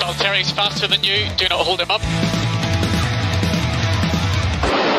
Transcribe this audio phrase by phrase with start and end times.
[0.00, 1.26] Valtteri's faster than you.
[1.36, 2.00] Do not hold him up.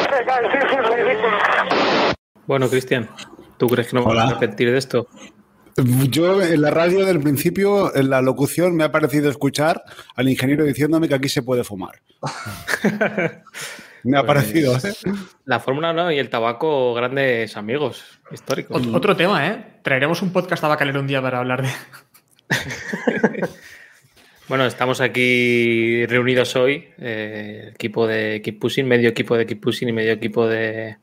[0.05, 2.16] Okay, guys, this is ridiculous.
[2.48, 3.09] Bueno, Cristian,
[3.58, 4.23] ¿tú crees que no vamos Hola.
[4.23, 5.08] a arrepentir de esto?
[6.09, 9.81] Yo en la radio del principio, en la locución, me ha parecido escuchar
[10.16, 12.02] al ingeniero diciéndome que aquí se puede fumar.
[14.03, 14.94] me ha Pues- parecido, ¿eh?
[15.45, 18.81] La Fórmula 1 y el tabaco, grandes amigos históricos.
[18.81, 19.80] Ot- Otro tema, ¿eh?
[19.81, 21.70] Traeremos un podcast tabacalero un día para hablar de.
[24.51, 29.87] Bueno, estamos aquí reunidos hoy, eh, equipo de Keep Pushing, medio equipo de Keep Pushing
[29.87, 30.97] y medio equipo de,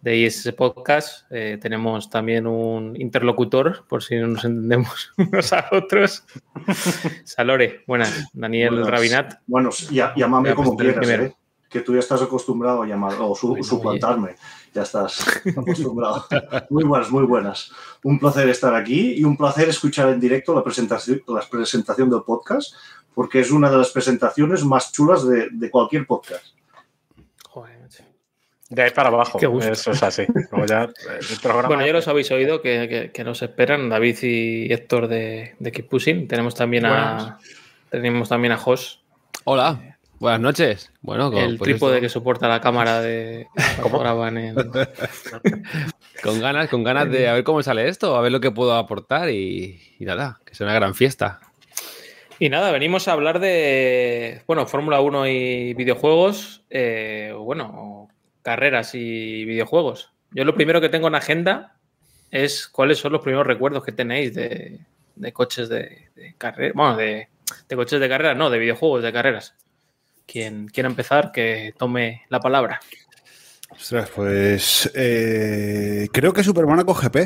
[0.00, 1.24] de ISS Podcast.
[1.30, 6.24] Eh, tenemos también un interlocutor, por si no nos entendemos unos a otros.
[7.22, 8.28] Salore, buenas.
[8.32, 8.90] Daniel Buenas.
[8.90, 9.34] Rabinat.
[9.46, 11.24] Bueno, ya- llámame como quieras, primero.
[11.26, 11.34] ¿eh?
[11.70, 14.30] que tú ya estás acostumbrado a llamar o su- Bueno, suplantarme.
[14.78, 15.26] Ya estás
[15.56, 16.24] acostumbrado.
[16.70, 17.72] Muy buenas, muy buenas.
[18.04, 22.22] Un placer estar aquí y un placer escuchar en directo la presentación, la presentación del
[22.22, 22.74] podcast,
[23.14, 26.46] porque es una de las presentaciones más chulas de, de cualquier podcast.
[27.48, 27.76] Joder.
[28.70, 29.38] De ahí para abajo.
[29.38, 29.72] Qué gusto.
[29.72, 30.26] Eso es así.
[30.52, 31.68] Luego ya el programa.
[31.68, 35.72] Bueno, ya los habéis oído que, que- que nos esperan David y Héctor de, de
[35.72, 36.28] Keep Pushing.
[36.28, 37.38] Tenemos también a
[37.90, 39.02] tenemos también a Jos,
[39.44, 40.92] Hola, buenas noches.
[41.00, 43.48] Bueno, con, el pues trípode esto, que soporta la cámara de
[43.82, 44.54] cómo graban en
[46.22, 48.74] con ganas, con ganas de a ver cómo sale esto, a ver lo que puedo
[48.74, 51.40] aportar y, y nada, que sea una gran fiesta.
[52.40, 58.08] Y nada, venimos a hablar de, bueno, Fórmula 1 y videojuegos, eh, bueno,
[58.42, 60.12] carreras y videojuegos.
[60.30, 61.78] Yo lo primero que tengo en agenda
[62.30, 64.78] es cuáles son los primeros recuerdos que tenéis de,
[65.16, 67.28] de coches de, carrera, bueno, de,
[67.68, 69.56] de coches de carreras, no, de videojuegos de carreras.
[70.30, 72.78] Quien quiera empezar, que tome la palabra.
[73.70, 77.16] Ostras, pues eh, creo que Super Monaco GP.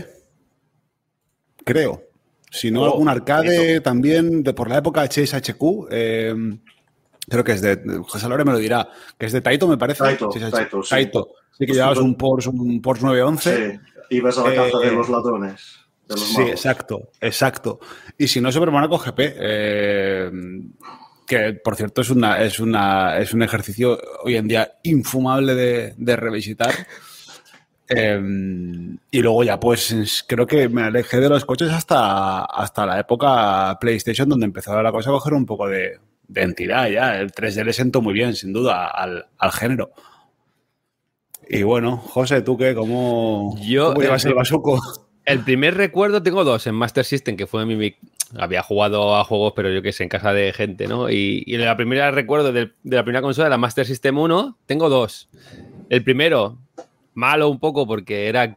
[1.65, 2.03] Creo.
[2.51, 5.89] Si no, Oh, algún arcade también de por la época de Chase HQ.
[5.91, 6.35] eh,
[7.29, 8.01] creo que es de.
[8.07, 8.89] José Lore me lo dirá.
[9.19, 10.01] Que es de Taito, me parece.
[10.05, 10.29] Taito.
[10.29, 10.91] Taito, sí.
[10.91, 11.29] Taito.
[11.59, 13.73] Sí, que llevabas un Porsche, un Porsche 911.
[13.73, 15.77] Sí, ibas a la caza Eh, de los ladrones.
[16.09, 16.51] De los Sí, magos.
[16.53, 17.81] exacto, exacto.
[18.19, 20.31] Y si no, Super Monaco GP, eh,
[21.33, 25.95] que por cierto es, una, es, una, es un ejercicio hoy en día infumable de,
[25.97, 26.73] de revisitar.
[27.89, 28.21] Eh,
[29.11, 32.99] y luego ya, pues es- creo que me alejé de los coches hasta, hasta la
[33.01, 35.99] época PlayStation, donde empezaba la cosa a coger un poco de,
[36.29, 37.19] de entidad ya.
[37.19, 39.91] El 3D le sentó muy bien, sin duda, al, al género.
[41.49, 42.75] Y bueno, José, ¿tú qué?
[42.75, 44.81] ¿Cómo, Yo, cómo llevas eh, el basuco?
[45.25, 47.95] El primer recuerdo tengo dos en Master System, que fue mi.
[48.39, 51.11] Había jugado a juegos, pero yo que sé, en casa de gente, ¿no?
[51.11, 55.29] Y, y la primera recuerdo de, la primera consola, la Master System 1, tengo dos.
[55.89, 56.59] El primero,
[57.15, 58.57] malo un poco, porque era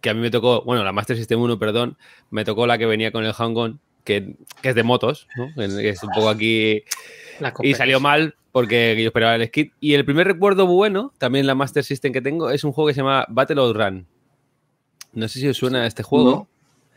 [0.00, 1.96] que a mí me tocó, bueno, la Master System 1, perdón,
[2.30, 5.48] me tocó la que venía con el Hang-On, que, que es de motos, ¿no?
[5.56, 6.82] Que es un poco aquí.
[7.40, 9.72] La Y salió mal porque yo esperaba el skit.
[9.80, 12.94] Y el primer recuerdo bueno, también la Master System que tengo, es un juego que
[12.94, 14.06] se llama Battle of Run.
[15.12, 16.48] No sé si os suena este juego.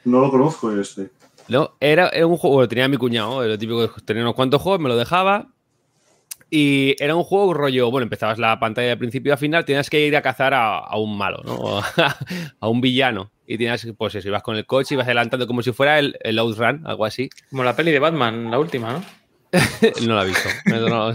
[0.04, 1.10] No, no lo conozco este.
[1.48, 4.62] No, era, era un juego, lo tenía mi cuñado, lo típico, de tenía unos cuantos
[4.62, 5.50] juegos, me lo dejaba.
[6.54, 10.06] Y era un juego rollo, bueno, empezabas la pantalla de principio a final, tenías que
[10.06, 11.80] ir a cazar a, a un malo, ¿no?
[12.60, 13.32] a un villano.
[13.48, 16.38] Y tenías, pues eso, ibas con el coche, ibas adelantando como si fuera el, el
[16.40, 17.30] Outrun, algo así.
[17.50, 19.04] Como la peli de Batman, la última, ¿no?
[20.08, 20.50] no lo he visto.
[20.66, 21.14] no.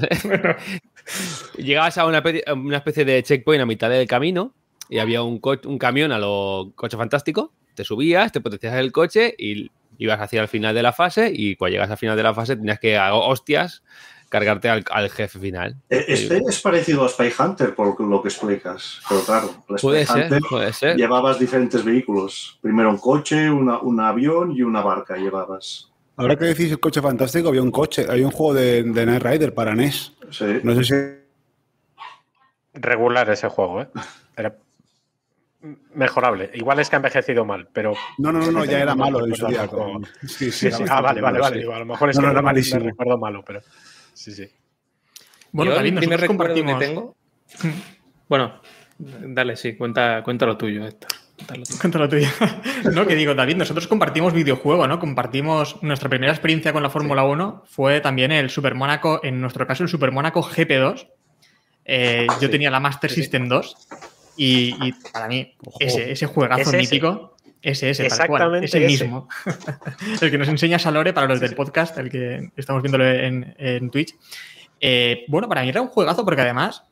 [1.59, 2.23] Llegabas a una,
[2.55, 4.55] una especie de checkpoint a mitad del camino
[4.89, 7.53] y había un, co- un camión a lo coche fantástico.
[7.75, 11.31] Te subías, te potencias el coche y ibas hacia el final de la fase.
[11.33, 13.83] Y cuando llegas al final de la fase tenías que, a hostias,
[14.29, 15.77] cargarte al, al jefe final.
[15.89, 19.01] Eh, Este es parecido a Spy Hunter, por lo que explicas.
[19.09, 20.97] Pero claro, Spy Puede ser, Hunter puede ser.
[20.97, 22.59] llevabas diferentes vehículos.
[22.61, 25.91] Primero un coche, una- un avión y una barca llevabas.
[26.17, 29.23] Ahora que decís el coche fantástico, había un coche, había un juego de, de Knight
[29.23, 30.13] Rider para NES.
[30.31, 30.61] Sí.
[30.63, 30.95] No sé si.
[32.75, 33.89] Regular ese juego, ¿eh?
[34.37, 34.55] Era
[35.95, 36.51] mejorable.
[36.55, 37.95] Igual es que ha envejecido mal, pero.
[38.19, 39.69] No, no, no, no, ya era malo en su día.
[40.27, 40.85] Sí, sí, Sí.
[40.89, 41.63] Ah, vale, vale, vale.
[41.63, 41.71] sí.
[41.73, 42.81] A lo mejor es No, que no, era me- malísimo.
[42.81, 43.61] me recuerdo malo, pero.
[44.15, 44.49] Sí, sí.
[45.53, 46.79] Bueno, Yo nosotros compartimos.
[46.79, 47.17] tengo.
[48.29, 48.61] Bueno,
[48.99, 51.11] dale, sí, cuenta, cuenta lo tuyo, Héctor.
[51.81, 52.27] Contra lo tuyo.
[52.93, 54.99] no, que digo, David, nosotros compartimos videojuego, ¿no?
[54.99, 59.65] Compartimos nuestra primera experiencia con la Fórmula 1 fue también el Super Mónaco, en nuestro
[59.65, 61.07] caso el Super Mónaco GP2.
[61.85, 63.89] Eh, yo tenía la Master System 2
[64.37, 66.77] y, y para mí ese, ese juegazo Es ese.
[66.79, 69.29] mítico, ese, ese, tal cual, Exactamente ese mismo.
[70.21, 73.91] el que nos enseña Salore para los del podcast, el que estamos viéndolo en, en
[73.91, 74.15] Twitch.
[74.81, 76.85] Eh, bueno, para mí era un juegazo porque además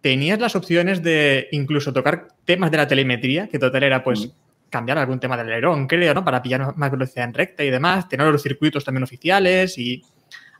[0.00, 4.30] tenías las opciones de incluso tocar temas de la telemetría, que total era pues
[4.70, 6.24] cambiar algún tema del alerón, creo, ¿no?
[6.24, 10.02] Para pillar más velocidad en recta y demás, tener los circuitos también oficiales y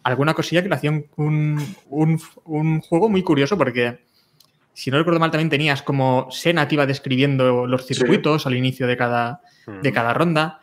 [0.03, 1.07] alguna cosilla que lo hacía un-
[1.91, 3.99] un- un juego muy curioso porque,
[4.75, 8.87] si no recuerdo mal, también tenías como Sena te iba describiendo los circuitos al inicio
[8.87, 9.41] de cada,
[9.83, 10.61] de cada ronda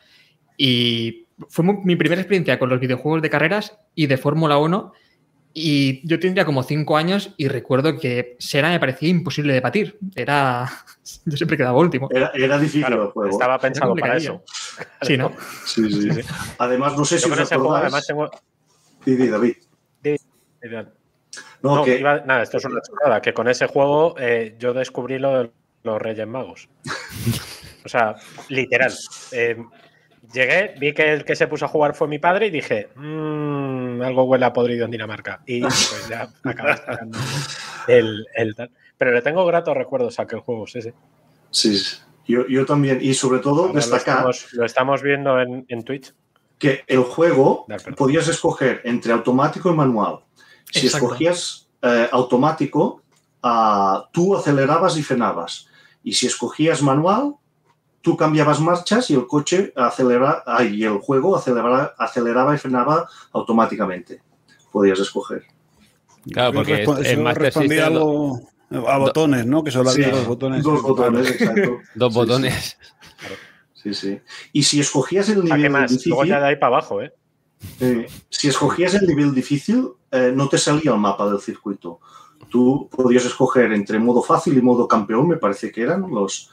[0.58, 4.94] y fue mi primera experiencia con los videojuegos de carreras y de Fórmula 1
[5.54, 9.98] y yo tendría como cinco años y recuerdo que Sena me parecía imposible de batir.
[10.16, 10.70] Era...
[11.26, 12.08] Yo siempre quedaba último.
[12.10, 13.30] Era, era difícil el juego.
[13.30, 14.44] Estaba pensado para eso.
[15.02, 15.34] Sí, ¿no?
[15.66, 16.22] Sí, sí.
[16.58, 18.30] Además, no sé Yo si os ese juego además tengo...
[19.06, 19.56] Di, di, David.
[21.64, 24.74] No, No, que- iba- nada, esto es una chorrada, que con ese juego eh, yo
[24.74, 25.52] descubrí lo de
[25.84, 26.70] los Reyes Magos.
[27.86, 28.16] o sea,
[28.50, 28.92] literal.
[29.32, 29.58] Eh,
[30.34, 34.02] llegué, vi que el que se puso a jugar fue mi padre y dije, "Mm,
[34.02, 35.42] algo huele a podrido en Dinamarca.
[35.46, 37.18] Y pues ya acabé sacando
[37.88, 38.72] el, el tal.
[38.98, 40.92] Pero le tengo gratos recuerdos a aquel juego, sí, sí.
[41.50, 41.98] Sí, sí.
[42.28, 43.00] Yo, yo también.
[43.02, 46.14] Y sobre todo, Ahora lo, destacar estamos, lo estamos viendo en, en Twitch.
[46.60, 47.66] que el juego
[47.98, 50.20] podías escoger entre automático y manual.
[50.70, 51.08] Si Exacto.
[51.08, 53.02] escogías eh, automático,
[53.44, 55.68] ah, tú acelerabas y frenabas.
[56.04, 57.36] Y si escogías manual,
[58.02, 64.22] tú cambiabas marchas y el coche acelera, y el juego aceleraba, aceleraba y frenaba automáticamente.
[64.72, 65.44] Podías escoger.
[66.32, 68.42] Claro, porque en Master respondía System algo
[68.88, 69.64] a botones, ¿no?
[69.64, 70.64] Que solo Sí, había dos botones.
[70.64, 71.78] Dos botones, exacto.
[71.96, 72.78] dos Sí, botones.
[73.74, 74.20] Sí, sí.
[74.54, 75.90] Y si escogías el ¿A qué nivel más?
[75.92, 77.12] difícil, Luego ya de ahí para abajo, ¿eh?
[77.80, 82.00] Eh, si escogías el nivel difícil, eh, no te salía el mapa del circuito.
[82.50, 86.50] Tú podías escoger entre modo fácil y modo campeón, me parece que eran los.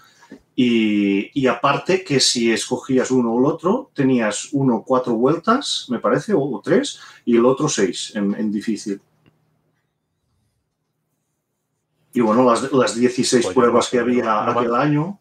[0.54, 5.98] Y, y aparte que si escogías uno o el otro, tenías uno cuatro vueltas, me
[6.00, 9.00] parece, o, o tres, y el otro seis en, en difícil.
[12.12, 15.20] Y bueno, las, las 16 Pues yo pruebas no- que había no aquel año.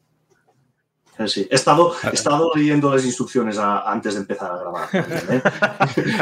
[1.20, 1.48] Eh, sí.
[1.50, 4.90] He, estado, he estado leyendo las instrucciones a- antes de empezar a grabar.
[4.94, 5.42] ¿eh?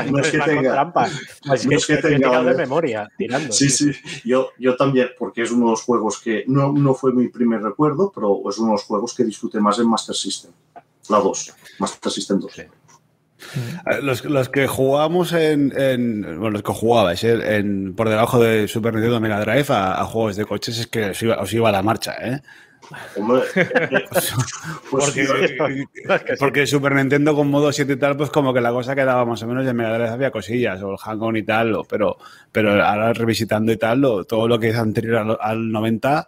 [0.11, 0.71] no es que tenga.
[0.71, 1.07] trampa.
[1.53, 3.51] Es no que, es que tenga, memoria, tirando.
[3.51, 3.91] Sí, sí,
[4.23, 7.61] yo, yo también, porque es uno de los juegos que no, no fue mi primer
[7.61, 10.51] recuerdo, pero es uno de los juegos que disfruté más en Master System.
[11.09, 12.59] La 2, Master System 2.
[12.59, 12.69] Eh,
[14.01, 18.67] Los, los que jugamos en, en- Bueno, los que jugabais eh, en, por debajo de
[18.67, 21.71] Super Nintendo Mega Drive a, a juegos de coches es que os iba, os iba
[21.71, 22.41] la marcha, ¿eh?
[23.15, 23.41] Hombre,
[24.89, 25.27] Porque,
[26.39, 29.41] porque Super Nintendo con modo 7 y tal, pues como que la cosa quedaba más
[29.43, 32.17] o menos en Mega Drive había cosillas, o el Hang-On y tal, pero,
[32.51, 36.27] pero ahora revisitando y tal, todo lo que es anterior al, al 90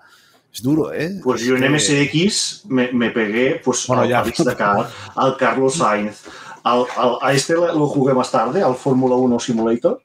[0.54, 1.20] es duro, ¿eh?
[1.24, 4.24] pues yo en que- MSX me, me pegué pues, Bueno, al ya.
[5.16, 6.24] Al Carlos Sainz.
[6.64, 10.02] Al, al- a este lo jugué más tarde, al Fórmula 1 Simulator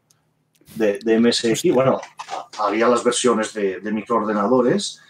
[0.75, 1.72] de, de MSX.
[1.72, 2.00] Bueno,
[2.58, 5.00] había las versiones de, de microordenadores.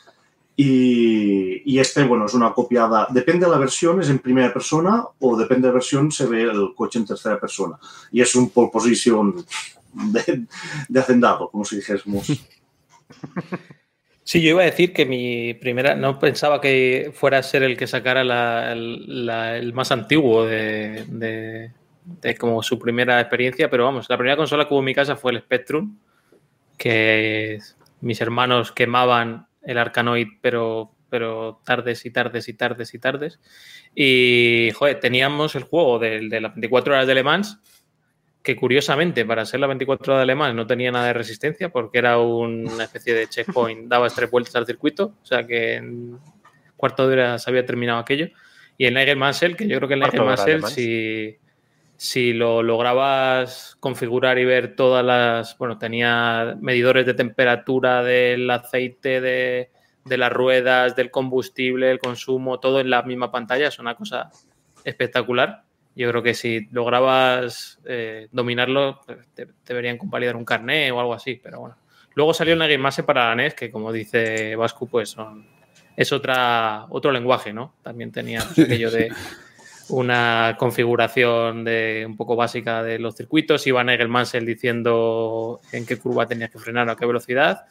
[0.65, 3.07] Y, este, bueno, es una copiada.
[3.11, 6.43] Depende de la versión, es en primera persona o depende de la versión, se ve
[6.43, 7.77] el coche en tercera persona.
[8.11, 9.45] Y es un pole position
[9.93, 10.45] de,
[10.89, 12.27] de hacendado, como si dijésemos.
[14.25, 15.97] Sí, yo iba a decir que mi primera.
[15.97, 21.73] No pensaba que fuera a ser el que sacara el, más antiguo de, de-
[22.05, 25.17] de como su primera experiencia, pero vamos, la primera consola que hubo en mi casa
[25.17, 25.99] fue el Spectrum,
[26.79, 27.59] que
[28.01, 33.41] mis hermanos quemaban el Arcanoid, pero, pero tardes y tardes y tardes y tardes.
[33.95, 37.61] Y, joder, teníamos el juego del- de, las 24 horas de Le Mans,
[38.43, 41.69] que curiosamente para ser la 24 horas de Le Mans no tenía nada de resistencia
[41.69, 46.19] porque era una especie de checkpoint, dabas tres vueltas al circuito, o sea que en
[46.77, 48.29] cuarto de hora se había terminado aquello.
[48.79, 50.75] Y el Nigel Mansell, que yo creo que el Nigel de de Mansell, Le Mans.
[52.03, 59.21] Si, lo lograbas configurar y ver todas las, bueno, tenía medidores de temperatura del aceite,
[59.21, 59.71] de,
[60.05, 64.31] de las ruedas, del combustible, el consumo, todo en la misma pantalla, es una cosa
[64.85, 65.63] espectacular.
[65.95, 69.01] Yo creo que si lograbas eh, dominarlo,
[69.35, 71.77] te, te deberían convalidar un carné o algo así, pero bueno.
[72.15, 75.47] Luego salió el Game Master para la NES, que como dice Vasco, pues son,
[75.97, 77.75] es otra, otro lenguaje, ¿no?
[77.83, 79.13] También tenía pues, aquello de
[79.89, 85.99] una configuración de un poco básica de los circuitos, iba Nigel Mansell diciendo en qué
[85.99, 87.67] curva tenías que frenar o a qué velocidad.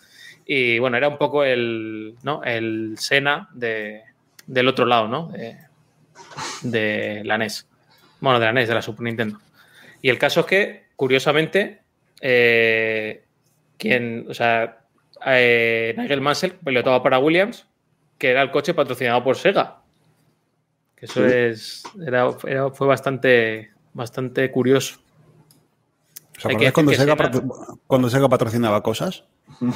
[0.46, 2.44] Y bueno, era un poco el, ¿no?
[2.44, 4.02] el Sena de,
[4.48, 5.32] del otro lado, ¿no?
[6.62, 7.68] De, la NES.
[8.20, 9.40] Bueno, de la NES, de la Super Nintendo.
[10.02, 11.82] Y el caso es que, curiosamente,
[12.22, 13.24] eh,
[13.78, 14.80] quien, o sea,
[15.26, 17.68] eh, Nigel Mansell pilotaba para Williams,
[18.18, 19.81] que era el coche patrocinado por Sega.
[21.02, 21.34] Que eso Sí.
[21.34, 25.00] es, era, era- fue bastante, bastante curioso.
[26.38, 29.26] ¿Os Hay que acordáis cuando que Sega, cuando Sega patrocinaba cosas?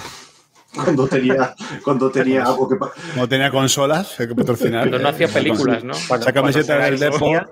[0.73, 1.55] Cuando tenía,
[1.85, 2.75] cuando tenía algo que...
[3.15, 4.81] No tenía consolas, hay que patrocinar.
[4.81, 5.93] Cuando no hacía películas, ¿no?
[6.05, 7.49] Cuando- Esa camiseta cuando del Deport,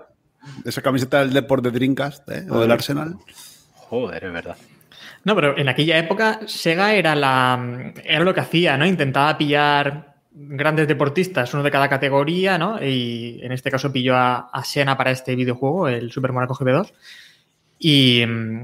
[0.66, 2.46] esa camiseta del Deport de Dreamcast ¿eh?
[2.50, 3.16] o del Arsenal.
[3.76, 4.58] Joder, es verdad.
[5.24, 8.86] No, pero en aquella época Sega era la era lo que hacía, ¿no?
[8.86, 12.84] Intentaba pillar grandes deportistas, uno de cada categoría, ¿no?
[12.84, 16.92] Y en este caso pilló a, a Sena para este videojuego, el Super Monaco GB2.
[17.80, 18.64] Y mm,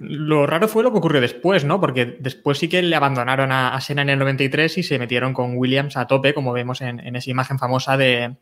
[0.00, 1.80] lo raro fue lo que ocurrió después, ¿no?
[1.80, 5.32] Porque después sí que le abandonaron a, a Sena en el 93 y se metieron
[5.32, 8.34] con Williams a tope, como vemos en, en esa imagen famosa de,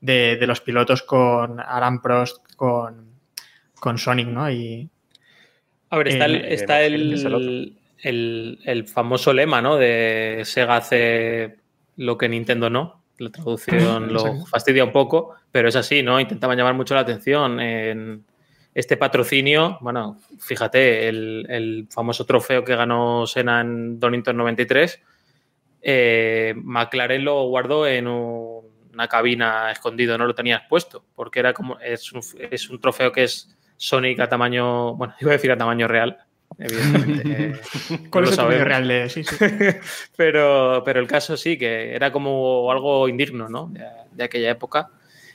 [0.00, 3.06] de- de los pilotos con Alan Prost, con,
[3.78, 4.50] con Sonic, ¿no?
[4.50, 4.88] Y,
[5.90, 6.82] A ver, está, el, Eh, está
[8.02, 9.76] el- el famoso lema, ¿no?
[9.76, 11.56] De Sega hace
[12.00, 13.02] lo que Nintendo no.
[13.18, 16.18] La traducción lo fastidia un poco, pero es así, ¿no?
[16.18, 18.24] Intentaban llamar mucho la atención en
[18.74, 19.76] este patrocinio.
[19.82, 25.00] Bueno, fíjate, el, el famoso trofeo que ganó Sena en Donington 93,
[25.82, 28.60] eh, McLaren lo guardó en un-
[28.92, 33.12] una cabina escondido, no lo tenía expuesto, porque era como es un, es un trofeo
[33.12, 36.16] que es Sonic a tamaño, bueno, iba a decir a tamaño real,
[36.58, 37.42] evidentemente.
[37.44, 37.60] eh,
[38.10, 39.36] ¿Cuál no es lo el real de sí, sí.
[40.16, 43.66] pero, pero el caso sí, que era como algo indigno, ¿no?
[43.66, 44.90] De, de aquella época.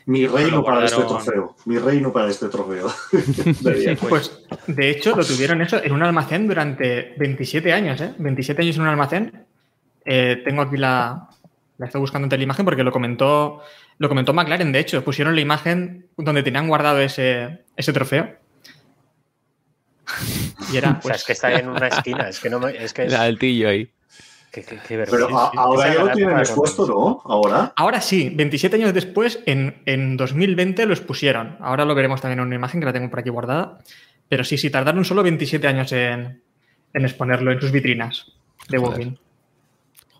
[0.07, 1.55] Mi reino para este trofeo.
[1.65, 2.93] Mi reino para este trofeo.
[3.61, 3.95] Vería.
[3.95, 8.13] Pues de hecho lo tuvieron eso en un almacén durante 27 años, ¿eh?
[8.19, 9.45] 27 años en un almacén.
[10.05, 11.27] Eh, tengo aquí la,
[11.77, 13.61] la estoy buscando ante la imagen porque lo comentó,
[13.97, 18.44] lo comentó McLaren, de hecho, pusieron la imagen donde tenían guardado ese, ese trofeo.
[20.71, 22.29] Y era, O sea, pues, es que está en una esquina.
[22.29, 22.71] Es que no me.
[22.83, 23.13] Es que es.
[23.13, 23.89] El altillo ahí.
[24.51, 25.37] Qué, qué- qué Pero vergüenza.
[25.47, 27.21] a- ahora ya lo la tienen expuesto, ¿no?
[27.25, 27.73] Ahora.
[27.75, 31.57] Ahora sí, 27 años después, en, en 2020 lo expusieron.
[31.59, 33.79] Ahora lo veremos también en una imagen que la tengo por aquí guardada.
[34.29, 36.41] Pero sí, sí, tardaron solo 27 años en,
[36.93, 38.31] en exponerlo en sus vitrinas
[38.69, 38.91] de Joder.
[38.99, 39.15] Walking.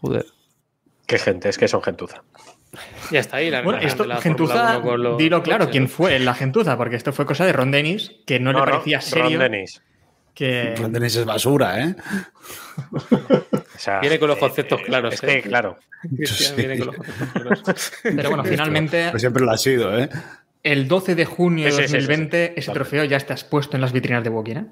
[0.02, 0.26] Joder.
[1.08, 2.22] Qué gente, es que son gentuza.
[3.12, 5.66] Ya está ahí la Bueno, esto, de la gentuza, Fórmula 1 con los dilo claro,
[5.66, 5.90] coches, ¿quién ¿no?
[5.90, 6.78] fue la gentuza?
[6.78, 9.40] Porque esto fue cosa de Ron Dennis, que no, le parecía serio.
[9.40, 9.82] Ron Dennis.
[10.34, 11.96] Que, Ron Dennis es basura, ¿eh?
[12.92, 15.28] O sea, Viene con los eh, conceptos eh, claros, Es ¿eh?
[15.28, 15.78] que, claro.
[16.16, 16.56] Cristian Sí.
[16.56, 17.92] viene con los conceptos claros.
[18.04, 20.10] pero bueno, finalmente, Pues siempre lo ha sido, ¿eh?
[20.64, 22.08] el 12 de junio de Sí, sí, sí, sí, sí.
[22.08, 22.80] 2020, ese Vale.
[22.80, 24.56] trofeo ya está expuesto en las vitrinas de Walking.
[24.56, 24.66] ¿eh?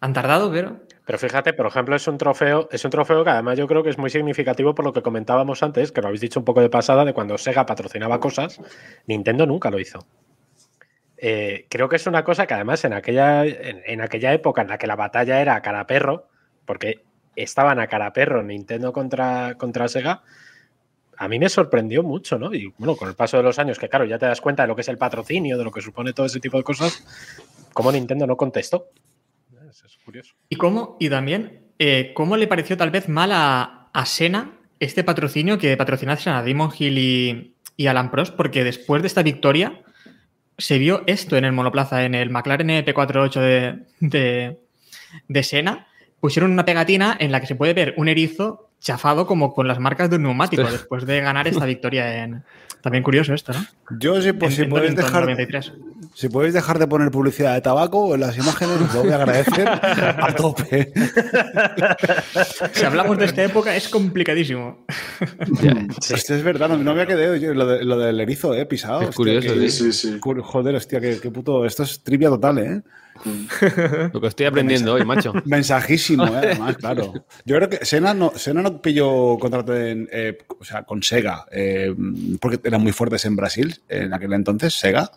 [0.00, 0.80] Han tardado, pero.
[1.04, 3.90] Pero fíjate, por ejemplo, es un trofeo, es un trofeo que además yo creo que
[3.90, 6.70] es muy significativo por lo que comentábamos antes, que lo habéis dicho un poco de
[6.70, 8.60] pasada, de cuando Sega patrocinaba cosas,
[9.06, 10.06] Nintendo nunca lo hizo.
[11.18, 14.68] Eh, creo que es una cosa que además en aquella, en, en aquella época en
[14.68, 16.28] la que la batalla era a cara perro,
[16.64, 17.02] porque
[17.36, 20.22] estaban a cara perro Nintendo contra, contra Sega,
[21.16, 22.54] a mí me sorprendió mucho, ¿no?
[22.54, 24.68] Y bueno, con el paso de los años, que claro, ya te das cuenta de
[24.68, 27.04] lo que es el patrocinio, de lo que supone todo ese tipo de cosas,
[27.72, 28.88] cómo Nintendo no contestó.
[30.04, 30.34] Curioso.
[30.48, 30.96] ¿Y cómo?
[31.00, 35.76] Y también, eh, ¿cómo le pareció tal vez mal a, a Sena este patrocinio que
[35.76, 38.34] patrocinasen a Damon Hill y, y Alan Prost?
[38.34, 39.80] Porque después de esta victoria
[40.58, 44.58] se vio esto en el monoplaza, en el McLaren EP48 de, de,
[45.28, 45.88] de Sena.
[46.20, 49.78] Pusieron una pegatina en la que se puede ver un erizo chafado como con las
[49.78, 52.44] marcas de un neumático después de ganar esta victoria en...
[52.84, 53.64] También curioso esto, ¿no?
[53.98, 55.72] Yo, si, pues, En- si, en podéis dejar, 93.
[56.14, 59.14] si podéis dejar de poner publicidad de tabaco en las imágenes, os lo voy a
[59.16, 60.92] agradecer a tope.
[62.72, 64.84] Si hablamos de esta época es complicadísimo.
[65.98, 68.66] Hostia, es verdad, no, no me ha quedado yo lo, de- lo del erizo, eh,
[68.66, 69.00] pisado.
[69.00, 70.18] Es hostia, curioso, que- Sí, sí, sí.
[70.20, 71.64] Joder, hostia, qué, qué puto.
[71.64, 72.82] Esto es trivia total, ¿eh?
[74.12, 75.32] Lo que estoy aprendiendo hoy, macho.
[75.44, 76.30] Mensajísimo, ¿eh?
[76.36, 77.12] además, claro.
[77.44, 81.46] Yo creo que Sena no, Sena no pilló contrato en, eh, o sea, con Sega,
[81.50, 81.94] eh,
[82.40, 84.74] porque eran muy fuertes en Brasil en aquel entonces.
[84.74, 85.10] Sega,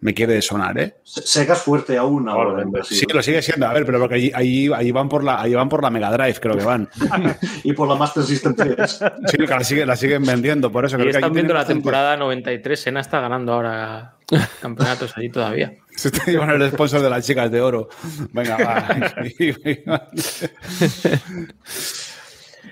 [0.00, 0.94] me quiere sonar, ¿eh?
[1.02, 2.62] Se- Sega es fuerte aún ahora.
[2.64, 2.96] Brasil.
[2.96, 5.54] Sí, lo sigue siendo, a ver, pero porque allí, allí, allí van por la, allí
[5.54, 6.88] van por la Mega Drive, creo que van.
[7.64, 9.00] Y por la Master System 3.
[9.26, 11.52] Sí, que la, sigue- la siguen vendiendo, por eso Y creo que están allí viendo
[11.54, 12.80] la bastante- temporada 93.
[12.80, 14.14] Sena está ganando ahora
[14.60, 15.72] campeonatos allí todavía.
[15.96, 17.88] Se te llevan el sponsor de las chicas de oro.
[18.32, 18.88] Venga, va.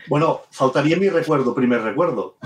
[0.09, 2.37] Bueno, faltaría mi recuerdo, primer recuerdo.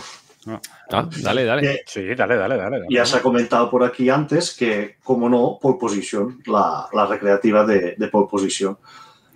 [0.90, 1.62] Ah, dale, dale.
[1.62, 2.86] Que Sí, dale, dale, dale.
[2.88, 7.64] ya se ha comentado por aquí antes que, como no, Pole Position, la, la recreativa
[7.64, 8.76] de, de Pole Position.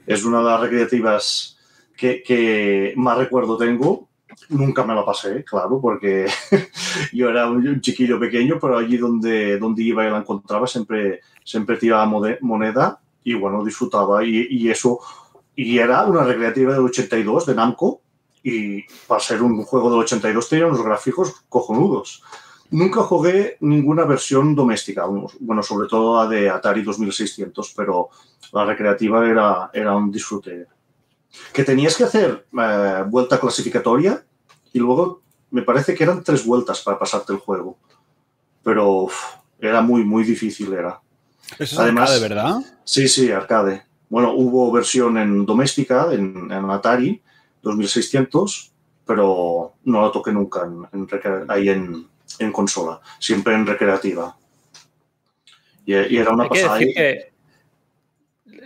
[0.07, 1.59] Es una de las recreativas
[1.97, 4.09] que, que más recuerdo tengo
[4.49, 6.27] Nunca me la pasé, claro, porque
[7.13, 11.77] yo era un, chiquillo pequeño, pero allí donde, donde iba y la encontraba siempre, siempre
[11.77, 12.07] tiraba
[12.41, 14.25] moneda y bueno, disfrutaba.
[14.25, 14.99] Y, y eso,
[15.55, 18.03] y era una recreativa del 82 de Namco
[18.45, 22.23] y para ser un juego del 82 tenía unos gráficos cojonudos.
[22.71, 25.07] Nunca jugué ninguna versión doméstica,
[25.41, 28.11] bueno, sobre todo la de Atari 2600, pero
[28.53, 30.67] la recreativa era, era un disfrute.
[31.53, 34.25] Que tenías que hacer eh, vuelta clasificatoria
[34.73, 37.79] y luego me parece que eran tres vueltas para pasarte el juego.
[38.63, 39.15] Pero uf,
[39.59, 41.01] era muy, muy difícil, era.
[41.59, 42.57] Eso es Además- arcade, ¿verdad?
[42.85, 43.85] Sí, sí, arcade.
[44.11, 47.23] Bueno, hubo versión en doméstica, en, en Atari
[47.65, 48.71] 2600,
[49.05, 50.87] pero no la toqué nunca en,
[51.49, 52.07] ahí en,
[52.39, 54.37] en consola, siempre en recreativa.
[55.85, 56.79] Y, y era una Hay que pasada.
[56.79, 57.33] decir que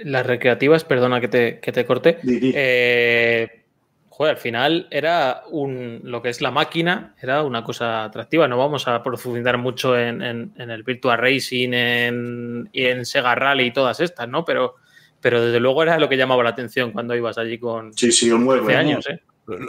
[0.05, 3.65] las recreativas, perdona que te, que te corte, eh,
[4.11, 8.47] joder, al final era un, lo que es la máquina, era una cosa atractiva.
[8.49, 13.35] No vamos a profundizar mucho en, en- en el Virtua Racing en, y en Sega
[13.35, 14.45] Rally y todas estas, ¿no?
[14.45, 14.77] Pero,
[15.21, 18.31] pero desde luego era lo que llamaba la atención cuando ibas allí con Sí, sí,
[18.31, 18.63] 9.
[18.65, 19.21] 13 años, ¿eh?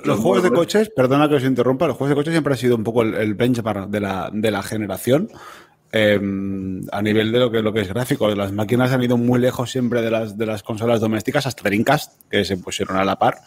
[0.04, 2.76] Los juegos de coches, perdona que os interrumpa, los juegos de coches siempre han sido
[2.76, 5.30] un poco el, el benchmark de la, de la generación.
[5.92, 6.20] eh,
[6.92, 9.72] a nivel de lo que, lo que es gráfico, las máquinas han ido muy lejos
[9.72, 13.38] siempre de las, de las consolas domésticas hasta Dreamcast, que se pusieron a la par.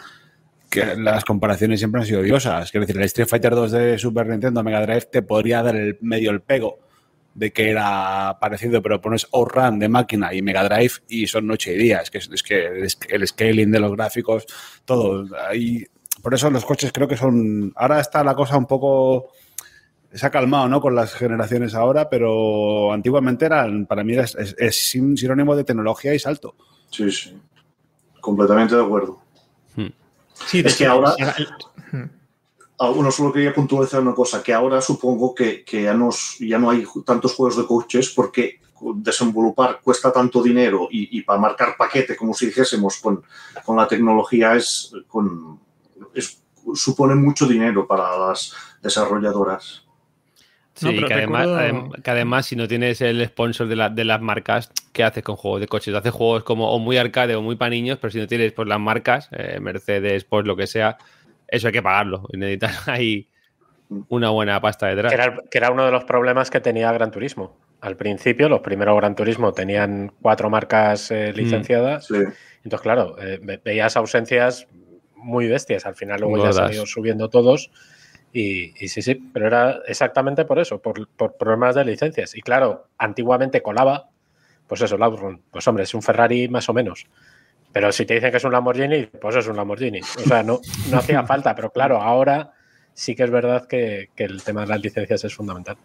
[0.71, 2.71] Que las comparaciones siempre han sido odiosas.
[2.71, 5.99] Quiero decir, el Street Fighter 2 de Super Nintendo Mega Drive te podría dar el
[6.01, 6.79] medio el pego
[7.35, 11.75] de que era parecido, pero pones Outrun de máquina y Mega Drive y son noche
[11.75, 11.99] y día.
[12.01, 12.67] Es que, es que
[13.11, 14.45] el, scaling de los gráficos,
[14.85, 15.27] todo.
[15.49, 15.85] Ahí,
[16.23, 17.73] por eso los coches creo que son.
[17.77, 19.31] Ahora está la cosa un poco.
[20.13, 20.81] Se ha calmado, ¿no?
[20.83, 25.65] Con las generaciones ahora, pero antiguamente eran, para mí, es, es- es un sinónimo de
[25.65, 26.55] tecnología y salto.
[26.91, 27.35] Sí, sí.
[28.21, 29.21] Completamente de acuerdo.
[30.47, 31.15] Sí, de Es que ahora-
[32.85, 36.59] Ah, Bueno, solo quería puntualizar una cosa, que ahora supongo que, que ya, nos, ya
[36.59, 38.59] no hay tantos juegos de coches porque
[38.97, 43.23] desenvolupar cuesta tanto dinero y, y para marcar paquete, como si dijésemos, con,
[43.65, 45.61] con la tecnología es, con,
[46.13, 46.43] es-
[46.75, 49.85] supone mucho dinero para las desarrolladoras.
[50.75, 53.91] Sí, No, pero que, además, recuerdo- que además, si no tienes el sponsor de, la-
[53.91, 55.95] de las marcas, ¿qué haces con juegos de coches?
[55.95, 58.67] Haces juegos como o muy arcade o muy para niños, pero si no tienes pues,
[58.67, 60.99] las marcas, eh, Mercedes, pues lo que sea,
[61.53, 62.27] eso hay que pagarlo.
[62.33, 63.29] Y necesitas ahí
[64.09, 65.13] una buena pasta detrás.
[65.13, 67.57] Que era, que era uno de los problemas que tenía Gran Turismo.
[67.81, 72.07] Al principio, los primeros Gran Turismo tenían cuatro marcas eh, licenciadas.
[72.07, 72.15] Sí.
[72.65, 74.67] Entonces, claro, eh, ve- veías ausencias
[75.17, 75.85] muy bestias.
[75.85, 77.71] Al final, luego ya se han ido subiendo todos.
[78.33, 82.35] Y, y sí, sí, pero era exactamente por eso, por, por problemas de licencias.
[82.35, 84.09] Y claro, antiguamente colaba,
[84.67, 85.43] pues eso, el Outrun.
[85.51, 87.07] Pues hombre, es un Ferrari más o menos.
[87.73, 90.01] Pero si te dicen que es un Lamborghini, pues es un Lamborghini.
[90.01, 92.53] O sea, no, no hacía falta, pero claro, ahora
[92.95, 95.77] sí que es verdad que, que el tema de las licencias es fundamental.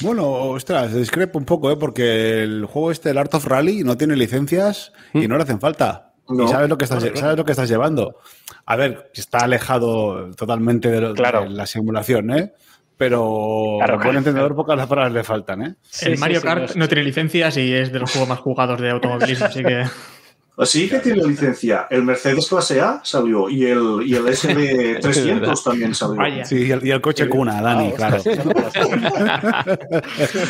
[0.00, 1.76] Bueno, ostras, discrepo un poco, ¿eh?
[1.76, 5.60] porque el juego este, el Art of Rally, no tiene licencias y no le hacen
[5.60, 6.12] falta.
[6.28, 6.44] No.
[6.44, 8.18] Y sabes lo que estás, sabes lo que estás llevando.
[8.64, 11.42] A ver, está alejado totalmente de, lo- Claro.
[11.42, 12.52] de la simulación, ¿eh?
[12.96, 14.18] Pero Claro, a buen claro.
[14.18, 15.74] entendedor pocas las palabras le faltan, ¿eh?
[16.02, 18.38] el sí, Mario sí, Kart no no, tiene licencias y es de los juegos más
[18.38, 19.84] jugados de automovilismo, así que
[20.56, 21.86] Así que tiene licencia.
[21.90, 26.16] El Mercedes clase A salió y el, y el SB300 también salió.
[26.16, 26.44] Vaya.
[26.44, 28.22] Sí, y el, y el coche cuna, Dani, Ah, claro.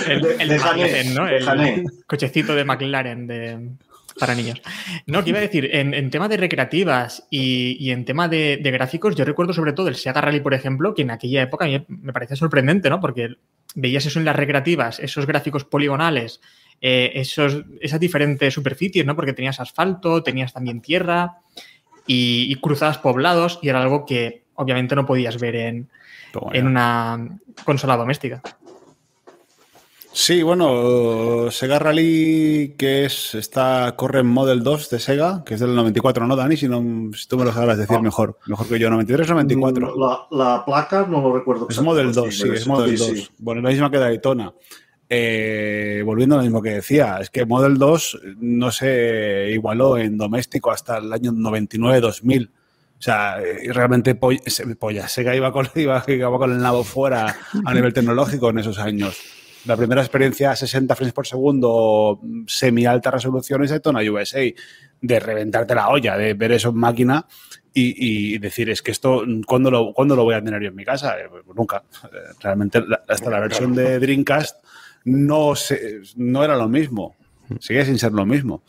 [0.06, 1.26] el, el de McLaren, ¿no?
[1.28, 3.70] El cochecito de McLaren de,
[4.18, 4.60] para niños.
[5.06, 8.58] No, que iba a decir, en, en tema de recreativas y, y en tema de,
[8.62, 11.64] de gráficos, yo recuerdo sobre todo el Sega Rally, por ejemplo, que en aquella época
[11.64, 13.00] a mí me parecía sorprendente, ¿no?
[13.00, 13.36] Porque
[13.74, 16.40] veías eso en las recreativas, esos gráficos poligonales,
[16.86, 19.16] eh, esos, esas diferentes superficies, ¿no?
[19.16, 21.38] Porque tenías asfalto, tenías también tierra
[22.06, 25.88] y, y cruzadas poblados y era algo que obviamente no podías ver en,
[26.34, 26.40] ya.
[26.52, 28.42] en una consola doméstica.
[30.12, 35.60] Sí, bueno, Sega Rally, que es, está, corre en Model 2 de Sega, que es
[35.60, 36.56] del 94, ¿no, Dani?
[36.58, 36.84] Si, no,
[37.16, 38.02] si tú me lo sabrás decir Ah.
[38.02, 39.96] mejor, mejor que yo, 93 o 94.
[39.96, 41.66] La, la placa no lo recuerdo.
[41.68, 43.18] Es Model 2, sí, es Model sí, 2.
[43.20, 43.28] sí.
[43.38, 44.52] Bueno, la misma que Daytona.
[45.16, 50.18] Eh, volviendo a lo mismo que decía, es que Model 2 no se igualó en
[50.18, 52.48] doméstico hasta el año 99-2000.
[52.48, 52.50] O
[52.98, 54.40] sea, eh, realmente polla,
[54.76, 58.78] polla, Sega iba con, iba, iba con el nabo fuera a nivel tecnológico en esos
[58.78, 59.16] años.
[59.66, 64.42] La primera experiencia a 60 frames por segundo, semi alta resolución es Daytona USA,
[65.00, 67.24] de reventarte la olla, de ver eso en máquina
[67.72, 70.74] y, y decir, es que esto, ¿cuándo lo, ¿cuándo lo voy a tener yo en
[70.74, 71.18] mi casa?
[71.20, 71.84] Eh, pues nunca.
[72.04, 74.64] Eh, Realmente, hasta la versión de Dreamcast
[75.04, 77.14] no, se, no era lo mismo.
[77.60, 78.62] Sigue sin ser lo mismo.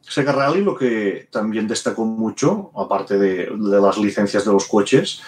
[0.00, 5.22] Sega Rally lo que también destacó mucho, aparte de, de las licencias de los coches,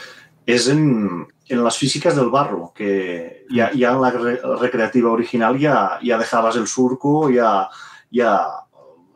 [0.45, 5.59] es en, en las físicas del barro, que ya, ya en la re- recreativa original
[5.59, 7.69] ya, ya dejabas el surco, ya,
[8.11, 8.47] ya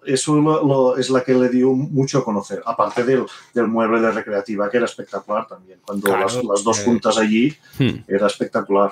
[0.07, 4.01] eso lo- lo- es la que le dio mucho a conocer, aparte del, del mueble
[4.01, 5.81] de recreativa, que era espectacular también.
[5.85, 6.85] Cuando Claro, las, las dos eh.
[6.85, 8.05] juntas allí, Hmm.
[8.07, 8.91] era espectacular.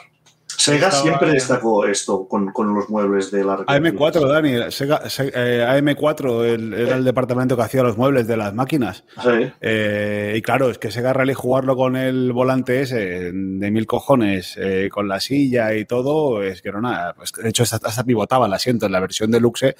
[0.56, 4.10] Sega Estaba- siempre destacó esto con, con los muebles de la recreativa.
[4.10, 8.36] AM4, Dani, Sega- Se- eh, AM4 el- era el departamento que hacía los muebles de
[8.36, 9.04] las máquinas.
[9.22, 9.52] Sí.
[9.60, 12.96] Eh, y claro, es que Sega Rally jugarlo con el volante ese
[13.32, 17.12] de mil cojones, eh, con la silla y todo, es que era una.
[17.16, 19.76] pues, de hecho, hasta, hasta pivotaba el asiento en la versión deluxe.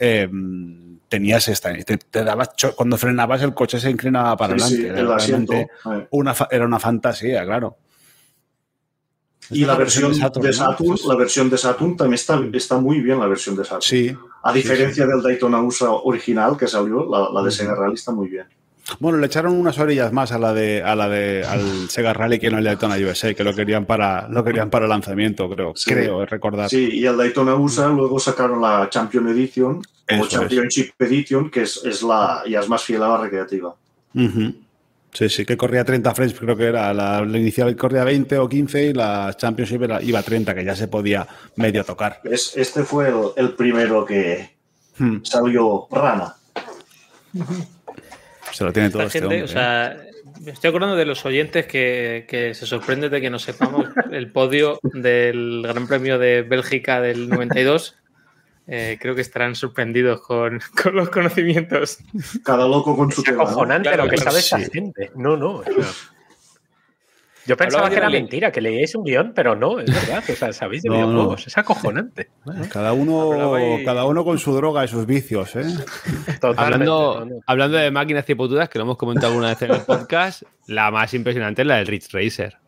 [0.00, 0.28] eh,
[1.08, 1.72] tenías esta.
[1.74, 5.00] Te, te dabas cuando frenabas, el coche se inclinaba para Sí, sí, adelante.
[5.00, 5.52] el Era asiento.
[5.54, 5.68] eh.
[6.10, 7.78] una era una fantasía, claro.
[9.50, 10.18] Y la versión de
[10.52, 10.96] Saturn, ¿no?
[11.08, 13.82] la versión de Saturn también está, está muy bien la versión de Saturn.
[13.82, 14.14] Sí.
[14.42, 18.12] A diferencia sí, del Daytona USA original que salió, la, la de Sega Rally está
[18.12, 18.44] muy bien.
[19.00, 22.38] Bueno, le echaron unas orillas más a la de, a la de al Sega Rally
[22.38, 25.90] que no el Daytona USA, que lo querían para, lo querían para lanzamiento, creo, Sí.
[25.90, 26.70] creo recordar.
[26.70, 30.30] Sí, y el Daytona USA luego sacaron la Champion Edition Eso o es.
[30.30, 33.74] Championship Edition, que es, es la ya es más fiel a la recreativa.
[34.14, 34.54] Ujú.
[35.12, 36.92] Sí, sí, que corría 30 frames, creo que era.
[36.92, 40.64] La, la inicial corría 20 o 15 y la Championship era- iba a 30, que
[40.64, 42.20] ya se podía medio tocar.
[42.24, 44.56] Es, este fue el, el primero que
[44.98, 45.18] Hmm.
[45.22, 46.34] salió rana.
[48.52, 49.96] Se lo tiene todo Esta este gente, hombre, o sea,
[50.40, 54.32] me estoy acordando de los oyentes que, que se sorprenden de que no sepamos el
[54.32, 57.96] podio del Gran Premio de Bélgica del 92.
[58.70, 61.98] Eh, creo que estarán sorprendidos con, con los conocimientos.
[62.44, 63.38] Cada loco con su Es tema.
[63.44, 63.48] ¿no?
[63.50, 64.70] acojonante Claro, lo que claro, sabe esta sí.
[64.70, 65.10] gente.
[65.16, 65.56] No, no.
[65.56, 65.74] o sea,
[67.46, 70.22] yo pensaba Hablaba que era mentira, que leíais un guion, pero no, es verdad.
[70.28, 71.06] O sea, sabéis de No, no.
[71.06, 71.46] videojuegos.
[71.46, 72.22] Es acojonante.
[72.46, 72.68] ¿eh?
[72.70, 75.64] Cada uno, y- cada uno con su droga y sus vicios, ¿eh?
[76.58, 80.42] Hablando, no, hablando de máquinas cipotudas, que lo hemos comentado alguna vez en el podcast,
[80.66, 82.58] la más impresionante es la del Ridge Racer.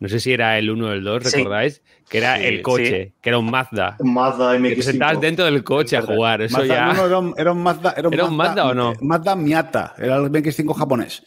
[0.00, 1.36] No sé si era el 1 o el 2, Sí.
[1.38, 1.82] ¿recordáis?
[2.10, 3.96] Que era Sí, el coche, que era un Mazda.
[4.00, 5.20] Mazda Que te sentabas MX5.
[5.20, 6.42] dentro del coche a jugar.
[6.42, 6.92] Eso Mazda- ya.
[6.92, 8.92] no, era, un, era un Mazda, era un ¿Era un Mazda o no?
[9.00, 11.22] Mazda Miata, era el MX5 japonés.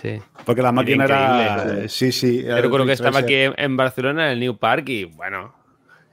[0.00, 0.18] Sí.
[0.44, 1.56] Porque la máquina era.
[1.58, 1.88] increíble.
[1.88, 2.40] Sí, sí.
[2.44, 5.63] era Yo recuerdo que estaba aquí en, Barcelona, en el New Park, y bueno, que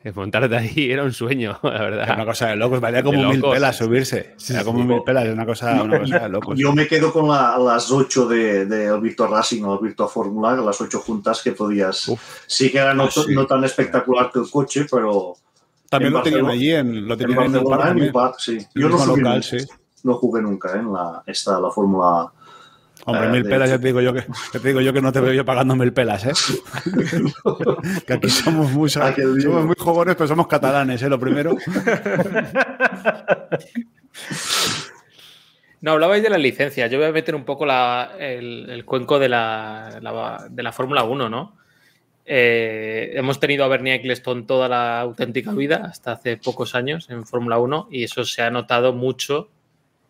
[0.15, 2.15] montarte ahí era un sueño, la Era verdad.
[2.15, 3.55] una cosa de locos, valía como De mil locos.
[3.55, 4.35] pelas subirse.
[4.49, 6.57] Era como mil pelas, era una cosa, una cosa de locos.
[6.59, 10.07] Yo me quedo con la- las ocho de, de el Virtua Racing o el Virtua
[10.07, 12.11] Fórmula, las ocho juntas que podías.
[12.47, 13.21] Sí que era no, Ah, sí.
[13.35, 15.35] no tan espectacular que el coche, pero
[15.89, 18.53] También lo tenían allí, en, lo en tenían en el parque.
[18.53, 18.67] en sí.
[18.75, 19.57] El Yo no, subí local, sí.
[20.03, 20.79] no jugué nunca ¿eh?
[20.79, 22.31] en la, esta, la Fórmula.
[23.05, 24.21] Hombre, Eh, mil pelas, ya te digo yo que,
[24.53, 26.33] ya te digo yo que no te veo yo pagando mil pelas, ¿eh?
[28.07, 31.09] que aquí somos muy, Ah, somos muy jóvenes, pero somos catalanes, ¿eh?
[31.09, 31.55] Lo primero.
[35.81, 36.91] No, hablabais de las licencias.
[36.91, 40.71] Yo voy a meter un poco la- el, el cuenco de la, la- de la
[40.71, 41.57] Fórmula 1, ¿no?
[42.23, 47.25] Eh, hemos tenido a Bernie Eccleston toda la auténtica vida, hasta hace pocos años en
[47.25, 49.49] Fórmula 1, y eso se ha notado mucho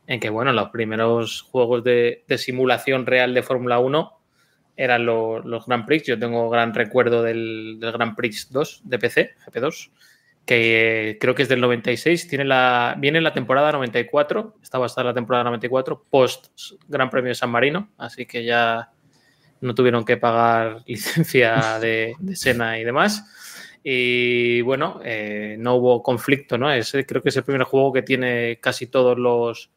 [0.08, 4.18] en que, bueno, los primeros juegos de, simulación real de Fórmula 1
[4.76, 6.06] eran lo- los Grand Prix.
[6.08, 9.92] Yo tengo gran recuerdo del, Grand Prix 2 de PC, GP2,
[10.46, 12.28] que eh, creo que es del 96.
[12.28, 16.48] Tiene la, viene en la temporada 94, está basada en la temporada 94, post
[16.88, 18.92] Gran Premio de San Marino, así que ya
[19.62, 23.24] no tuvieron que pagar licencia de, de Sena y demás.
[23.84, 26.72] Y bueno, eh, no hubo conflicto, ¿no?
[26.72, 29.72] Es, creo que es el primer juego que tiene casi todos los,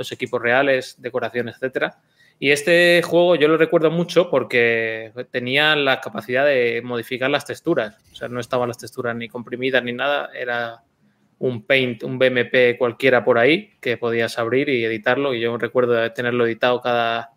[0.00, 1.98] los equipos reales, decoraciones, etcétera.
[2.38, 7.96] Y este juego yo lo recuerdo mucho porque tenía la capacidad de modificar las texturas.
[8.12, 10.30] O sea, no estaban las texturas ni comprimidas ni nada.
[10.34, 10.82] Era
[11.38, 15.34] un Paint, un BMP cualquiera por ahí que podías abrir y editarlo.
[15.34, 17.30] Y yo recuerdo tenerlo editado cada,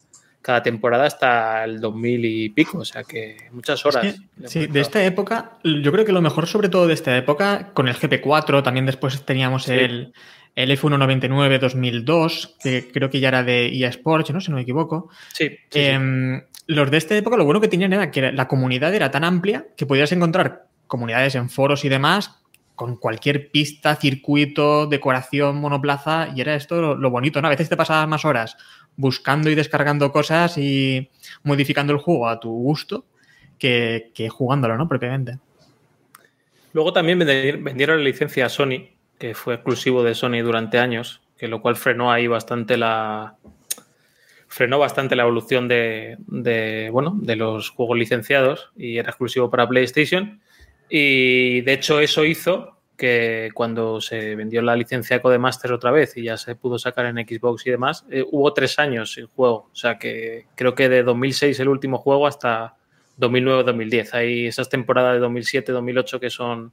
[0.44, 2.80] cada temporada hasta el 2000 y pico.
[2.80, 4.06] O sea que muchas horas.
[4.06, 7.18] Es que, sí, de esta época, yo creo que lo mejor sobre todo de esta
[7.18, 9.72] época, con el GP4, también después teníamos Sí.
[9.74, 10.14] el,
[10.56, 14.42] el F199 2002, que creo que ya era de EA Sports, ¿no?
[14.42, 15.10] si no me equivoco.
[15.34, 15.80] Sí, sí, sí.
[15.80, 19.24] Em, Los de esta época lo bueno que tenían era que la comunidad era tan
[19.24, 22.40] amplia que podías encontrar comunidades en foros y demás
[22.76, 27.48] con cualquier pista, circuito, decoración, monoplaza, y era esto lo, lo bonito, ¿no?
[27.48, 28.58] A veces te pasabas más horas
[28.96, 31.10] buscando y descargando cosas y
[31.44, 33.06] modificando el juego a tu gusto
[33.58, 34.88] que, jugándolo, ¿no?
[34.88, 35.40] Propiamente.
[36.74, 41.22] Luego también vendi- vendieron la licencia a Sony, que fue exclusivo de Sony durante años,
[41.38, 43.36] que lo cual frenó ahí bastante la
[44.48, 49.68] frenó bastante la evolución de, de, bueno, de los juegos licenciados y era exclusivo para
[49.68, 50.42] PlayStation.
[50.90, 56.24] Y de hecho eso hizo que cuando se vendió la licencia Codemaster otra vez y
[56.24, 59.68] ya se pudo sacar en Xbox y demás, eh, hubo tres años el juego.
[59.70, 62.78] O sea que creo que de 2006 el último juego hasta
[63.20, 64.14] 2009-2010.
[64.14, 66.72] Hay esas temporadas de 2007-2008 que son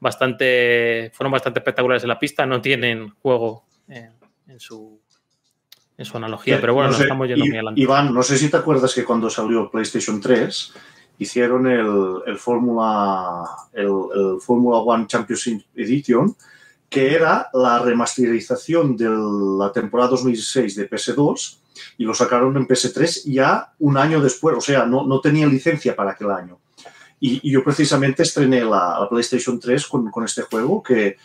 [0.00, 4.10] bastante, fueron bastante espectaculares en la pista, no tienen juego en,
[4.48, 5.00] en su,
[5.96, 7.80] en su analogía, pero bueno, No nos estamos yendo muy adelante.
[7.80, 10.74] Iván, no sé si te acuerdas que cuando salió PlayStation 3
[11.18, 16.34] hicieron el, el Fórmula el, el Fórmula One Championship Edition,
[16.88, 21.58] que era la remasterización de la temporada 2006 de PS2
[21.98, 25.94] y lo sacaron en PS3 ya un año después, o sea, no, no tenía licencia
[25.94, 26.58] para aquel año.
[27.20, 31.16] Y, yo precisamente estrené la, la PlayStation 3 con, con este juego que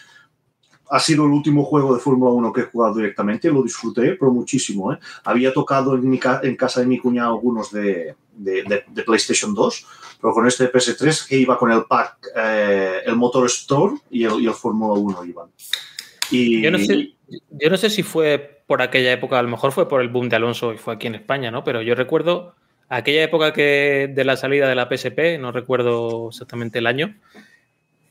[0.89, 4.31] ha sido el último juego de Fórmula 1 que he jugado directamente, lo disfruté, pero
[4.31, 4.93] muchísimo.
[4.93, 4.99] ¿eh?
[5.23, 9.53] Había tocado en, mi en casa de mi cuñado algunos de, de- de- de PlayStation
[9.53, 9.85] 2,
[10.21, 14.45] pero con este PS3 que iba con el pack, eh, el Motor Store y el,
[14.45, 15.47] el Fórmula 1 iban.
[16.31, 17.13] Y, Yo no, sé,
[17.51, 20.29] yo no sé si fue por aquella época, a lo mejor fue por el boom
[20.29, 21.63] de Alonso y fue aquí en España, ¿no?
[21.63, 22.55] Pero yo recuerdo
[22.89, 27.15] aquella época que de la salida de la PSP, no recuerdo exactamente el año,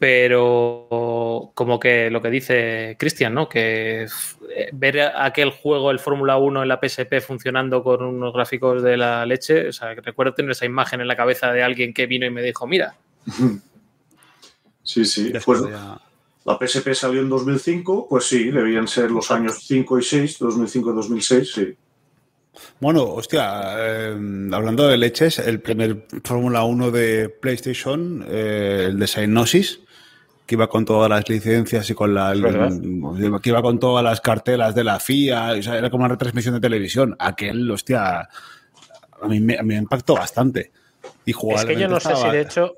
[0.03, 3.49] pero como que lo que dice Cristian, ¿no?
[3.49, 8.83] Que eh, ver aquel juego, el Fórmula 1 en la PSP funcionando con unos gráficos
[8.83, 12.07] de la leche, o sea, recuerdo tener esa imagen en la cabeza de alguien que
[12.07, 12.97] vino y me dijo, mira,
[14.83, 15.31] Sí, sí.
[15.31, 16.01] Después ya-
[16.47, 20.91] la PSP salió en 2005, pues sí, debían ser los años 5 y 6, 2005
[20.91, 21.75] y 2006, sí.
[22.81, 24.17] Bueno, hostia, eh,
[24.53, 29.79] hablando de leches, el primer Fórmula 1 de PlayStation, eh, el de Psygnosis,
[30.47, 32.33] que iba con todas las licencias y con la
[33.43, 36.55] que iba con todas las cartelas de la FIA, o sea, era como una retransmisión
[36.55, 37.17] de televisión.
[37.19, 40.73] Aquel, hostia, a mí me, a mí me impactó bastante.
[41.25, 42.77] Y Es que yo no sé si de hecho.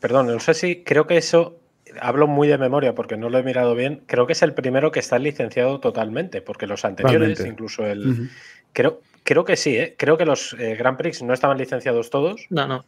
[0.00, 1.60] Perdón, no sé si creo que eso.
[2.00, 4.02] Hablo muy de memoria porque no lo he mirado bien.
[4.06, 8.30] Creo que es el primero que está licenciado totalmente, porque los anteriores, incluso el.
[8.72, 9.94] Creo, creo que sí, ¿eh?
[9.98, 12.46] Creo que los eh, Grand Prix no estaban licenciados todos.
[12.50, 12.84] no, no.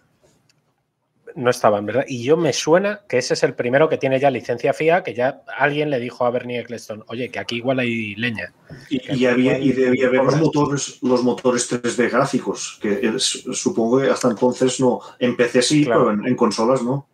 [1.37, 2.05] No estaban, ¿verdad?
[2.09, 5.14] Y yo me suena que ese es el primero que tiene ya licencia FIA, que
[5.14, 8.53] ya alguien le dijo a Bernie Eccleston, oye, que aquí igual hay leña.
[8.88, 14.01] Y, y había, y debía haber los motores, los motores 3D gráficos, que es- supongo
[14.01, 15.01] que hasta entonces no.
[15.19, 16.07] En PC sí, Claro.
[16.07, 17.07] pero en, en consolas no.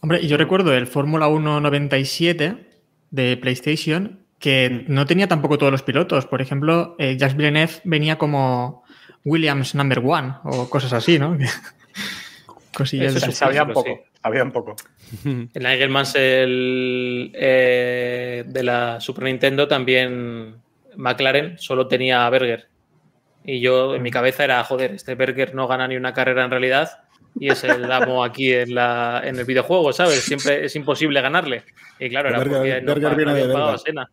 [0.00, 2.70] Hombre, y yo recuerdo el Fórmula 1 97
[3.10, 6.26] de PlayStation que no tenía tampoco todos los pilotos.
[6.26, 8.82] Por ejemplo, eh, Jacques Villeneuve venía como
[9.24, 11.36] Williams number one o cosas así, ¿no?
[12.76, 14.18] Cosillas Eso de Sabían clásico, poco, sí.
[14.22, 14.76] sabían poco.
[15.24, 20.56] En Nigel Mansell eh, de la Super Nintendo también
[20.96, 22.68] McLaren solo tenía a Berger.
[23.44, 26.50] Y yo en mi cabeza era, joder, este Berger no gana ni una carrera en
[26.50, 26.90] realidad
[27.38, 30.20] y es el amo aquí en, la, en el videojuego, ¿sabes?
[30.22, 31.64] Siempre es imposible ganarle.
[31.98, 33.78] Y claro, era Berger- porque no, Berger viene no de pagado a.
[33.78, 34.08] Senna.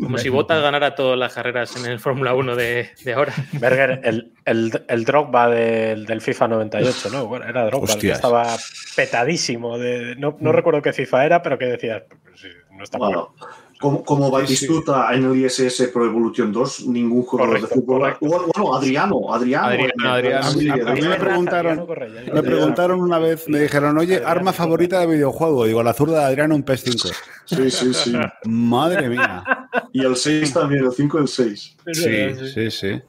[0.00, 3.32] Como si Bottas ganara todas las carreras en el Fórmula 1 de, de ahora.
[3.52, 7.26] Berger, el, el, el Drogba del, del FIFA 98, ¿no?
[7.26, 8.56] Bueno, era Drogba, el que estaba
[8.96, 9.78] petadísimo.
[9.78, 13.34] De, no, no recuerdo qué FIFA era, pero que decías, pues sí, no está Bueno,
[13.38, 13.48] mal.
[13.84, 18.00] Como, como Batistuta en el ISS Pro Evolution 2, ningún jugador Correcto, de fútbol.
[18.00, 18.26] correcto.
[18.56, 19.66] Bueno, Adriano, Adriano.
[19.68, 20.50] Adriano, Adriano.
[20.50, 21.16] Sí, A mí me Adriano.
[21.24, 22.32] preguntaron- Adriano.
[22.34, 25.64] Me preguntaron una vez, me dijeron, oye, Adriano, arma sí, favorita de videojuego.
[25.66, 27.12] Digo, la zurda de Adriano, un PS5.
[27.44, 28.12] Sí, sí, sí.
[28.44, 29.44] Madre mía.
[29.92, 31.76] Y el 6 también, el 5 y el 6.
[31.92, 33.02] Sí, sí, sí.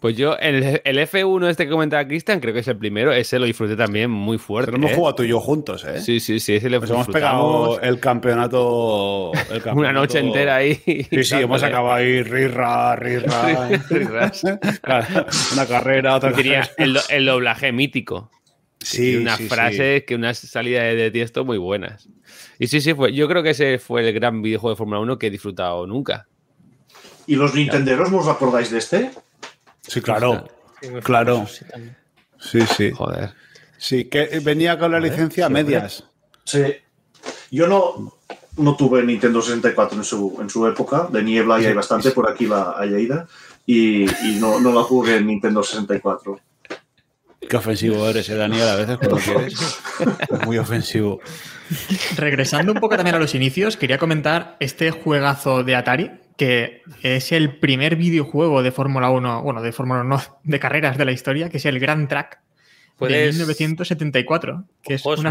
[0.00, 3.12] Pues yo, el, el F1 este que comentaba Cristian, creo que es el primero.
[3.12, 4.70] Ese lo disfruté también muy fuerte.
[4.72, 4.94] Pero hemos ¿eh?
[4.94, 6.00] jugado tú y yo juntos, ¿eh?
[6.00, 10.56] Sí, sí, sí, ese le Pues hemos pegado el campeonato, el campeonato- una noche entera
[10.56, 10.74] ahí.
[11.10, 13.70] Sí, sí, hemos acabado ahí, rirra, rirra.
[14.82, 16.74] Claro, una carrera, otra Tenía carrera.
[16.78, 18.30] el, do- el doblaje mítico.
[18.82, 19.48] Sí, Y unas sí, sí.
[19.50, 22.08] frases, que unas salidas de, de tiesto muy buenas.
[22.58, 23.12] Y sí, sí, fue.
[23.12, 26.26] Yo creo que ese fue el gran videojuego de Fórmula 1 que he disfrutado nunca.
[27.26, 29.10] ¿Y los Nintenderos, ¿no os acordáis de este?
[29.82, 30.48] Sí, claro.
[31.02, 31.46] Claro.
[31.46, 31.64] sí.
[32.38, 32.90] Sí, sí.
[32.90, 33.34] Joder.
[33.76, 36.04] Sí, que venía con la licencia a medias.
[36.44, 36.64] Sí.
[37.50, 38.18] Yo no,
[38.56, 41.08] no tuve Nintendo 64 en su, en su época.
[41.10, 43.26] De niebla y hay bastante, por aquí la hay ida.
[43.66, 46.40] Y, y no, no la jugué en Nintendo 64.
[47.48, 49.80] Qué ofensivo eres, eh, Daniel, a veces cuando quieres.
[50.44, 51.20] Muy ofensivo.
[52.16, 56.10] Regresando un poco también a los inicios, quería comentar este juegazo de Atari,
[56.40, 60.96] que es el primer videojuego de Fórmula 1, bueno, de Fórmula 1, no, de carreras
[60.96, 65.30] de la historia, que es el Grand Track de Puedes- 1974, que es una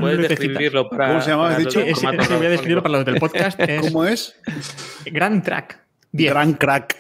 [0.88, 1.08] para.
[1.08, 1.80] ¿Cómo se llama, has dicho?
[1.80, 3.60] es, es que voy a describirlo para los del podcast.
[3.60, 4.40] Es ¿Cómo es?
[5.08, 5.80] Grand Track.
[6.12, 6.96] Gran crack.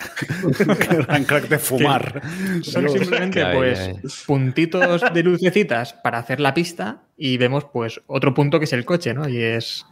[1.07, 2.19] Gran crack de fumar.
[2.63, 3.95] Son simplemente Ay, pues ay.
[4.25, 8.85] puntitos de lucecitas para hacer la pista y vemos pues otro punto que es el
[8.85, 9.29] coche, ¿no?
[9.29, 9.85] Y es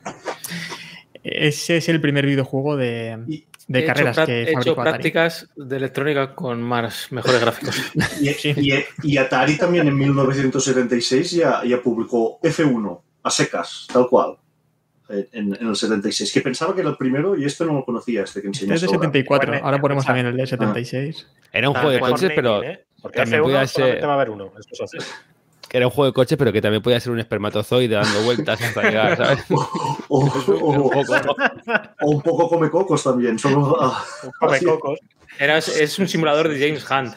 [1.23, 4.89] ese es el primer videojuego de, de He hecho carreras prac- que he hecho Atari.
[4.89, 7.75] prácticas de electrónica con más mejores gráficos.
[8.21, 14.37] Y, y- y Atari también en 1976 ya, ya publicó F1 a secas, tal cual,
[15.09, 16.31] en, en el 76.
[16.31, 18.85] Que pensaba que era el primero y este no lo conocía, este que Este enseñaste
[18.85, 19.07] es de ahora.
[19.09, 21.27] 74, Bueno, ahora ponemos también el de 76.
[21.51, 22.85] Era un Ah, juego de coches, pero ¿eh?
[23.01, 24.51] Porque también F1 podía solamente ser- va a haber uno.
[24.57, 24.97] Eso es así.
[25.77, 28.81] Era un juego de coches, pero que también podía ser un espermatozoide dando vueltas hasta
[28.83, 29.43] llegar, ¿sabes?
[30.09, 31.35] O, Un o- poco, ¿no?
[32.01, 33.37] o un poco come cocos también.
[33.39, 34.03] Solo, ah,
[34.39, 34.99] Come cocos.
[35.39, 37.15] Era, es un simulador de James Hunt.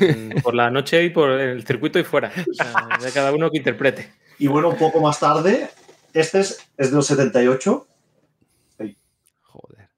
[0.00, 2.32] en- por la noche y por el circuito y fuera.
[2.50, 4.12] O sea, de cada uno que interprete.
[4.38, 5.68] Y bueno, un poco más tarde,
[6.14, 7.86] este es, es del 78.
[9.42, 9.88] Joder.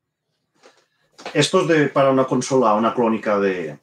[1.35, 3.79] Esto es de, para una consola, una clónica de,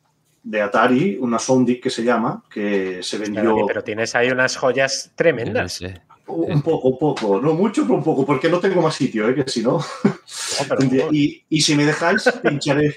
[0.49, 4.57] de Atari, una Sondic que se llama, que se vendió Pero, pero tienes ahí unas
[4.57, 5.73] joyas no tremendas.
[5.73, 6.01] sé.
[6.25, 7.39] un poco, un poco.
[7.39, 9.35] No mucho, pero un poco, porque no tengo más sitio, ¿eh?
[9.35, 9.79] que si no.
[11.11, 12.95] Y, y si me dejáis, pincharé,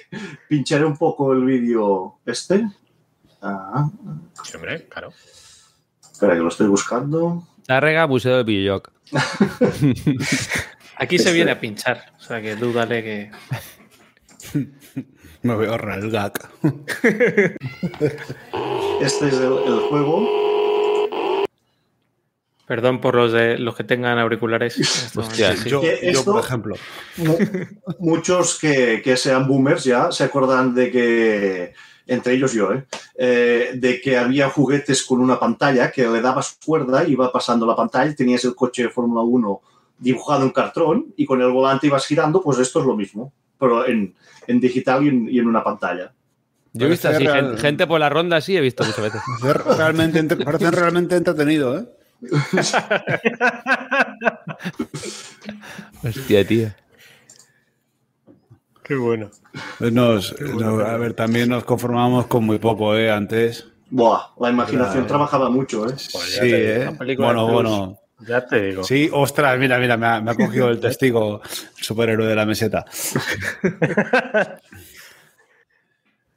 [0.48, 2.66] pincharé un poco el vídeo este.
[3.42, 3.88] Ah,
[4.42, 5.12] Sí, hombre, claro.
[6.10, 7.46] espera, que lo estoy buscando.
[7.66, 8.90] Tárrega, Museo de Videojoc.
[10.96, 12.12] Aquí se viene a pinchar.
[12.18, 13.30] O sea que dúdale que.
[15.42, 16.32] Me voy a ahorrar el gag.
[19.00, 20.28] Este es el, el juego.
[22.66, 25.12] Perdón por los de los que tengan auriculares.
[25.16, 25.68] Hostia, sí.
[25.68, 25.82] Yo,
[26.24, 26.76] por ejemplo.
[27.16, 27.36] Mu-
[27.98, 31.74] Muchos que, que sean boomers ya se acuerdan de que,
[32.06, 32.84] entre ellos yo, ¿eh?
[33.16, 37.74] Eh, de que había juguetes con una pantalla que le dabas cuerda, iba pasando la
[37.76, 39.60] pantalla, tenías el coche de Fórmula 1
[40.02, 43.86] dibujado en cartón y con el volante ibas girando, pues esto es lo mismo, pero
[43.86, 44.14] en,
[44.46, 46.12] en digital y en, y en una pantalla.
[46.74, 47.58] Yo he visto así, real.
[47.58, 49.20] gente, por la ronda así, he visto muchas veces.
[49.42, 51.84] Parece realmente, entre- parece realmente entretenido, ¿eh?
[56.04, 56.68] Hostia, tío.
[58.82, 59.30] Qué bueno.
[59.80, 63.10] Nos, no, a ver, también nos conformamos con muy poco, ¿eh?
[63.10, 63.66] Antes.
[63.90, 65.06] Buah, la imaginación Claro.
[65.06, 65.92] trabajaba mucho, ¿eh?
[66.12, 67.16] Pues Sí, digo, ¿eh?
[67.18, 67.98] Bueno, bueno.
[68.26, 68.84] Ya te digo.
[68.84, 71.40] Sí, ostras, mira, mira, me ha, me ha cogido el testigo,
[71.76, 72.84] el superhéroe de la meseta.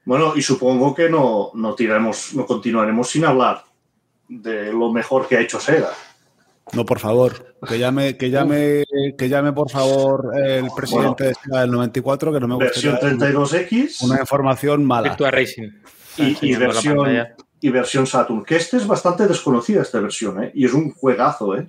[0.05, 3.63] Bueno, y supongo que no, no tiraremos, no continuaremos sin hablar
[4.27, 5.89] de lo mejor que ha hecho Sega.
[6.73, 8.85] No, por favor, que llame, que llame,
[9.17, 13.17] que llame, por favor, el presidente de Sega del 94, que no me Versión gustaría
[13.17, 15.09] 32X una información mala.
[15.09, 15.69] Virtua Racing.
[16.17, 17.07] y, y versión,
[17.61, 20.51] y versión Saturn, que este es bastante desconocida esta versión, ¿eh?
[20.53, 21.67] Y es un juegazo, ¿eh?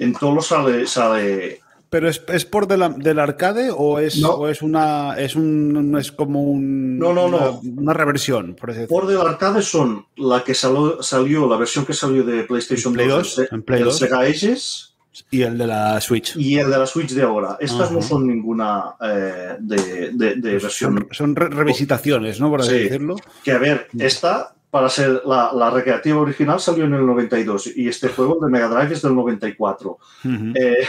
[0.00, 1.60] En todos sale, sale
[1.90, 4.30] ¿Pero es, es por de la- del arcade o es, No.
[4.30, 7.60] o es una es un es como un No, no, no.
[7.76, 9.00] Una, reversión, por así decirlo?
[9.00, 13.08] por del arcade son la que salió, salió la versión que salió de PlayStation Play
[13.08, 13.98] 2, 2, el, en Play el 2.
[13.98, 14.94] Sega Ages
[15.32, 16.36] Y el de la Switch.
[16.36, 17.56] y el de la Switch de ahora.
[17.60, 22.48] Estas no son ninguna eh, de, de- de versión Son, son re- revisitaciones, ¿no?
[22.50, 22.78] Por así Sí.
[22.84, 23.16] decirlo.
[23.42, 27.88] Que a ver, esta, para ser la, la recreativa original, salió en el 92 y
[27.88, 29.90] este juego de Mega Drive es del 94.
[30.24, 30.52] Ujú.
[30.54, 30.86] Eh,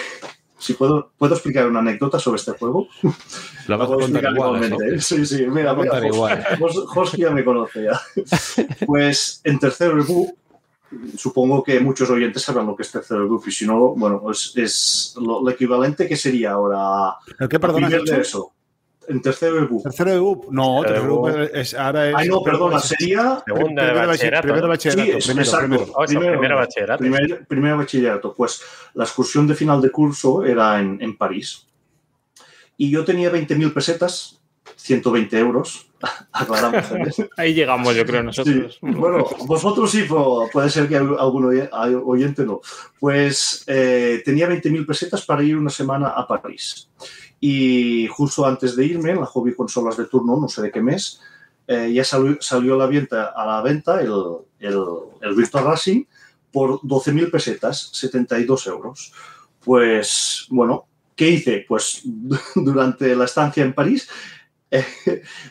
[0.62, 2.88] si puedo, ¿Puedo explicar una anécdota sobre este juego?
[3.68, 4.64] Lo vas a contar igual.
[4.64, 5.02] ¿eh?
[5.02, 6.46] Sí, sí, mira, mira, igual.
[6.86, 8.00] Joski ya me conoce ya.
[8.86, 10.30] Pues en tercer reboot,
[11.18, 14.54] supongo que muchos oyentes sabrán lo que es tercer reboot y si no, bueno, es,
[14.56, 18.16] es lo, lo equivalente que sería ahora ¿El qué, has hecho?
[18.16, 18.52] eso.
[19.12, 19.84] En tercer reboot.
[19.84, 20.46] Tercero de UP.
[20.52, 21.50] No, Tercero de tercero de UP.
[21.52, 22.16] UP es, ahora es.
[22.18, 24.48] Ay, no, perdona, es- sería Segunda de bachillerato.
[24.48, 25.02] Primero bachillerato.
[25.22, 25.68] Sí, primero, exacto.
[25.68, 25.84] primero.
[26.04, 27.00] Eso, primero bachillerato.
[27.00, 28.34] Primer, primer bachillerato.
[28.36, 28.62] Pues
[28.94, 31.68] la excursión de final de curso era en, en París.
[32.78, 34.42] Y yo tenía 20.000 pesetas,
[34.76, 35.88] 120 euros.
[36.32, 36.86] Aclaramos.
[37.38, 38.26] Ahí llegamos, yo creo, Sí.
[38.26, 38.80] nosotros.
[38.82, 41.46] Bueno, vosotros sí, pero puede ser que algún
[42.06, 42.60] oyente no.
[43.00, 46.90] Pues eh, tenía 20.000 pesetas para ir una semana a París.
[47.44, 50.80] Y justo antes de irme, en la hobby consolas de turno, no sé de qué
[50.82, 51.20] mes,
[51.68, 54.14] eh, ya salió, salió a, la venta, a la venta el,
[54.60, 54.80] el,
[55.22, 56.06] el Virtual Racing
[56.52, 59.12] por 12.000 pesetas, 72 euros.
[59.64, 61.66] Pues bueno, ¿qué hice?
[61.68, 62.04] Pues
[62.56, 64.08] durante la estancia en París,
[64.70, 64.86] eh,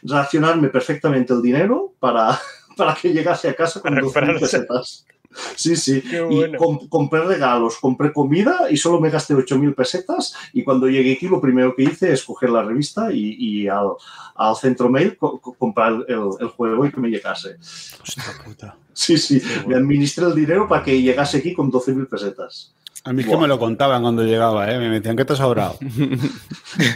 [0.02, 2.38] racionarme perfectamente el dinero para,
[2.76, 4.40] para que llegase a casa con Para 2.000 comprarse.
[4.40, 5.06] pesetas.
[5.54, 6.02] Sí, sí.
[6.30, 6.40] Y
[6.88, 10.34] compré regalos, compré comida y solo me gasté 8.000 pesetas.
[10.52, 13.90] Y cuando llegué aquí, lo primero que hice es coger la revista y, y al,
[14.34, 17.56] al centro mail co- co- comprar el, el juego y que me llegase.
[18.02, 18.76] Hostia puta.
[18.92, 19.40] Sí, sí.
[19.66, 22.74] Me administré el dinero para que llegase aquí con 12.000 pesetas.
[23.04, 24.78] A mí es que me lo contaban cuando llegaba, ¿eh?
[24.78, 25.78] Me decían, ¿qué te ha sobrado?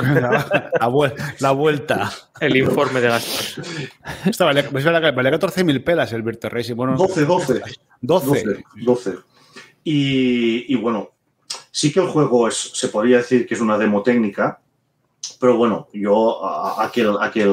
[0.03, 2.13] la, la vuel- la vuelta.
[2.41, 3.61] El informe de gastos.
[4.27, 6.75] Esto valía, es verdad que valía 14.000 pelas el Virtua Racing.
[6.75, 7.63] Bueno, 12, 12.
[8.03, 8.45] 12.
[8.45, 8.65] 12.
[8.85, 9.19] 12.
[9.85, 11.11] Y, y bueno,
[11.71, 14.61] sí que el juego es, se podría decir que es una demo técnica,
[15.41, 17.51] pero bueno, yo aquel, aquel,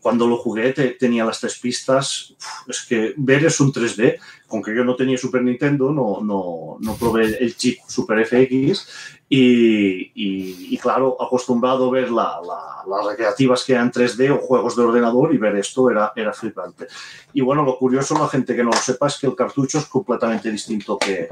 [0.00, 2.30] cuando lo jugué te- tenía las tres pistas.
[2.38, 4.18] Uf, Es que ver es un 3D,
[4.50, 8.88] aunque yo no tenía Super Nintendo, no, no, no probé el chip Super FX
[9.28, 14.38] y, y- y claro, acostumbrado a ver la- la- las recreativas que eran 3D o
[14.38, 16.86] juegos de ordenador y ver esto era, era flipante.
[17.32, 19.86] Y bueno, lo curioso, la gente que no lo sepa, es que el cartucho es
[19.86, 21.26] completamente distinto que,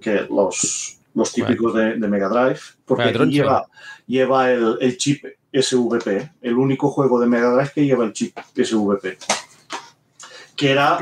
[0.00, 3.04] que los, los típicos de, de Mega Drive, porque
[3.34, 3.66] lleva,
[4.06, 5.24] lleva el, el chip
[5.60, 9.16] SVP, el único juego de Mega Drive que lleva el chip SVP.
[10.56, 10.98] Que era...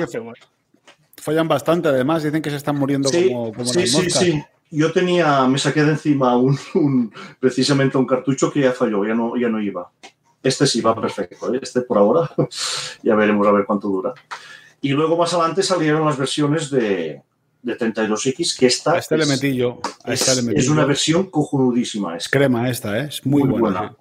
[1.16, 2.22] Follan bastante, además.
[2.22, 4.44] Dicen que se están muriendo Sí, como, como sí, las sí, sí.
[4.70, 9.14] Yo tenía, me saqué de encima un, un- precisamente un cartucho que ya falló, ya
[9.14, 9.90] no, ya no iba.
[10.42, 11.60] Este sí va perfecto, ¿eh?
[11.62, 12.30] este por ahora.
[13.02, 14.14] ya veremos a ver cuánto dura.
[14.80, 17.22] Y luego más adelante salieron las versiones de,
[17.62, 19.78] de 32X, que esta A este le es, metí yo.
[20.04, 20.88] A este es- le metí es una yo.
[20.88, 22.16] versión cojonudísima.
[22.16, 23.06] Es crema esta, ¿eh?
[23.10, 23.78] Es muy, Muy buena.
[23.80, 23.96] buena.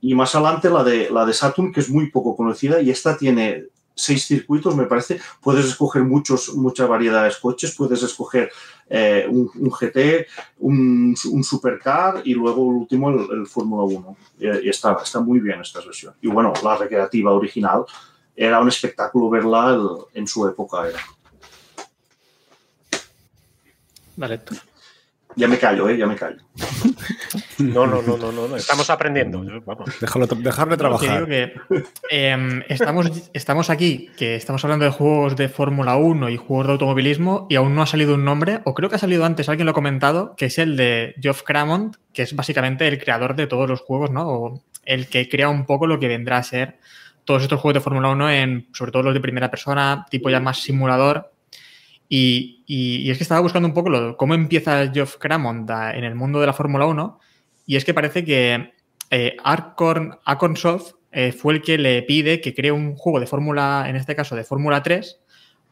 [0.00, 3.16] Y más adelante la de, la de Saturn, que es muy poco conocida, y esta
[3.16, 5.20] tiene seis circuitos, me parece.
[5.40, 8.50] Puedes escoger muchos, mucha variedad de coches, puedes escoger
[8.88, 10.26] eh, un, un GT,
[10.60, 14.16] un, un Supercar y luego el último el, el Fórmula 1.
[14.40, 16.14] Y, y está, está muy bien esta versión.
[16.22, 17.84] Y bueno, la recreativa original
[18.34, 20.88] era un espectáculo verla el- en su época.
[20.88, 20.98] Era.
[24.34, 24.58] Héctor.
[25.36, 25.96] Ya me callo, ¿eh?
[25.98, 26.40] Ya me callo.
[27.62, 28.56] No, no, no, no, no, no.
[28.56, 29.42] Estamos aprendiendo.
[29.64, 29.90] Vamos.
[30.00, 31.26] Déjalo, dejarle Que trabajar.
[31.26, 31.52] digo que,
[32.10, 36.72] em, estamos, estamos aquí, que estamos hablando de juegos de Fórmula 1 y juegos de
[36.72, 39.66] automovilismo y aún no ha salido un nombre, o creo que ha salido antes, alguien
[39.66, 43.46] lo ha comentado, que es el de Geoff Cramont, que es básicamente el creador de
[43.46, 44.28] todos los juegos, ¿no?
[44.28, 46.78] O el que crea un poco lo que vendrá a ser
[47.24, 50.40] todos estos juegos de Fórmula 1, en, sobre todo los de primera persona, tipo ya
[50.40, 51.30] más simulador.
[52.08, 55.92] Y, y- y es que estaba buscando un poco lo- cómo empieza Geoff Cramont a-
[55.96, 57.20] en el mundo de la Fórmula 1
[57.66, 58.72] y es que parece que
[59.10, 63.26] eh, Acorn, Acorn Soft eh, fue el que le pide que cree un juego de
[63.26, 65.20] Fórmula, en este caso de Fórmula 3,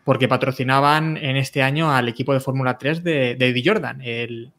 [0.04, 4.52] porque patrocinaban en este año al equipo de Fórmula 3 de, de Jordan, el,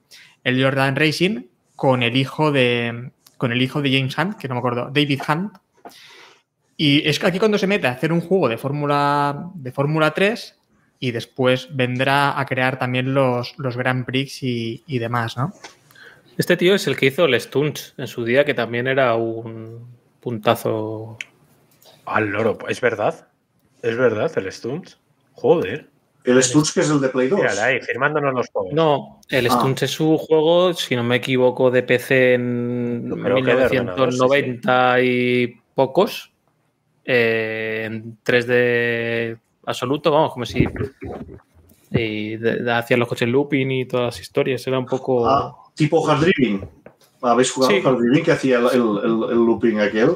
[0.43, 1.43] el Jordan Racing,
[1.75, 5.21] con el hijo de con el hijo de James Hunt, que no me acuerdo, David
[5.27, 5.57] Hunt.
[6.77, 10.11] Y es que aquí cuando se mete a hacer un juego de Fórmula de Fórmula
[10.11, 10.59] 3
[10.99, 15.53] y después vendrá a crear también los, los Grand Prix y, y demás, ¿no?
[16.41, 19.85] Este tío es el que hizo el Stunts en su día, que también era un
[20.19, 21.19] puntazo.
[22.05, 23.27] Al loro, es verdad.
[23.83, 24.97] Es verdad, el Stunts.
[25.33, 25.87] Joder.
[26.23, 27.37] El Stunts, que es el de Play 2.
[27.39, 28.73] Mírala ahí, firmándonos los juegos.
[28.73, 29.51] No, el Ah.
[29.51, 33.65] Stunts es su juego, si no me equivoco, de PC en Yo creo que de
[33.65, 36.31] ordenador, 1990 y pocos.
[37.05, 39.37] eh, en 3D
[39.67, 40.65] absoluto, vamos, como si.
[41.91, 44.65] Y de- de- hacían los coches looping y todas las historias.
[44.65, 45.27] Era un poco.
[45.27, 45.55] Ah,
[45.85, 46.65] tipo Hard Driving.
[47.21, 47.81] ¿Habéis jugado Sí.
[47.85, 50.11] Hard Driving que hacía el, el- el- el looping aquel?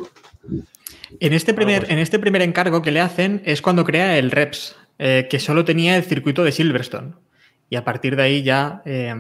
[1.20, 1.92] En este, primer, pues.
[1.92, 5.64] en este primer encargo que le hacen es cuando crea el Reps, eh, que solo
[5.66, 7.14] tenía el circuito de Silverstone.
[7.70, 9.14] Y a partir de ahí ya eh,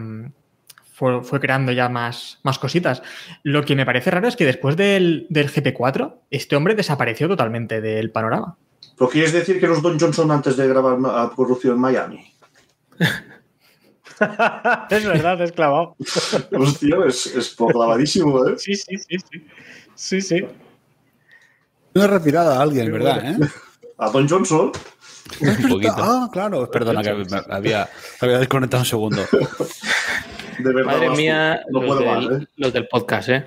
[0.93, 3.01] fue, fue creando ya más, más cositas.
[3.43, 7.81] Lo que me parece raro es que después del, del GP4, este hombre desapareció totalmente
[7.81, 8.57] del panorama.
[8.97, 12.33] ¿Pero quieres decir que los Don Johnson antes de grabar a Corrupción en Miami?
[14.89, 15.95] es verdad, es clavado.
[16.57, 18.55] Hostia, es, es por clavadísimo, ¿eh?
[18.57, 19.47] Sí, sí, sí, sí.
[19.95, 20.45] Sí, sí.
[21.93, 23.23] Una retirada a alguien, ¿verdad?
[23.25, 23.37] ¿eh?
[23.97, 24.71] A Don Johnson.
[25.39, 25.95] Un poquito.
[25.97, 26.69] Ah, claro.
[26.69, 27.89] Perdona, que me había,
[28.19, 29.21] había desconectado un segundo.
[30.59, 30.93] De verdad.
[30.93, 32.47] Madre mía, no los, puedo del, más, ¿eh?
[32.55, 33.45] los del podcast, ¿eh?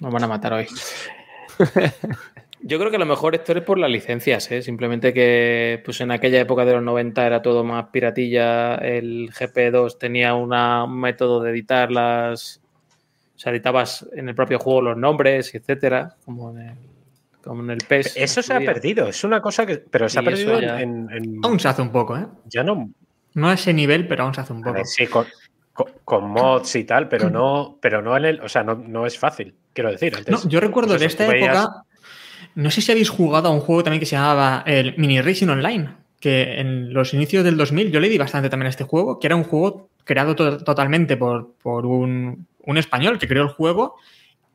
[0.00, 0.66] Nos van a matar hoy.
[2.60, 4.62] Yo creo que a lo mejor esto es por las licencias, ¿eh?
[4.62, 8.74] Simplemente que pues en aquella época de los 90 era todo más piratilla.
[8.76, 12.60] El GP2 tenía una- un método de editar las.
[13.36, 16.74] O sea, editabas en el propio juego los nombres, etcétera, como en el,
[17.44, 18.16] como en el PES.
[18.16, 19.06] Eso en se ha perdido.
[19.06, 19.76] Es una cosa que.
[19.78, 22.26] Pero se ha Y perdido ya- en, en- Aún se hace un poco, ¿eh?
[22.46, 22.90] Ya no.
[23.34, 24.74] No a ese nivel, pero aún se hace un poco.
[24.74, 25.26] ver, sí, con,
[25.72, 28.40] con- con mods y tal, pero no, pero no en el.
[28.40, 30.16] O sea, no, no es fácil, quiero decir.
[30.16, 31.84] Antes, No, yo recuerdo pues de eso, esta veías- época,
[32.58, 35.46] no sé si habéis jugado a un juego también que se llamaba el Mini Racing
[35.46, 39.20] Online, que en los inicios del 2000 yo le di bastante también a este juego,
[39.20, 43.50] que era un juego creado to- totalmente por, por un, un español que creó el
[43.50, 43.94] juego,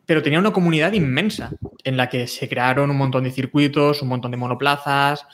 [0.05, 1.51] pero tenía una comunidad inmensa
[1.85, 5.25] en la que se crearon un montón de circuitos, un montón de monoplazas,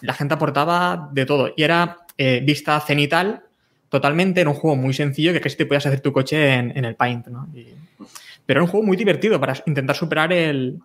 [0.00, 3.44] la gente aportaba de todo y era eh, vista cenital
[3.88, 6.96] totalmente, era un juego muy sencillo que casi te podías hacer tu coche en, el
[6.96, 7.46] Paint, ¿no?
[8.44, 10.80] Pero era un juego muy divertido para intentar superar el,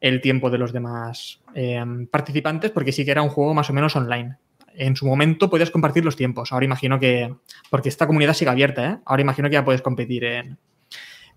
[0.00, 3.72] el tiempo de los demás eh, participantes, porque sí que era un juego más o
[3.72, 4.36] menos online.
[4.76, 6.52] En su momento podías compartir los tiempos.
[6.52, 7.32] Ahora imagino que.
[7.70, 8.98] Porque esta comunidad sigue abierta, ¿eh?
[9.04, 10.58] Ahora imagino que ya puedes competir en,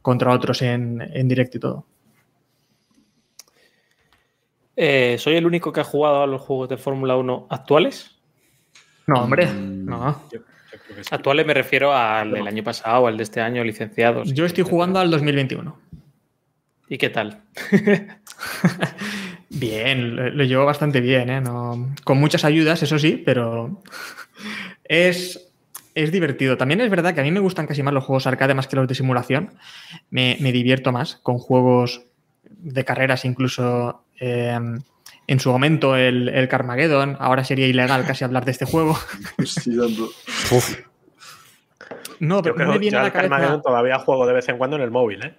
[0.02, 1.86] contra otros en, en directo y todo.
[4.76, 8.16] Eh, ¿Soy el único que ha jugado a los juegos de Fórmula 1 actuales?
[9.08, 9.86] No, hombre, Mm.
[9.86, 10.22] no.
[10.32, 11.10] Yo, yo creo que sí.
[11.12, 14.32] Actuales me refiero al del año pasado, al de este año, licenciados.
[14.34, 15.80] Yo estoy jugando al 2021.
[16.90, 17.42] ¿Y qué tal?
[19.50, 21.42] Bien, lo, lo llevo bastante bien, ¿eh?
[21.42, 23.82] No- con muchas ayudas, eso sí, pero
[24.84, 25.50] es,
[25.96, 26.58] es divertido.
[26.58, 28.76] También es verdad que a mí me gustan casi más los juegos arcade más que
[28.76, 29.54] los de simulación.
[30.10, 32.04] Me, me divierto más con juegos
[32.50, 34.58] de carreras, incluso eh,
[35.28, 37.16] en su momento el, el Carmageddon.
[37.20, 38.98] Ahora sería ilegal casi hablar de este juego.
[39.38, 40.10] Estoy dando-
[42.20, 43.64] No, Yo pero creo no me viene yo a la al Carmageddon cabeza.
[43.64, 45.36] todavía juego de vez en cuando en el móvil, ¿eh?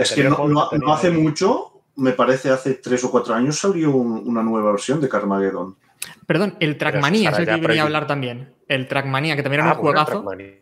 [0.00, 3.90] Es que no, no- no hace mucho, me parece hace tres o cuatro años salió
[3.90, 5.76] un- una nueva versión de Carmageddon.
[6.26, 8.54] Perdón, el Trackmania es el que venía a hablar también.
[8.68, 10.22] El Trackmania, que también era Ah, un bueno, juegazo.
[10.22, 10.54] Trackmania,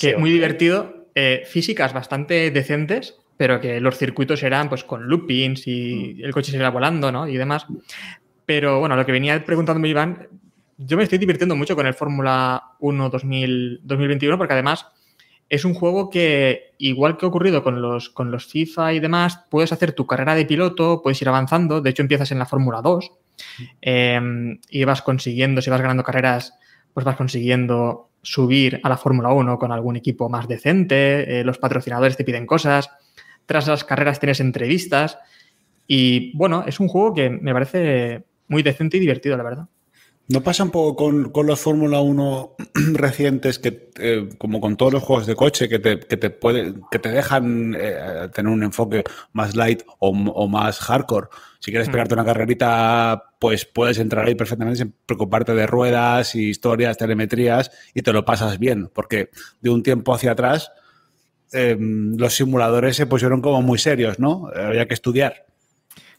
[0.00, 5.66] que muy divertido, eh, físicas bastante decentes, pero que los circuitos eran pues con loopings
[5.66, 7.26] y el coche se iba volando, ¿no?
[7.28, 7.66] Y demás.
[8.44, 10.28] Pero bueno, lo que venía preguntándome Iván,
[10.78, 14.86] yo me estoy divirtiendo mucho con el Fórmula 1 2000 2021 porque además
[15.48, 19.44] es un juego que, igual que ha ocurrido con los, con los FIFA y demás,
[19.50, 22.82] puedes hacer tu carrera de piloto, puedes ir avanzando, de hecho empiezas en la Fórmula
[22.82, 23.12] 2
[23.82, 26.54] eh, y vas consiguiendo, si vas ganando carreras,
[26.92, 31.58] pues vas consiguiendo subir a la Fórmula 1 con algún equipo más decente, eh, los
[31.58, 32.90] patrocinadores te piden cosas,
[33.46, 35.18] tras las carreras tienes entrevistas
[35.86, 39.68] y bueno, es un juego que me parece muy decente y divertido, la verdad.
[40.28, 42.56] ¿No pasa un poco con, con los Fórmula 1
[42.94, 46.74] recientes que, eh, como con todos los juegos de coche, que te, que te, puede,
[46.90, 51.28] que te dejan eh, tener un enfoque más light o, o más hardcore?
[51.60, 51.92] Si quieres Mm.
[51.92, 58.02] pegarte una carrerita, pues puedes entrar ahí perfectamente sin preocuparte de ruedas, historias, telemetrías y
[58.02, 60.72] te lo pasas bien, porque de un tiempo hacia atrás
[61.52, 64.48] eh, los simuladores se pusieron como muy serios, ¿no?
[64.54, 65.46] Había que estudiar.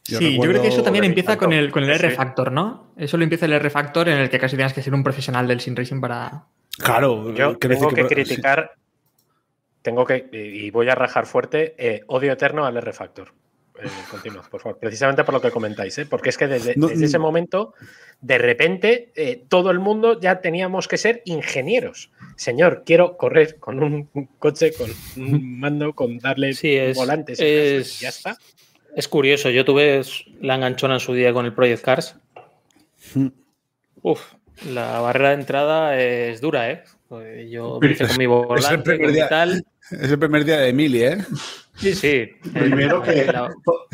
[0.08, 1.90] Yo sí, yo creo que eso también empieza con el, con el.
[1.92, 2.94] R-Factor, ¿no?
[2.98, 5.60] Eso lo empieza el R-Factor en el que casi tienes que ser un profesional del
[5.60, 6.46] Sim Racing para...
[6.78, 8.16] Claro, Yo quiero tengo decir que sí.
[8.16, 8.72] criticar,
[9.82, 13.34] tengo que, y voy a rajar fuerte, eh, odio eterno al R-Factor.
[13.82, 14.80] Eh, continúa, por favor.
[14.80, 16.06] Precisamente por lo que comentáis, ¿eh?
[16.08, 17.22] porque es que desde, No, desde ese mm.
[17.22, 17.74] momento,
[18.22, 22.10] de repente, eh, todo el mundo ya teníamos que ser ingenieros.
[22.36, 27.44] Señor, quiero correr con un coche, con un mando, con darle Sí, es- volantes y
[27.44, 28.38] es- y ya está.
[28.98, 30.02] Es curioso, yo tuve
[30.42, 32.16] la enganchona en su día con el Project Cars.
[33.14, 33.28] Mm.
[34.02, 34.34] Uf,
[34.72, 36.84] la barrera de entrada es dura, ¿eh?
[37.50, 39.30] Yo me hice con mi el volante, primer con mi día.
[39.30, 39.64] tal.
[39.92, 41.18] Es el primer día de Emily, ¿eh?
[41.76, 42.28] Sí, sí.
[42.54, 43.50] Primero que La-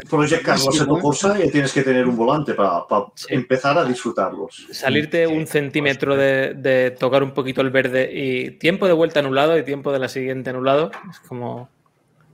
[0.10, 1.00] Project Cars Assetto ¿no?
[1.00, 2.86] Corsa y tienes que tener un volante para
[3.16, 3.34] Sí.
[3.34, 4.68] empezar a disfrutarlos.
[4.72, 9.58] salirte un centímetro de, de tocar un poquito el verde y tiempo de vuelta anulado
[9.58, 10.92] y tiempo de la siguiente anulado.
[11.12, 11.70] Es como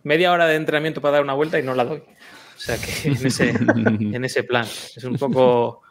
[0.04, 2.04] media hora de entrenamiento para dar una vuelta y no la doy.
[2.60, 3.50] O sea que en ese,
[4.16, 4.66] en ese plan.
[4.66, 5.82] Es un poco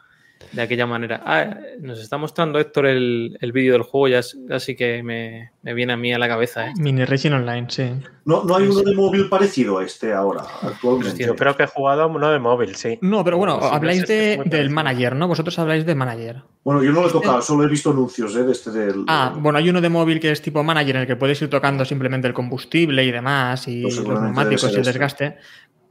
[0.53, 1.21] de aquella manera.
[1.25, 4.21] Ah, nos está mostrando Héctor el, el vídeo del juego, ya,
[4.55, 6.67] así que me, me viene a mí a la cabeza.
[6.69, 6.73] ¿eh?
[6.77, 7.91] Mini Racing Online, sí.
[8.25, 11.25] No, no hay uno de móvil parecido a este ahora, actualmente.
[11.25, 12.97] Yo creo que he jugado uno de móvil, sí.
[13.01, 14.71] No, pero bueno, Sí, habláis este de- del parecido.
[14.75, 15.27] manager, ¿no?
[15.27, 16.43] Vosotros habláis de manager.
[16.63, 18.43] Bueno, yo no lo he tocado, solo he visto anuncios ¿eh?
[18.43, 19.03] de este del.
[19.07, 21.49] Ah, bueno, hay uno de móvil que es tipo manager en el que puedes ir
[21.49, 25.37] tocando simplemente el combustible y demás y Pues los neumáticos y el ser este.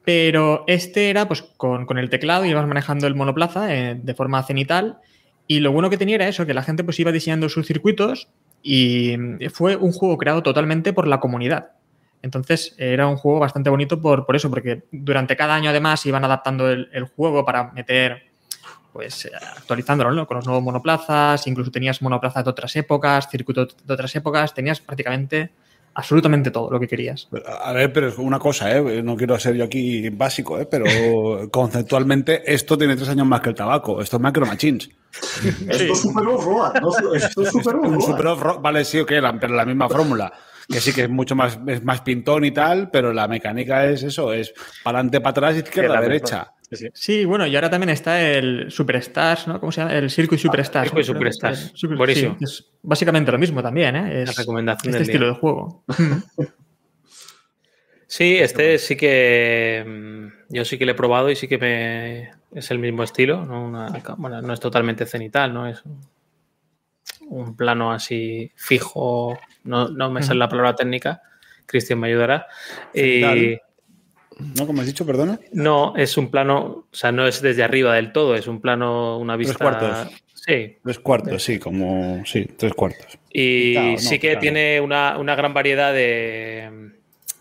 [0.08, 4.14] Pero este era pues con, con el teclado y ibas manejando el monoplaza eh, de
[4.14, 5.00] forma cenital.
[5.46, 8.28] Y lo bueno que tenía era eso, que la gente pues iba diseñando sus circuitos
[8.62, 9.18] y
[9.52, 11.72] fue un juego creado totalmente por la comunidad.
[12.22, 16.24] Entonces era un juego bastante bonito por, por eso, porque durante cada año además iban
[16.24, 18.30] adaptando el, el juego para meter,
[18.94, 20.26] pues eh, actualizándolo ¿no?
[20.26, 24.80] con los nuevos monoplazas, incluso tenías monoplazas de otras épocas, circuitos de otras épocas, tenías
[24.80, 25.50] prácticamente
[25.94, 27.28] absolutamente todo lo que querías.
[27.62, 29.02] A ver, pero es una cosa, ¿eh?
[29.02, 30.66] No quiero ser yo aquí básico, ¿eh?
[30.66, 30.84] Pero
[31.50, 34.00] conceptualmente esto tiene tres años más que el tabaco.
[34.00, 34.90] Esto es Macro Machines.
[35.68, 37.14] Esto es Super Off-Road, ¿no?
[37.14, 38.60] Esto es Super Off-Road.
[38.60, 40.32] Vale, sí, ok, la, pero la misma fórmula.
[40.68, 44.02] Que sí que es mucho más, es más pintón y tal, pero la mecánica es
[44.02, 44.52] eso, es
[44.84, 46.52] para adelante, para atrás, izquierda, derecha.
[46.70, 46.88] Sí, sí.
[46.92, 49.58] Sí, bueno, y ahora también está el Superstars, ¿no?
[49.58, 49.94] ¿Cómo se llama?
[49.94, 50.90] El Circuit Superstars.
[50.90, 51.12] Circuit ¿no?
[51.14, 51.70] Creo que Superstars.
[51.72, 52.36] el Super- Buenísimo.
[52.38, 54.24] sí, es básicamente lo mismo también, ¿eh?
[54.24, 55.34] La Es recomendación este del estilo día.
[55.34, 55.84] de juego.
[58.10, 62.30] Sí, este sí que mm, yo sí que lo he probado y sí que me
[62.54, 63.66] es el mismo estilo, ¿no?
[63.66, 65.66] Una- bueno, no es totalmente cenital, ¿no?
[65.68, 65.82] Es
[67.28, 71.20] un plano así fijo, no, no me sale la palabra técnica,
[71.66, 72.46] Cristian me ayudará.
[72.94, 73.62] Y, Cenital.
[74.56, 74.66] ¿No?
[74.66, 75.38] Como has dicho, perdona.
[75.52, 79.18] no, es un plano, o sea, no es desde arriba del todo, es un plano,
[79.18, 79.64] una Tres vista.
[79.64, 80.12] cuartos.
[80.34, 80.76] Sí.
[80.82, 82.22] Tres cuartos, sí, como.
[82.24, 83.18] Sí, tres cuartos.
[83.32, 84.40] Y Claro, no, sí que claro.
[84.40, 86.92] tiene una, una gran variedad de,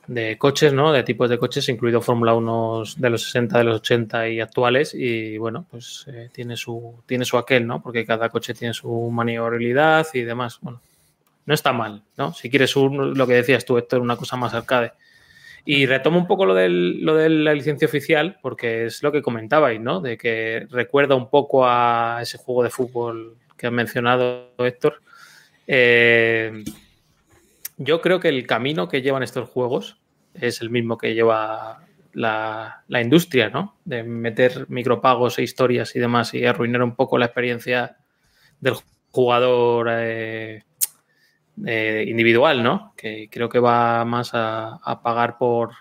[0.08, 0.92] de coches, ¿no?
[0.92, 4.94] De tipos de coches, incluido Fórmula 1 de los 60, de los 80 y actuales.
[4.94, 7.82] Y bueno, pues eh, tiene su tiene su aquel, ¿no?
[7.82, 10.58] Porque cada coche tiene su maniobrabilidad y demás.
[10.62, 10.82] Bueno,
[11.46, 12.34] no está mal, ¿no?
[12.34, 14.92] Si quieres un- lo que decías tú, Héctor, una cosa más arcade.
[15.70, 19.22] Y retomo un poco lo, del, lo de la licencia oficial, porque es lo que
[19.22, 20.00] comentabais, ¿no?
[20.00, 25.02] De que recuerda un poco a ese juego de fútbol que has mencionado, Héctor.
[25.68, 26.64] Eh,
[27.76, 29.98] yo creo que el camino que llevan estos juegos
[30.34, 33.76] es el mismo que lleva la, la industria, ¿no?
[33.84, 37.98] De meter micropagos e historias y demás y arruinar un poco la experiencia
[38.62, 38.76] del
[39.12, 40.64] jugador eh,
[41.66, 42.94] eh, individual, ¿no?
[42.96, 45.72] Que creo que va más a, a pagar por,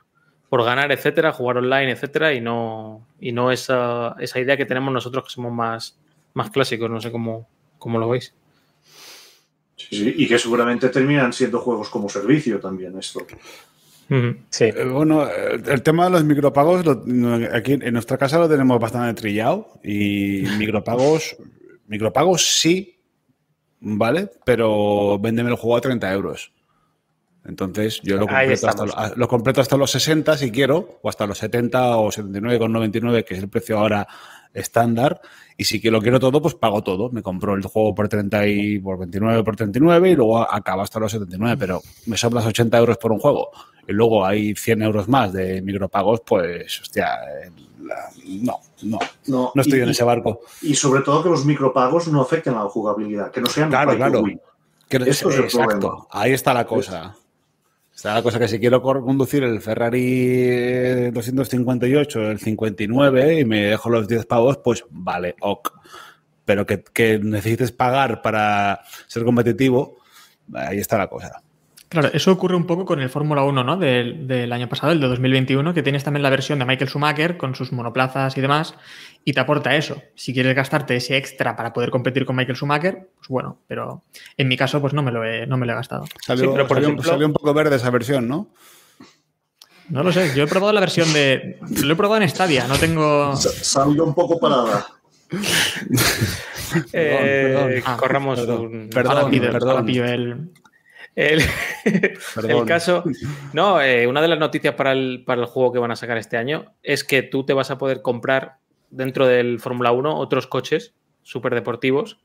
[0.48, 4.92] por ganar, etcétera, jugar online, etcétera, y no, y no esa, esa idea que tenemos
[4.92, 5.98] nosotros que somos más,
[6.34, 7.48] más clásicos, no sé cómo,
[7.78, 8.34] cómo lo veis.
[9.76, 13.26] Sí, sí, y que seguramente terminan siendo juegos como servicio también esto.
[14.50, 14.64] Sí.
[14.64, 16.86] Eh, Bueno, eh, el tema de los micropagos,
[17.52, 21.36] aquí en nuestra casa lo tenemos bastante trillado y micropagos,
[21.88, 22.95] micropagos sí,
[23.80, 24.30] ¿vale?
[24.44, 26.52] Pero véndeme el juego a 30 euros.
[27.44, 31.38] Entonces yo lo completo, hasta, lo completo hasta los 60 si quiero, o hasta los
[31.38, 34.06] 70 o 79,99, que es el precio ahora
[34.56, 35.20] estándar.
[35.56, 37.10] Y si que lo quiero todo, pues pago todo.
[37.10, 40.98] Me compro el juego por 30 y por 29, por 39 y luego acaba hasta
[41.00, 43.50] los 79, pero me sobras 80 euros por un juego
[43.88, 47.08] y luego hay 100 euros más de micropagos, pues, hostia,
[47.82, 48.10] la-
[48.42, 48.98] no, no,
[49.28, 50.40] No, no estoy y- en ese barco.
[50.62, 53.94] Y sobre todo que los micropagos no afecten a la jugabilidad, que no sean Claro,
[53.96, 54.24] claro.
[54.88, 56.06] Que- Esto es el exacto, problema.
[56.10, 57.16] ahí está la cosa.
[57.96, 63.88] Está la cosa que si quiero conducir el Ferrari 258, el 59 y me dejo
[63.88, 65.72] los 10 pavos, pues vale, ok.
[66.44, 69.96] Pero que, que necesites pagar para ser competitivo,
[70.52, 71.42] ahí está la cosa.
[71.88, 73.76] Claro, eso ocurre un poco con el Fórmula 1, ¿no?
[73.76, 77.36] Del, del año pasado, el de 2021, que tienes también la versión de Michael Schumacher
[77.36, 78.74] con sus monoplazas y demás,
[79.24, 80.02] y te aporta eso.
[80.16, 84.02] Si quieres gastarte ese extra para poder competir con Michael Schumacher, pues bueno, pero
[84.36, 86.04] en mi caso, pues no me lo he, no me lo he gastado.
[86.24, 88.48] Salió, Sí, pero por salió- ejemplo- salió un poco verde esa versión, ¿no?
[89.88, 91.60] No lo sé, yo he probado la versión de.
[91.84, 93.36] Lo he probado en Stadia, no tengo.
[93.36, 94.84] Sa- Salió un poco parada.
[96.92, 97.82] Eh, perdón.
[97.86, 99.16] Ah, corramos perdón, un- perdón.
[99.16, 99.70] ahora pido, perdón.
[99.70, 100.50] ahora pillo el.
[101.16, 101.40] El,
[102.48, 103.02] el caso.
[103.52, 106.18] No, eh, una de las noticias para el, para el juego que van a sacar
[106.18, 108.58] este año es que tú te vas a poder comprar
[108.90, 112.20] dentro del Fórmula 1 otros coches súper deportivos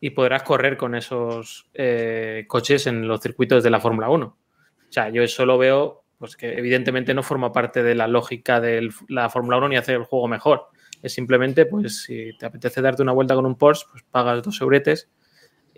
[0.00, 4.26] y podrás correr con esos eh, coches en los circuitos de la Fórmula 1.
[4.26, 8.60] O sea, yo eso lo veo, pues que evidentemente no forma parte de la lógica
[8.60, 10.66] de la Fórmula 1 ni hacer el juego mejor.
[11.00, 14.60] Es simplemente, pues, si te apetece darte una vuelta con un Porsche, pues pagas dos
[14.60, 15.08] euretes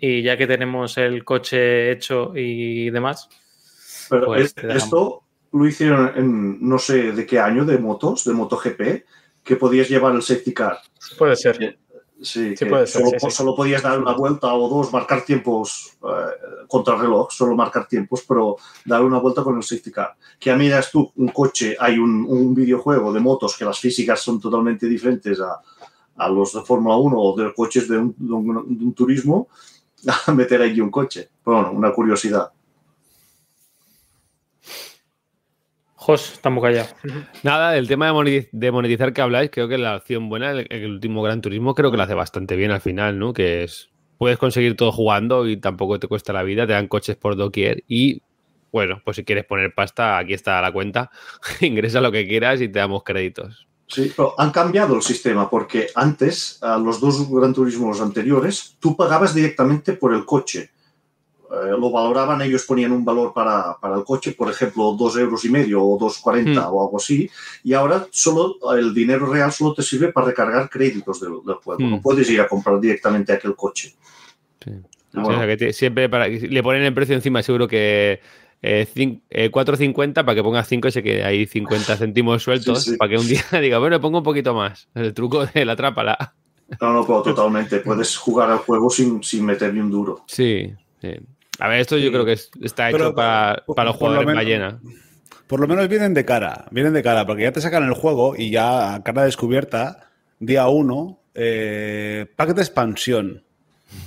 [0.07, 3.29] y ya que tenemos el coche hecho y demás,
[4.09, 8.33] Pero Pues es- esto lo hicieron en no sé de qué año de motos, de
[8.33, 9.05] MotoGP,
[9.43, 10.77] que podías llevar el safety car.
[11.17, 11.55] Puede ser.
[11.57, 11.69] Sí,
[12.21, 13.31] Sí, Sí, que puede ser, solo, sí, sí.
[13.35, 18.23] solo podías dar una vuelta o dos, marcar tiempos eh, contra reloj, solo marcar tiempos,
[18.27, 20.15] pero dar una vuelta con el safety car.
[20.39, 24.21] Que a miras tú un coche, hay un, un videojuego de motos que las físicas
[24.21, 25.59] son totalmente diferentes a,
[26.15, 29.49] a los de Fórmula 1 o de coches de un, de un- de un turismo,
[30.27, 31.29] a meter allí un coche.
[31.43, 32.51] Pero bueno, una curiosidad.
[35.95, 36.93] Jos, estamos callados.
[37.41, 38.13] Nada, el tema
[38.51, 41.89] de monetizar que habláis, creo que la opción buena, el, el último Gran Turismo, creo
[41.89, 43.33] que lo hace bastante bien al final, ¿no?
[43.33, 47.15] Que es, puedes conseguir todo jugando y tampoco te cuesta la vida, te dan coches
[47.15, 48.21] por doquier y,
[48.71, 51.09] bueno, pues si quieres poner pasta, aquí está la cuenta,
[51.61, 53.67] ingresa lo que quieras y te damos créditos.
[53.87, 58.95] Sí, pero han cambiado el sistema porque antes, a los dos Gran Turismos anteriores, tú
[58.95, 60.71] pagabas directamente por el coche.
[61.51, 65.45] Eh, lo valoraban, ellos ponían un valor para, para el coche, por ejemplo, dos euros
[65.45, 66.57] y medio o 2,40 Hmm.
[66.73, 67.29] o algo así,
[67.63, 71.81] y ahora solo el dinero real solo te sirve para recargar créditos del, del juego.
[71.81, 73.93] No puedes ir a comprar directamente aquel coche.
[74.63, 74.71] Sí.
[75.13, 78.19] Ah, O sea, que te- siempre para, le ponen el precio encima, seguro que
[78.61, 82.83] eh, cin- eh, 4.50 para que pongas 5 y se quede ahí 50 céntimos sueltos
[82.83, 82.97] Sí, sí.
[82.97, 84.87] para que un día diga, bueno, pongo un poquito más.
[84.95, 86.33] El truco de la trápala.
[86.81, 87.79] No, no, pero totalmente.
[87.79, 90.23] Puedes jugar al juego sin, sin meter ni un duro.
[90.27, 91.09] Sí, sí.
[91.59, 93.99] A ver, esto yo creo que es- está hecho Pero, para, por- para los lo
[93.99, 94.79] jugadores menos- ballena.
[95.47, 98.35] Por lo menos vienen de cara, vienen de cara, porque ya te sacan el juego
[98.35, 103.43] y ya a cara descubierta, día uno, eh, pack de expansión.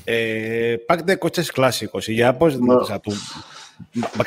[0.05, 2.79] eh, pack de coches clásicos y ya, pues, No.
[2.79, 3.13] o sea, tú,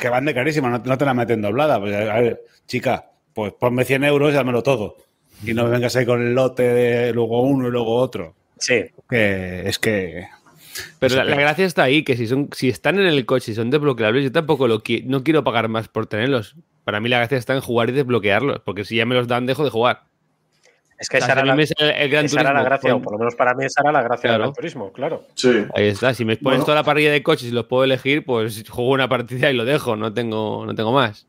[0.00, 1.78] que van de carísima, no, no te la meten doblada.
[1.80, 4.96] Pues, a ver, chica, pues ponme 100 euros y dámelo todo.
[5.44, 8.34] Y no me vengas ahí con el lote de luego uno y luego otro.
[8.58, 10.26] Sí, Que es que.
[10.98, 13.68] Pero la, gracia está ahí, que si son, si están en el coche y son
[13.70, 16.54] desbloqueables, yo tampoco lo qui- no quiero pagar más por tenerlos.
[16.84, 19.44] Para mí la gracia está en jugar y desbloquearlos, porque si ya me los dan,
[19.46, 20.04] dejo de jugar.
[21.02, 23.12] Es que esa, era la, sale el Gran esa era la gracia, con- o por
[23.12, 24.32] lo menos para mí esa era la gracia Claro.
[24.34, 25.24] del Gran Turismo, claro.
[25.34, 25.50] Sí.
[25.74, 26.64] Ahí está, si me pones Bueno.
[26.64, 29.64] toda la parrilla de coches y los puedo elegir, pues juego una partida y lo
[29.64, 31.26] dejo, no tengo, no tengo más.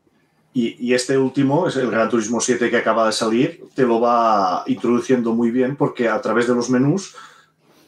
[0.54, 4.00] Y, y este último, es el Gran Turismo 7 que acaba de salir, te lo
[4.00, 7.14] va introduciendo muy bien porque a través de los menús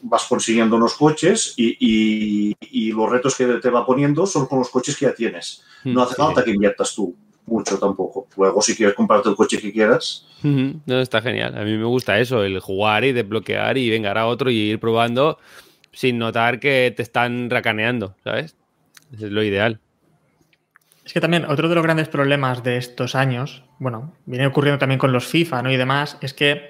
[0.01, 4.59] vas consiguiendo unos coches y, y- y los retos que te va poniendo son con
[4.59, 5.63] los coches que ya tienes.
[5.85, 6.21] No hace Sí.
[6.21, 7.15] falta que inviertas tú
[7.47, 8.27] mucho tampoco.
[8.37, 11.57] Luego, si quieres comprarte el coche que quieras, No, está genial.
[11.57, 14.79] A mí me gusta eso, el jugar y desbloquear y vengar a otro y ir
[14.79, 15.39] probando
[15.91, 18.55] sin notar que te están racaneando, ¿sabes?
[19.13, 19.79] Es lo ideal.
[21.03, 24.99] Es que también otro de los grandes problemas de estos años, bueno, viene ocurriendo también
[24.99, 25.71] con los FIFA ¿no?
[25.71, 26.69] y demás, es que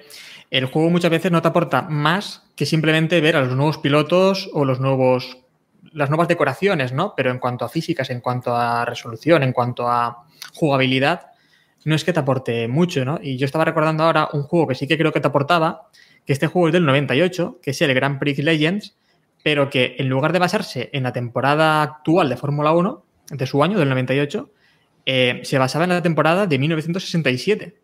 [0.50, 4.48] el juego muchas veces no te aporta más que simplemente ver a los nuevos pilotos
[4.52, 5.38] o los nuevos,
[5.92, 7.14] las nuevas decoraciones, ¿no?
[7.16, 10.24] Pero en cuanto a físicas, en cuanto a resolución, en cuanto a
[10.54, 11.28] jugabilidad,
[11.84, 13.18] no es que te aporte mucho, ¿no?
[13.22, 15.88] Y yo estaba recordando ahora un juego que sí que creo que te aportaba,
[16.26, 18.96] que este juego es del 98, que es el Grand Prix Legends,
[19.42, 23.62] pero que en lugar de basarse en la temporada actual de Fórmula 1, de su
[23.62, 24.50] año, del 98,
[25.06, 27.80] eh, se basaba en la temporada de 1967,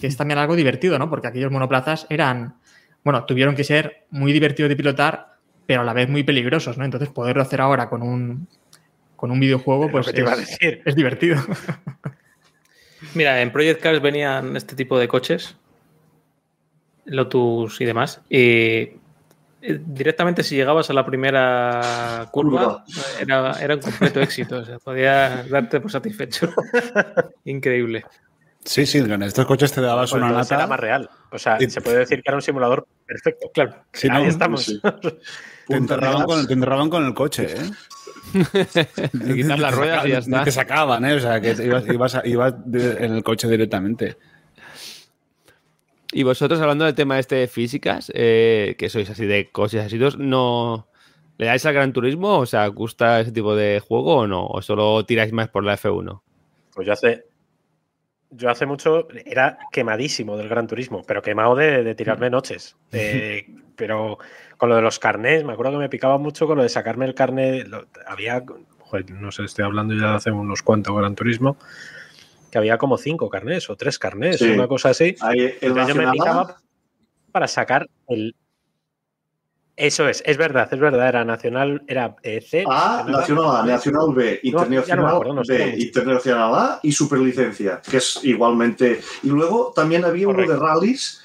[0.00, 1.08] que es también algo divertido, ¿no?
[1.08, 2.56] Porque aquellos monoplazas eran,
[3.02, 5.35] bueno, tuvieron que ser muy divertidos de pilotar,
[5.66, 6.84] pero a la vez muy peligrosos, ¿no?
[6.84, 8.48] Entonces poderlo hacer ahora con un,
[9.16, 10.82] con un videojuego, Es pues te iba a es, decir.
[10.84, 11.36] es divertido.
[13.14, 15.56] Mira, en Project Cars venían este tipo de coches,
[17.04, 18.98] Lotus y demás, y eh,
[19.60, 22.84] directamente si llegabas a la primera curva,
[23.20, 26.52] era, era un completo éxito, o sea, podías darte por satisfecho.
[27.44, 28.04] Increíble.
[28.66, 30.68] Sí, sí, en estos coches te dabas Pues una entonces era nata.
[30.70, 31.10] más real.
[31.30, 33.48] O sea, Y- se puede decir que era un simulador perfecto.
[33.54, 33.74] Claro.
[33.92, 34.64] Sí, Ahí no, estamos.
[34.64, 34.80] sí.
[35.68, 37.70] Te enterraban, con, el- te enterraban con el coche, ¿eh?
[39.12, 40.44] Le quitas las ruedas y ya está.
[40.44, 41.14] Te sacaban, ¿eh?
[41.14, 44.16] O sea, que ibas, ibas, a- ibas de- en el coche directamente.
[46.12, 49.98] Y vosotros, hablando del tema este de físicas, eh, que sois así de coches así,
[49.98, 50.88] dos, ¿no
[51.38, 52.38] le dais al Gran Turismo?
[52.38, 54.46] O sea, ¿os gusta ese tipo de juego o no?
[54.46, 56.20] ¿O solo tiráis más por la F1?
[56.74, 57.24] Pues yo hace.
[58.36, 62.76] Yo hace mucho era quemadísimo del Gran Turismo, pero quemado de, de tirarme noches.
[62.92, 64.18] Eh, pero
[64.56, 67.04] con lo de los carnés, me acuerdo que me picaba mucho con lo de sacarme
[67.06, 67.66] el carnet.
[67.68, 68.42] lo- había,
[68.80, 71.56] joder, no sé, estoy hablando ya de hace unos cuantos Gran Turismo,
[72.50, 74.50] que había como cinco carnés o tres carnés, Sí.
[74.50, 75.14] una cosa así.
[75.20, 76.56] ahí Entonces yo me picaba
[77.32, 78.34] para sacar el.
[79.76, 81.06] Eso es, es verdad, es verdad.
[81.06, 82.64] Era Nacional, era eh, C.
[82.66, 85.74] A, Nacional A, Nacional B, No, no Internacional acuerdo, no B.
[85.76, 89.02] Internacional A y Superlicencia, que es igualmente.
[89.22, 91.22] Y luego también había uno de rallies,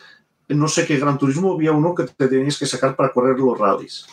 [0.49, 3.57] no sé qué Gran Turismo, había uno que te tenías que sacar para correr los
[3.57, 4.05] rallies.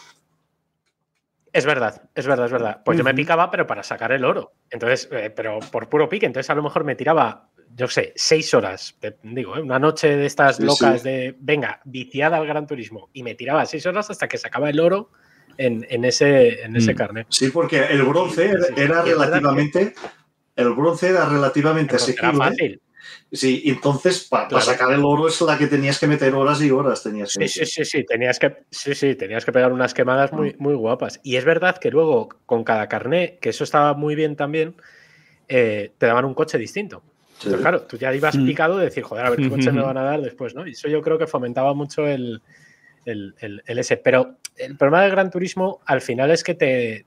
[1.52, 2.82] Es verdad, es verdad, es verdad.
[2.84, 4.52] Pues yo me picaba, pero para sacar el oro.
[4.70, 6.26] Entonces, eh, pero por puro pique.
[6.26, 7.48] Entonces, a lo mejor me tiraba,
[7.78, 8.98] yo qué sé, seis horas.
[9.22, 9.62] digo, ¿eh?
[9.62, 11.08] una noche de estas Sí, locas sí.
[11.08, 13.08] de, venga, viciada al Gran Turismo.
[13.12, 15.10] Y me tiraba seis horas hasta que sacaba el oro
[15.56, 16.96] en, en ese, en ese Mm.
[16.96, 17.26] carnet.
[17.30, 19.94] Sí, porque el bronce era, Sí, era relativamente.
[20.56, 22.36] El bronce era relativamente Era asequible.
[22.38, 22.80] fácil.
[23.32, 24.64] Sí, y entonces para Claro.
[24.64, 27.02] sacar el oro es la que tenías que meter horas y horas.
[27.02, 30.32] Tenías que Sí, sí, sí, sí, tenías que, sí, sí, tenías que pegar unas quemadas
[30.32, 31.20] muy, muy guapas.
[31.22, 34.74] Y es verdad que luego, con cada carnet, que eso estaba muy bien también,
[35.46, 37.02] eh, te daban un coche distinto.
[37.38, 37.50] Sí.
[37.50, 38.46] Claro, tú ya ibas Mm.
[38.46, 40.66] picado de decir, joder, a ver qué coche me van a dar después, ¿no?
[40.66, 42.42] Y eso yo creo que fomentaba mucho el,
[43.04, 43.96] el, el- el ese.
[43.96, 47.04] Pero el problema del Gran Turismo al final es que te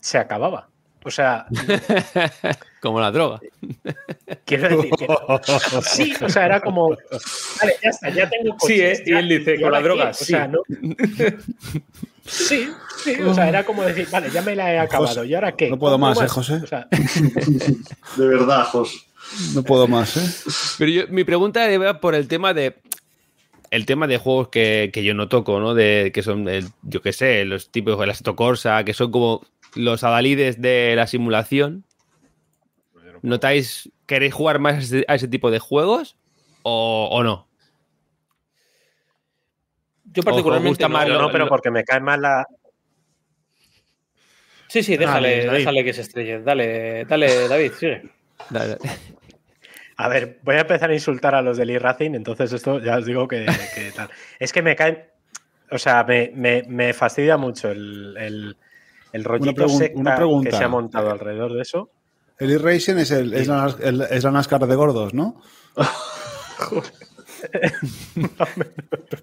[0.00, 0.68] se acababa.
[1.04, 1.46] O sea,
[2.80, 3.40] Como la droga.
[4.44, 5.06] quiero decir que
[5.82, 8.98] sí, o sea, era como, vale, ya está, ya tengo coches.
[8.98, 9.02] Sí, ¿eh?
[9.06, 10.10] Y ya, él dice, con la droga, qué?
[10.10, 10.24] O sí.
[10.24, 10.62] sea, no-
[12.26, 12.70] Sí,
[13.02, 15.52] sí, o sea, era como decir, vale, ya me la he acabado, José, ¿y ahora
[15.56, 15.68] qué?
[15.70, 16.54] no puedo ¿Cómo más, ¿eh, José?
[16.62, 16.86] O sea,
[18.16, 19.06] De verdad, Jos.
[19.54, 20.50] No puedo más, ¿eh?
[20.78, 22.76] Pero yo- mi pregunta era por el tema de.
[23.70, 25.74] El tema de juegos que, que yo no toco, ¿no?
[25.74, 29.12] De que son, el- yo qué sé, los tipos de la Assetto Corsa, que son
[29.12, 31.84] como los adalides de la simulación.
[33.22, 36.16] ¿Notáis, queréis jugar más a ese, a ese tipo de juegos
[36.62, 37.46] o, o no?
[40.12, 40.94] Yo particularmente gusta no.
[40.94, 42.46] más no, pero lo- porque me cae mal la.
[44.68, 45.58] Sí, sí, déjale, Dale, David.
[45.58, 46.42] déjale que se estrelle.
[46.42, 48.02] Dale, dale, David, sigue.
[48.50, 48.78] Dale.
[50.02, 53.04] A ver, voy a empezar a insultar a los del e-Racing, entonces esto ya os
[53.04, 53.44] digo que,
[53.74, 54.08] que tal.
[54.38, 54.98] Es que me caen.
[55.70, 58.56] o sea, me, me- me fastidia mucho el, el,
[59.12, 60.50] el rollito pregun- secta una pregunta.
[60.50, 61.90] que se ha montado alrededor de eso.
[62.38, 65.40] El e-racing es, el, es, la, el- es la NASCAR de gordos, ¿no?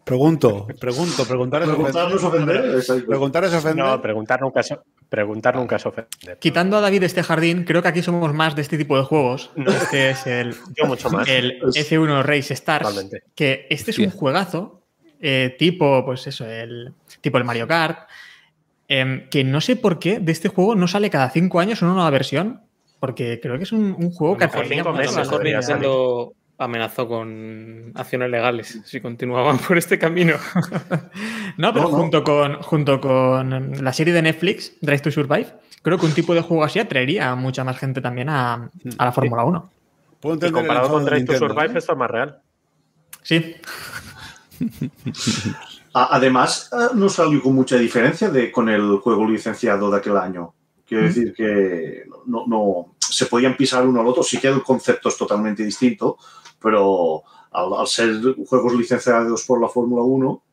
[0.03, 3.05] Pregunto, pregunto, preguntar es Preguntar no es ofender.
[3.07, 3.85] Preguntar es ofender.
[3.85, 4.73] No, preguntar nunca es,
[5.09, 6.37] preguntar nunca es ofender.
[6.39, 9.03] Quitando a David de este jardín, creo que aquí somos más de este tipo de
[9.03, 9.51] juegos.
[9.55, 11.27] Este es el, Yo mucho más.
[11.27, 12.87] el F1 Race Stars.
[12.87, 13.23] Totalmente.
[13.35, 14.83] Que este es un juegazo,
[15.19, 18.07] eh, tipo, pues eso, el tipo el Mario Kart.
[18.87, 21.93] em, que no sé por qué de este juego no sale cada cinco años una
[21.93, 22.61] nueva versión.
[22.99, 26.37] Porque creo que es un, un juego que A lo mejor atraía cinco mucho meses
[26.59, 30.35] Amenazó con acciones legales si continuaban por este camino.
[31.57, 31.97] No, pero No, no.
[31.97, 35.47] junto con junto con la serie de Netflix, Drive to Survive,
[35.81, 39.05] creo que un tipo de juego así atraería a mucha más gente también a, a
[39.05, 39.69] la Fórmula 1.
[40.19, 41.77] Puedo Y comparado con Drive to Nintendo, Survive, ¿eh?
[41.79, 42.39] esto es más real.
[43.23, 43.55] Sí,
[45.93, 50.53] Además, eh, no salió con mucha diferencia de, con el juego licenciado de aquel año.
[50.87, 51.07] Quiero Mm.
[51.07, 54.21] decir que no, no- se podían pisar uno al otro.
[54.23, 56.17] Sí que el concepto es totalmente distinto,
[56.61, 58.09] pero al, al ser
[58.47, 60.43] juegos licenciados por la Fórmula 1,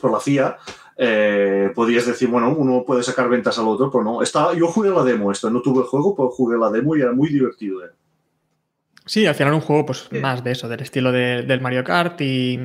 [0.00, 0.56] por la FIA,
[0.96, 4.22] eh, podías decir, bueno, uno puede sacar ventas al otro, pero no.
[4.22, 7.00] Estaba, yo jugué la demo, esto no tuve el juego, pero jugué la demo y
[7.02, 7.84] era muy divertido.
[7.84, 7.90] eh.
[9.06, 12.18] Sí, al final un juego pues más de eso, del estilo de- del Mario Kart
[12.22, 12.58] y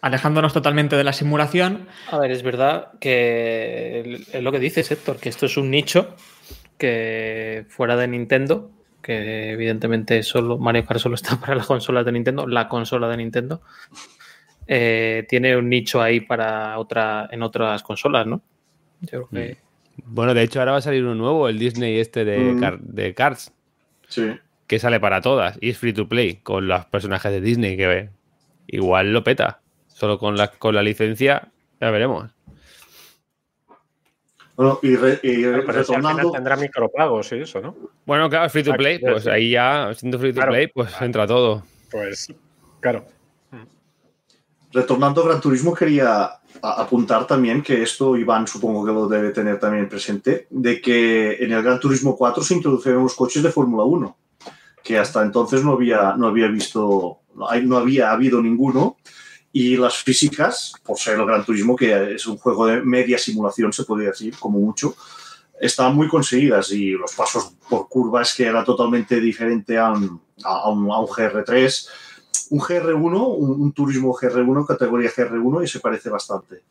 [0.00, 1.86] alejándonos totalmente de la simulación.
[2.10, 6.14] A ver, es verdad que es lo que dices, Héctor, que esto es un nicho
[6.78, 8.70] que fuera de Nintendo,
[9.06, 13.16] que evidentemente solo Mario Kart solo está para las consolas de Nintendo, la consola de
[13.18, 13.62] Nintendo,
[14.66, 18.42] eh, tiene un nicho ahí para otra, en otras consolas, ¿no?
[19.02, 19.56] Yo creo que
[20.04, 22.60] Bueno, de hecho, ahora va a salir uno nuevo, el Disney este de, Mm.
[22.60, 23.52] car- de Cars,
[24.08, 24.32] Sí.
[24.66, 28.10] que sale para todas y es free to play con los personajes de Disney que
[28.66, 29.60] igual lo peta.
[29.86, 31.48] Solo con la, con la licencia,
[31.80, 32.30] ya veremos.
[34.56, 37.76] Bueno, y, re- y Claro, pero si al final retornando, tendrá micropagos y eso, ¿no?
[38.06, 40.52] Bueno, claro, free to play, pues ahí ya, siendo free to Claro.
[40.52, 41.62] play, pues entra todo.
[41.90, 42.32] Pues,
[42.80, 43.04] claro.
[44.72, 46.30] Retornando a Gran Turismo, quería
[46.62, 51.52] apuntar también que esto, Iván supongo que lo debe tener también presente, de que en
[51.52, 54.16] el Gran Turismo 4 se introdujeron los coches de Fórmula 1,
[54.82, 58.96] que hasta entonces no había, no había visto, no había habido ninguno,
[59.58, 63.72] y las físicas, por ser el Gran Turismo, que es un juego de media simulación,
[63.72, 64.94] se podría decir, como mucho,
[65.58, 70.68] estaban muy conseguidas y los pasos por curvas que era totalmente diferente a un, a
[70.68, 71.88] un, a un GR3
[72.50, 76.62] un GR1, un, un turismo GR1, categoría GR1, y se parece bastante.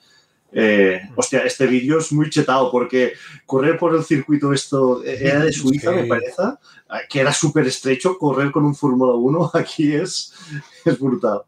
[0.51, 3.13] Eh, hostia, este vídeo es muy chetado porque
[3.47, 5.95] correr por el circuito esto eh, era de Suiza, Sí.
[5.95, 8.15] me parece, eh, que era súper estrecho.
[8.19, 10.33] Correr con un Fórmula 1 aquí es,
[10.85, 11.41] es brutal.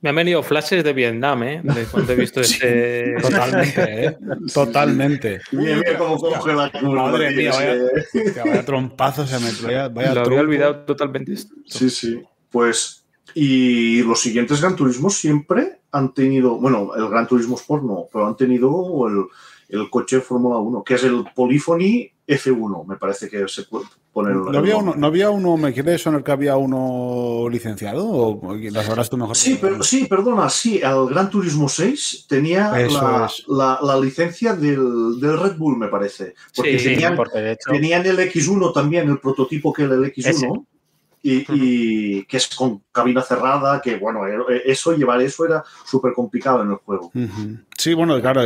[0.00, 1.60] Me han venido flashes de Vietnam, ¿eh?
[1.62, 3.16] De cuando he visto este...
[3.22, 4.18] Totalmente, ¿eh?
[4.52, 5.40] Totalmente.
[5.52, 6.70] Mira, mira cómo coge la.
[6.82, 11.54] Madre mía, vaya, hostia, vaya trompazo se me vaya, vaya Lo había olvidado totalmente esto.
[11.66, 12.22] Sí, sí.
[12.50, 18.06] Pues, y los siguientes Gran Turismo siempre han tenido, bueno, el Gran Turismo Sport no,
[18.12, 19.24] pero han tenido el,
[19.68, 24.32] el coche Fórmula 1, que es el Polyphony F1, me parece que se puede poner
[24.32, 28.06] el- ¿No el había, uno, ¿No había uno, me quiere sonar que había uno licenciado?
[28.08, 29.36] ¿O lo sabrás tú mejor?
[29.36, 35.20] Sí, pero, sí, perdona, sí, el Gran Turismo 6 tenía la, la- la licencia del,
[35.20, 36.34] del Red Bull, me parece.
[36.54, 40.04] Porque Sí, tenían, porque de hecho, tenían el X1 también, el prototipo que era el
[40.04, 40.28] X1.
[40.28, 40.48] Ese.
[41.22, 46.12] Y, y que es con cabina cerrada, que bueno, eh, eso, llevar eso era súper
[46.12, 47.10] complicado en el juego.
[47.76, 48.42] Sí, bueno, claro,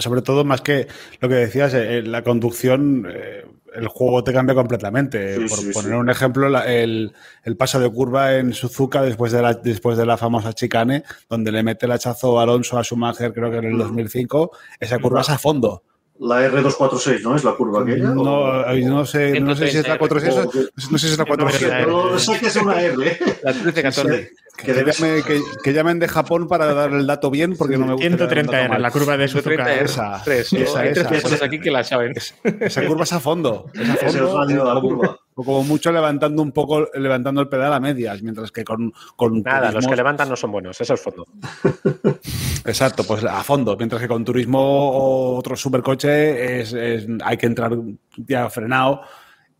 [0.00, 0.86] sobre todo más que
[1.20, 5.36] lo que decías, eh, la conducción, eh, el juego te cambia completamente.
[5.36, 5.96] Sí, Por sí, poner sí.
[5.96, 7.12] un ejemplo, la- el,
[7.44, 11.52] el paso de curva en Suzuka después de, la, después de la famosa chicane, donde
[11.52, 15.30] le mete el hachazo Alonso a Schumacher, creo que en el 2005, esa curva es
[15.30, 15.84] a fondo.
[16.22, 17.34] La R246, ¿no?
[17.34, 18.08] Es la curva aquella.
[18.10, 20.54] No, ¿O- no sé, no sé si es la 400,
[20.90, 21.78] no sé si es la No sé, 400.
[21.84, 23.18] pero sé que es una R.
[23.42, 24.30] La 13-14.
[24.56, 27.78] Que Que, debe llame- que- que llamen de Japón para dar el dato bien, porque
[27.78, 28.04] no me gusta.
[28.04, 29.48] dar un 130 dato R, la curva de Suzuka.
[29.64, 31.08] 130 esa, tres, esa, hay tres esa.
[31.08, 32.12] personas aquí que la saben.
[32.60, 33.70] Esa curva es a fondo.
[33.72, 35.18] Es a Es el fondo radio de la curva.
[35.34, 39.42] O como mucho levantando un poco, levantando el pedal a medias, mientras que con, con
[39.42, 41.26] nada, los que levantan no son buenos, eso es fondo.
[42.64, 47.46] Exacto, pues a fondo, mientras que con turismo o otro supercoche es, es- hay que
[47.46, 47.72] entrar
[48.16, 49.02] ya frenado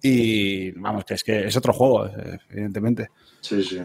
[0.03, 2.09] y vamos, que es que es otro juego,
[2.51, 3.09] evidentemente.
[3.41, 3.81] Sí, sí.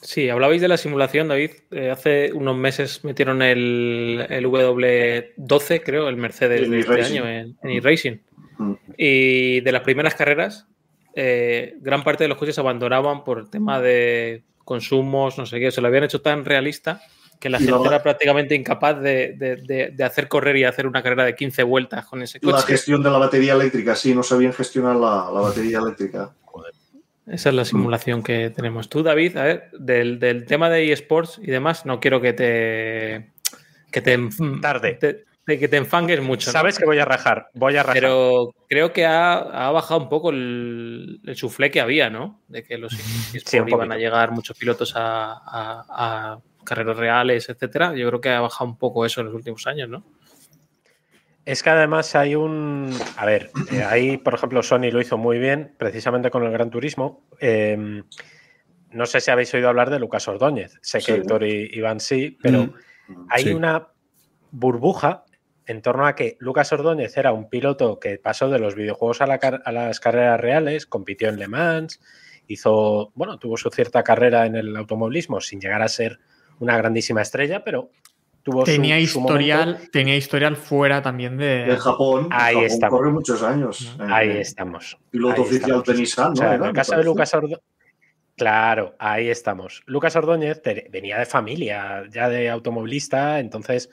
[0.00, 1.50] Sí, hablabais de la simulación, David.
[1.72, 7.26] Eh, hace unos meses metieron el, el W12, creo, el Mercedes En de este año
[7.28, 8.22] en, en eRacing.
[8.58, 8.72] Mm.
[8.96, 10.68] Y de las primeras carreras,
[11.16, 15.70] eh, gran parte de los coches abandonaban por tema de consumos, no sé qué.
[15.72, 17.00] Se lo habían hecho tan realista
[17.38, 20.64] Que la Y gente la- era prácticamente incapaz de, de- de- de hacer correr y
[20.64, 22.66] hacer una carrera de 15 vueltas con ese La coche.
[22.68, 26.32] gestión de la batería eléctrica, sí, no sabían gestionar la, la batería eléctrica.
[27.26, 28.88] Esa es la simulación que tenemos.
[28.88, 33.32] Tú, David, a ver, del, del tema de eSports y demás, no quiero que te.
[33.90, 34.16] que te.
[34.18, 34.94] enf- Tarde.
[34.94, 36.48] te- de que te enfangues mucho.
[36.48, 36.52] ¿no?
[36.52, 37.94] Sabes que voy a rajar, voy a rajar.
[37.94, 42.42] Pero creo que ha, ha bajado un poco el, el suflé que había, ¿no?
[42.48, 45.84] De que los eSports Sí, iban a llegar muchos pilotos a, a-
[46.34, 47.94] a carreras reales, etcétera.
[47.94, 50.04] Yo creo que ha bajado un poco eso en los últimos años, ¿no?
[51.44, 52.90] Es que además hay un.
[53.16, 56.70] A ver, eh, ahí, por ejemplo, Sony lo hizo muy bien, precisamente con el Gran
[56.70, 57.24] Turismo.
[57.38, 58.02] Eh,
[58.90, 60.76] no sé si habéis oído hablar de Lucas Ordóñez.
[60.82, 61.06] Sé Sí.
[61.12, 62.64] que Héctor y Iván sí, pero
[63.08, 63.52] Mm, hay sí.
[63.52, 63.86] una
[64.50, 65.25] burbuja
[65.66, 69.26] en torno a que Lucas Ordóñez era un piloto que pasó de los videojuegos a,
[69.26, 72.00] la car- a las carreras reales, compitió en Le Mans,
[72.46, 76.20] hizo, bueno, tuvo su cierta carrera en el automovilismo sin llegar a ser
[76.60, 77.90] una grandísima estrella, pero
[78.44, 81.64] tuvo su- Tenía su historial, tenía historial fuera también de.
[81.72, 82.98] En Japón, Ahí Japón estamos.
[83.00, 83.96] corre muchos años.
[83.98, 84.96] Ahí Eh, estamos.
[85.10, 85.86] Piloto Ahí oficial estamos.
[85.86, 86.36] de Nissan, O ¿no?
[86.36, 87.02] sea, en el caso de.
[87.04, 87.58] Lucas Ordóñez.
[88.36, 89.82] Claro, ahí estamos.
[89.86, 90.60] Lucas Ordóñez
[90.90, 93.88] venía de familia, ya de automovilista, entonces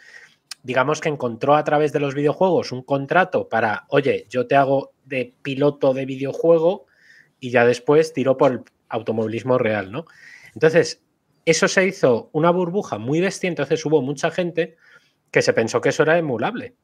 [0.64, 4.91] digamos que encontró a través de los videojuegos un contrato para, oye, yo te hago
[5.05, 6.86] de piloto de videojuego
[7.39, 8.59] y ya después tiró por el
[8.89, 10.05] automovilismo real, ¿no?
[10.53, 11.01] Entonces,
[11.45, 14.78] eso se hizo una burbuja muy bestia, entonces hubo mucha gente
[15.30, 16.76] que se pensó que eso era emulable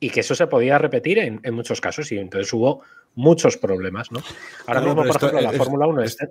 [0.00, 2.82] y que eso se podía repetir en, en muchos casos y entonces hubo
[3.14, 4.20] muchos problemas, ¿no?
[4.66, 6.28] Ahora mismo, por esto ejemplo, la Fórmula 1 es- es...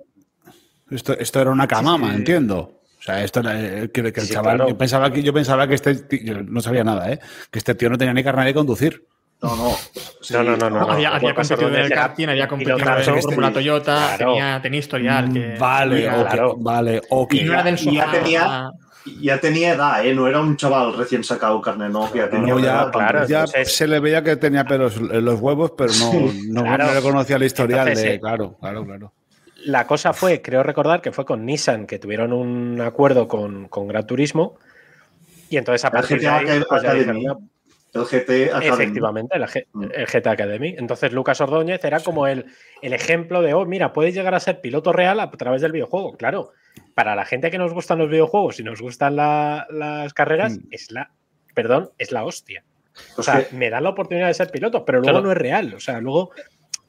[0.90, 2.18] Esto, esto era una camama, Sí, sí.
[2.18, 2.80] entiendo.
[3.06, 4.68] O sea, esto era, eh, que, que el Sí, chaval, claro.
[4.70, 7.20] yo pensaba que yo pensaba que este tío, yo no sabía nada, ¿eh?
[7.52, 9.04] Que este tío no tenía ni carnet de conducir.
[9.40, 9.70] No, no.
[10.20, 10.34] Sí.
[10.34, 10.90] No, no, no, no.
[10.90, 14.32] había, había Lucas competido en el karting, había competido en Fórmula Toyota, Claro.
[14.32, 15.32] tenía, tenía historial.
[15.32, 16.56] Que, Mm, vale, que- ok, claro.
[16.58, 17.34] vale, ok.
[17.34, 18.70] Y no era del ya tenía-
[19.20, 20.12] Ya tenía edad, ¿eh?
[20.12, 22.90] No era un chaval recién sacado carne, no, ya tenía No, ya, edad.
[22.90, 26.12] claro, ya entonces- se le veía que tenía pelos en los huevos, pero no,
[26.48, 26.86] no, claro.
[26.86, 28.14] no le conocía el historial Entonces, de.
[28.14, 29.12] eh, Claro, claro, claro.
[29.66, 33.88] La cosa fue, creo recordar que fue con Nissan, que tuvieron un acuerdo con, con
[33.88, 34.56] Gran Turismo.
[35.50, 37.18] Y entonces a partir de ahí, pues ya Academy.
[37.20, 37.22] dijeron,
[37.94, 38.66] "No, El GT Academy.
[38.68, 39.38] Efectivamente,
[39.72, 39.84] Mm.
[39.94, 40.74] el GT Academy.
[40.78, 42.46] Entonces Lucas Ordóñez era como el,
[42.82, 46.16] el ejemplo de, oh, mira, puedes llegar a ser piloto real a través del videojuego.
[46.16, 46.52] Claro,
[46.94, 50.62] para la gente que nos gustan los videojuegos y nos gustan la- las carreras, Mm.
[50.70, 51.10] es la,
[51.54, 52.62] perdón, es la hostia.
[53.16, 55.26] O sea, me dan la oportunidad de ser piloto, pero luego Claro.
[55.26, 55.74] no es real.
[55.74, 56.30] O sea, luego...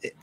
[0.04, 0.14] eh,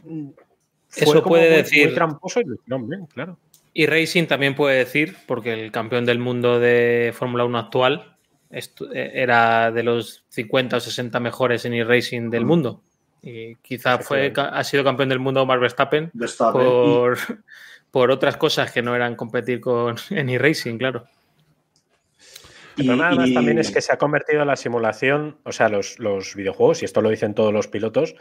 [0.95, 3.39] fue Eso puede muy- decir- Muy tramposo y bien, claro.
[3.73, 8.17] Y Racing también puede decir, porque el campeón del mundo de Fórmula 1 actual
[8.51, 12.49] eh, era de los 50 o 60 mejores en e-racing del Mm.
[12.49, 12.83] mundo.
[13.23, 16.13] Y quizá fue, ha sido campeón del mundo Max Verstappen
[16.53, 17.19] por,
[17.91, 21.07] por otras cosas que no eran competir con, en e-racing, claro.
[22.77, 25.69] El problema además y- también es que se ha convertido en la simulación, o sea,
[25.69, 28.15] los, los videojuegos, y esto lo dicen todos los pilotos,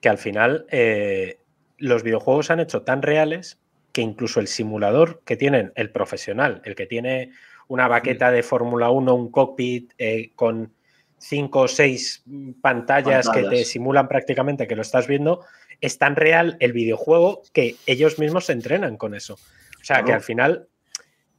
[0.00, 1.38] que al final eh,
[1.78, 3.58] los videojuegos se han hecho tan reales
[3.92, 7.30] que incluso el simulador que tienen el profesional, el que tiene
[7.68, 10.72] una baqueta de Fórmula 1, un cockpit eh, con
[11.18, 12.22] cinco o seis
[12.60, 15.44] pantallas, que te simulan prácticamente que lo estás viendo,
[15.80, 19.34] es tan real el videojuego que ellos mismos se entrenan con eso.
[19.34, 20.68] O sea, que al final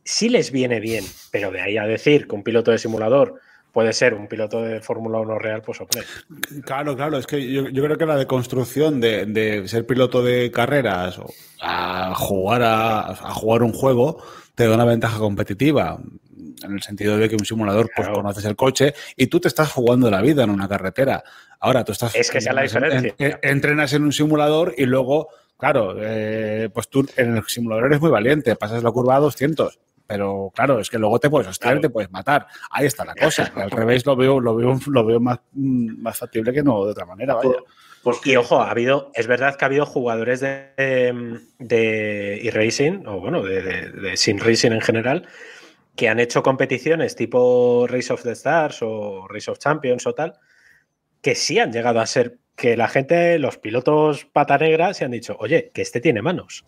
[0.03, 3.41] sí les viene bien, pero de ahí a decir que un piloto de simulador
[3.75, 6.01] puede ser un piloto de Fórmula 1 real, pues hombre.
[6.63, 10.49] Claro, claro, es que yo, yo creo que la deconstrucción de, de ser piloto de
[10.49, 11.25] carreras o
[11.61, 14.23] a jugar a, a jugar un juego
[14.55, 15.99] te da una ventaja competitiva.
[16.63, 19.73] En el sentido de que un simulador, pues conoces el coche y tú te estás
[19.73, 21.21] jugando la vida en una carretera.
[21.59, 22.15] Ahora tú estás.
[22.15, 23.13] Es que es la diferencia.
[23.19, 27.87] en- en- entrenas en un simulador y luego, claro, eh, pues tú en el simulador
[27.87, 29.79] eres muy valiente, pasas la curva a 200.
[30.07, 31.81] Pero claro, es que luego te puedes hostiar, Claro.
[31.81, 32.45] te puedes matar.
[32.69, 33.51] Ahí está la cosa.
[33.55, 36.91] Al revés lo veo, lo veo, lo veo más, mm, más factible que no de
[36.91, 37.49] otra manera, vaya.
[38.03, 43.03] Pues Y ojo, ha habido, es verdad que ha habido jugadores de, de, de e-racing,
[43.07, 45.27] o bueno, de, de, de sin racing en general,
[45.95, 50.33] que han hecho competiciones tipo Race of the Stars o Race of Champions o tal,
[51.21, 55.11] que sí han llegado a ser que la gente, los pilotos pata negra, se han
[55.11, 56.63] dicho, oye, que este tiene manos.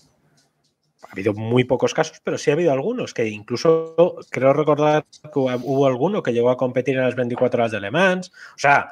[1.07, 3.95] Ha habido muy pocos casos, pero sí ha habido algunos, que incluso
[4.29, 7.91] creo recordar que hubo- alguno que llegó a competir en las 24 horas de Le
[7.91, 8.29] Mans.
[8.29, 8.91] O sea,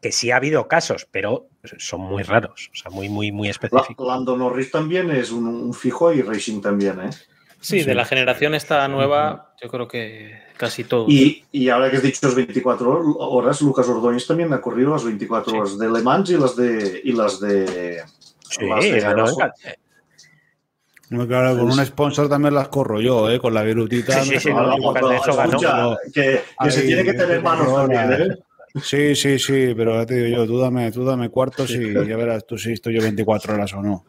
[0.00, 1.46] que sí ha habido casos, pero
[1.78, 4.06] son muy raros, o sea, muy, muy, muy específicos.
[4.06, 7.10] Lando Norris también es un, un fijo y Racing también, ¿eh?
[7.60, 11.08] Sí, de la generación esta nueva, yo creo que casi todos.
[11.08, 15.04] Y, y ahora que has dicho las 24 horas, Lucas Ordóñez también ha corrido las
[15.04, 15.56] 24 Sí.
[15.60, 17.00] horas de Le Mans y las de.
[17.04, 18.02] Y las de
[18.50, 19.54] Sí, las de- ganó las- en Cat-
[21.12, 23.38] No, claro, con un sponsor también las corro yo, ¿eh?
[23.38, 24.22] Con la virutita.
[24.22, 25.52] Sí, sí, sí, me- no, no, de eso ganó.
[25.52, 28.36] Escucha, que, que se tiene que tener manos también, ¿eh?
[28.82, 32.16] Sí, sí, sí, pero ya te digo yo, tú dame, tú dame cuartos y ya
[32.16, 34.06] verás tú si estoy yo 24 horas o no.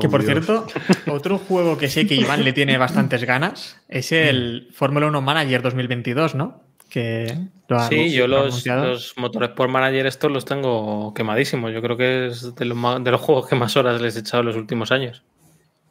[0.00, 0.32] Que por Dios.
[0.44, 0.66] cierto,
[1.08, 5.62] otro juego que sé que Iván le tiene bastantes ganas es el Fórmula 1 Manager
[5.62, 6.62] 2022, ¿no?
[6.90, 7.38] Que
[7.68, 11.72] lo ha- Sí, yo los, los Motorsport Manager estos los tengo quemadísimos.
[11.72, 14.40] Yo creo que es de los, de los juegos que más horas les he echado
[14.40, 15.22] en los últimos años.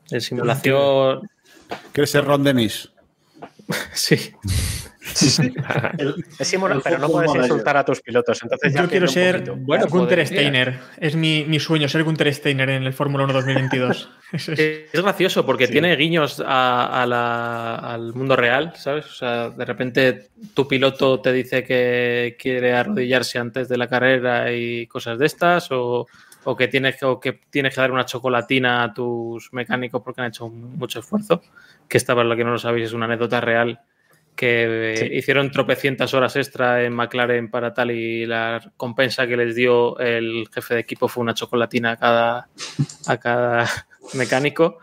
[0.10, 1.22] De simulación.
[1.94, 2.92] ¿Quieres ser Ron Dennis?
[3.94, 4.34] Sí.
[5.98, 7.42] El- Es el pero no puedes Manager.
[7.52, 8.40] insultar a tus pilotos.
[8.44, 9.52] Entonces ya Yo quiero ser.
[9.58, 10.26] Bueno, podría.
[10.26, 10.80] Steiner.
[10.98, 14.10] Es mi, mi sueño, ser Gunther Steiner en el Fórmula 1 2022.
[14.34, 14.60] Eso es-
[14.94, 15.74] Es gracioso porque Sí.
[15.74, 19.06] tiene guiños a, a la- al mundo real, ¿sabes?
[19.08, 24.52] O sea, de repente tu piloto te dice que quiere arrodillarse antes de la carrera
[24.54, 26.06] y cosas de estas, o,
[26.46, 30.22] o que tienes que, o que tienes que dar una chocolatina a tus mecánicos porque
[30.22, 31.42] han hecho mucho esfuerzo.
[31.88, 33.80] Que esta, para lo que no lo sabéis, es una anécdota real
[34.36, 35.06] que eh, Sí.
[35.12, 40.48] hicieron tropecientas horas extra en McLaren para tal y la compensa que les dio el
[40.54, 42.48] jefe de equipo fue una chocolatina a cada,
[43.08, 43.66] a cada
[44.14, 44.80] mecánico.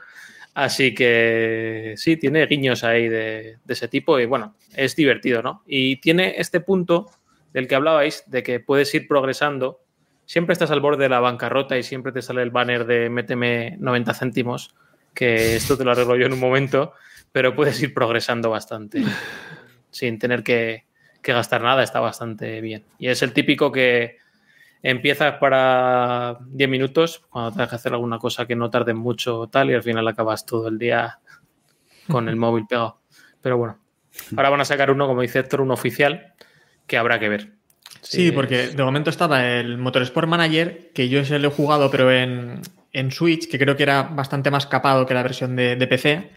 [0.53, 5.63] Así que sí, tiene guiños ahí de, de ese tipo y bueno, es divertido, ¿no?
[5.67, 7.11] Y tiene este punto
[7.53, 9.81] del que hablabais, de que puedes ir progresando.
[10.27, 13.77] Siempre estás al borde de la bancarrota y siempre te sale el banner de méteme
[13.79, 14.75] 90 céntimos,
[15.15, 16.93] que esto te lo arreglo yo en un momento,
[17.31, 19.03] pero puedes ir progresando bastante
[19.91, 20.85] sin tener que,
[21.23, 22.85] que gastar nada, está bastante bien.
[22.99, 24.19] Y es el típico que
[24.83, 29.71] empiezas para 10 minutos, cuando tengas que hacer alguna cosa que no tarde mucho tal,
[29.71, 31.21] y al final acabas todo el día
[32.09, 33.01] con el móvil pegado.
[33.41, 33.79] Pero bueno,
[34.37, 36.35] ahora van a sacar uno, como dice Héctor, un oficial,
[36.87, 37.56] que habrá que ver.
[38.09, 42.13] Sí, porque de momento estaba el Motorsport Manager, que yo ese lo he jugado, pero
[42.13, 42.61] en,
[42.93, 46.31] en Switch, que creo que era bastante más capado que la versión de, de PC.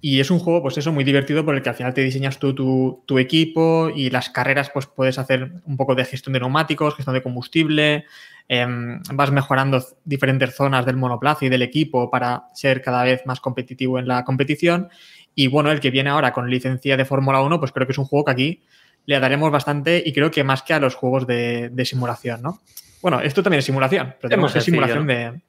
[0.00, 2.38] Y es un juego, pues eso, muy divertido por el que al final te diseñas
[2.38, 6.40] tú tu, tu equipo y las carreras, pues puedes hacer un poco de gestión de
[6.40, 8.04] neumáticos, gestión de combustible,
[8.48, 13.40] em, vas mejorando diferentes zonas del monoplaza y del equipo para ser cada vez más
[13.40, 14.88] competitivo en la competición.
[15.34, 17.98] Y bueno, el que viene ahora con licencia de Fórmula 1, pues creo que es
[17.98, 18.62] un juego que aquí
[19.06, 22.62] le daremos bastante y creo que más que a los juegos de, de simulación, ¿no?
[23.02, 25.42] Bueno, esto también es simulación, pero tenemos es simulación de...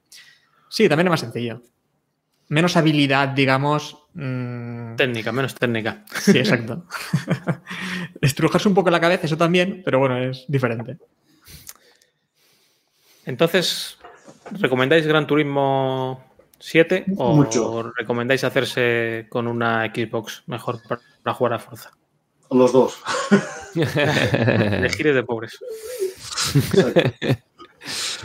[0.68, 1.62] Sí, también es más sencillo.
[2.50, 3.98] Menos habilidad, digamos...
[4.14, 6.04] mm, Técnica, menos técnica.
[6.14, 6.86] Sí, exacto.
[8.22, 10.98] Estrujarse un poco la cabeza, eso también, pero bueno, es diferente.
[13.26, 13.98] Entonces,
[14.60, 16.24] ¿recomendáis Gran Turismo
[16.60, 17.92] 7 o Mucho.
[17.96, 21.92] recomendáis hacerse con una Xbox mejor para, para jugar a Forza?
[22.52, 22.98] Los dos.
[23.76, 25.60] Elegir es de pobres.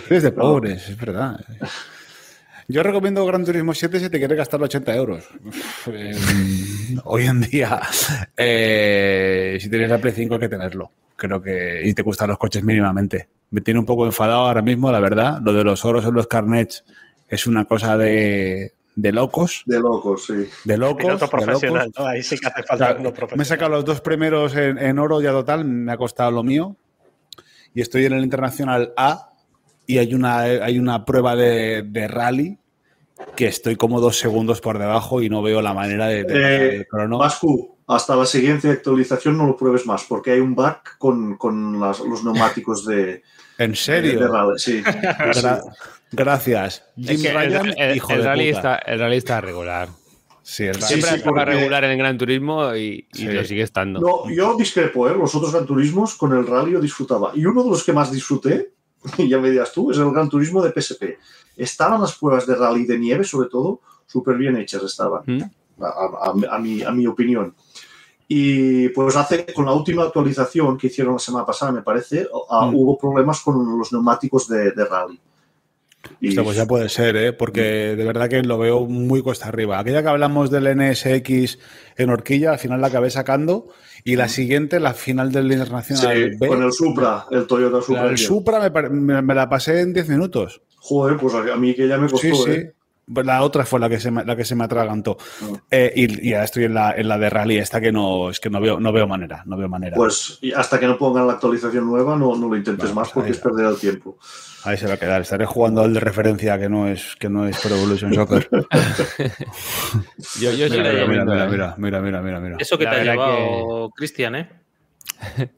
[0.08, 1.40] Es de pobres, es verdad.
[2.68, 5.24] Yo recomiendo Gran Turismo 7 si te quieres gastar 80 euros.
[5.86, 6.14] Eh,
[7.04, 7.80] hoy en día,
[8.36, 10.92] eh, si tienes la Play 5 hay que tenerlo.
[11.16, 11.80] Creo que.
[11.84, 13.28] Y te gustan los coches mínimamente.
[13.50, 15.40] Me tiene un poco enfadado ahora mismo, la verdad.
[15.42, 16.84] Lo de los oros en los carnets
[17.28, 19.62] es una cosa de, de locos.
[19.66, 20.48] De locos, sí.
[20.64, 20.96] De locos.
[20.98, 22.00] Piloto de profesional, locos.
[22.04, 22.06] ¿no?
[22.06, 24.78] Ahí sí que hace O falta sea, uno me he sacado los dos primeros en,
[24.78, 26.76] en oro ya total, me ha costado lo mío.
[27.74, 29.30] Y estoy en el Internacional A
[29.86, 32.58] y hay una, hay una prueba de, de rally
[33.36, 36.86] que estoy como dos segundos por debajo y no veo la manera de, de Eh,
[36.88, 37.20] crono.
[37.86, 41.98] Hasta la siguiente actualización no lo pruebes más, porque hay un bug con, con las-
[42.00, 43.22] los neumáticos de,
[43.58, 44.28] ¿En de serio?
[44.28, 44.58] rally.
[44.58, 44.82] Sí.
[46.12, 46.84] gracias.
[46.96, 48.56] Jim Es que el, Ryan, el- hijo el de rally puta.
[48.58, 49.88] está, el rally está regular.
[50.42, 50.86] Sí, el rally.
[50.86, 53.24] Sí, Siempre sí, porque- regular en el Gran Turismo y, y Sí.
[53.28, 54.00] lo sigue estando.
[54.00, 55.14] No, yo discrepo, ¿eh?
[55.16, 57.32] Los otros Gran Turismos con el rally yo disfrutaba.
[57.34, 58.72] Y uno de los que más disfruté,
[59.18, 61.18] y ya me dirás tú, es el Gran Turismo de PSP.
[61.56, 65.42] Estaban las pruebas de rally de nieve, sobre todo, súper bien hechas estaban, ¿Mm?
[65.82, 67.54] a, a- a mi, a mi opinión.
[68.32, 72.74] Y pues hace, con la última actualización que hicieron la semana pasada, me parece, Mm.
[72.74, 75.20] hubo problemas con los neumáticos de, de rally.
[76.20, 77.32] Y pues ya puede ser, ¿eh?
[77.32, 77.62] porque
[77.96, 79.78] de verdad que lo veo muy cuesta arriba.
[79.78, 81.58] Aquella que hablamos del NSX
[81.96, 83.68] en horquilla, al final la acabé sacando.
[84.04, 87.82] Y la siguiente, la final del sí, Internacional B, con el Supra, el Toyota la
[87.82, 88.04] Supra.
[88.06, 90.62] del Supra me, me- me la pasé en 10 minutos.
[90.76, 92.50] Joder, pues a a mí que ya me costó, Sí, sí.
[92.50, 92.72] ¿eh?
[93.14, 95.16] La otra fue la que se me, la que se me atragantó.
[95.42, 95.46] Ah.
[95.70, 98.40] Eh, y, y ahora estoy en la, en la de rally, esta que no, es
[98.40, 99.96] que no veo, no veo manera, no veo manera.
[99.96, 103.12] Pues y hasta que no pongan la actualización nueva, no, no lo intentes más pues
[103.12, 104.18] porque es perder el tiempo.
[104.64, 105.22] Ahí se va a quedar.
[105.22, 108.48] Estaré jugando al de referencia que no es, que no es Pro Evolution Soccer.
[110.40, 111.48] Yo, yo mira, mira, ¿eh?
[111.50, 112.56] mira, mira, mira, mira, mira.
[112.58, 114.50] Eso que La te ha llevado, Cristian, ¿eh?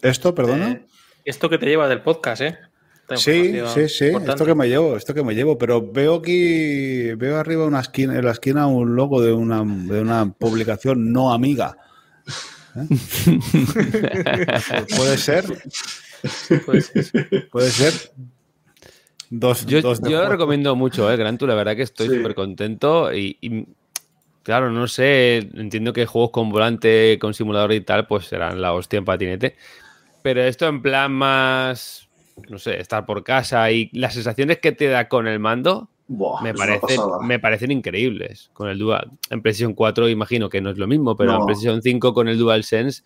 [0.00, 0.70] Esto, perdona.
[0.70, 0.86] Eh,
[1.24, 2.58] Esto que te lleva del podcast, ¿eh?
[3.16, 4.30] Sí, sí, sí, importante.
[4.32, 8.16] esto que me llevo, esto que me llevo, pero veo aquí, veo arriba una esquina,
[8.16, 11.76] en la esquina un logo de una, de una publicación no amiga.
[12.74, 12.86] ¿Eh?
[14.96, 15.44] Puede ser,
[17.50, 17.92] puede ser.
[19.30, 20.28] Dos, Yo, dos yo juego.
[20.28, 21.16] recomiendo mucho, ¿eh?
[21.16, 22.16] Gran Tour, la verdad que estoy Sí.
[22.16, 23.66] súper contento y, y,
[24.42, 28.74] claro, no sé, entiendo que juegos con volante, con simulador y tal, pues serán la
[28.74, 29.56] hostia en patinete,
[30.22, 32.08] pero esto en plan más,
[32.48, 36.42] no sé, estar por casa y las sensaciones que te da con el mando Buah,
[36.42, 38.50] me parecen, me parecen increíbles.
[38.52, 41.38] Con el Dual, en PlayStation 4 imagino que no es lo mismo, pero No.
[41.40, 43.02] en PlayStation 5 con el DualSense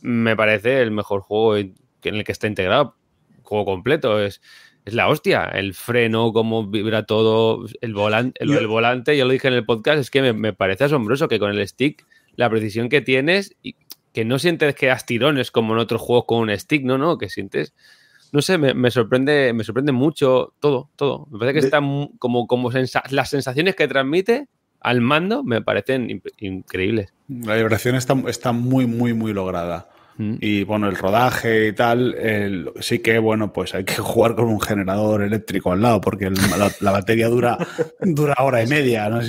[0.00, 2.96] me parece el mejor juego en el que está integrado.
[3.42, 4.40] Juego completo, es,
[4.84, 5.44] es la hostia.
[5.44, 9.64] El freno, cómo vibra todo, el volante, Yo- el volante, yo lo dije en el
[9.64, 13.54] podcast, es que me, me parece asombroso que con el stick, la precisión que tienes,
[13.62, 13.76] y
[14.12, 17.18] que no sientes que das tirones como en otros juegos con un stick, no, no,
[17.18, 17.72] que sientes.
[18.32, 21.26] No sé, me, me sorprende, me sorprende mucho todo, todo.
[21.30, 21.80] Me parece que De- está
[22.18, 24.48] como, como sensa- las sensaciones que transmite
[24.80, 27.12] al mando me parecen imp- increíbles.
[27.28, 29.88] La vibración está, está muy, muy, muy lograda.
[30.16, 30.34] Mm.
[30.40, 34.46] Y bueno, el rodaje y tal, el- sí que bueno, pues hay que jugar con
[34.46, 37.58] un generador eléctrico al lado, porque el- la, la batería dura,
[38.00, 39.08] dura hora y media.
[39.10, 39.20] ¿no?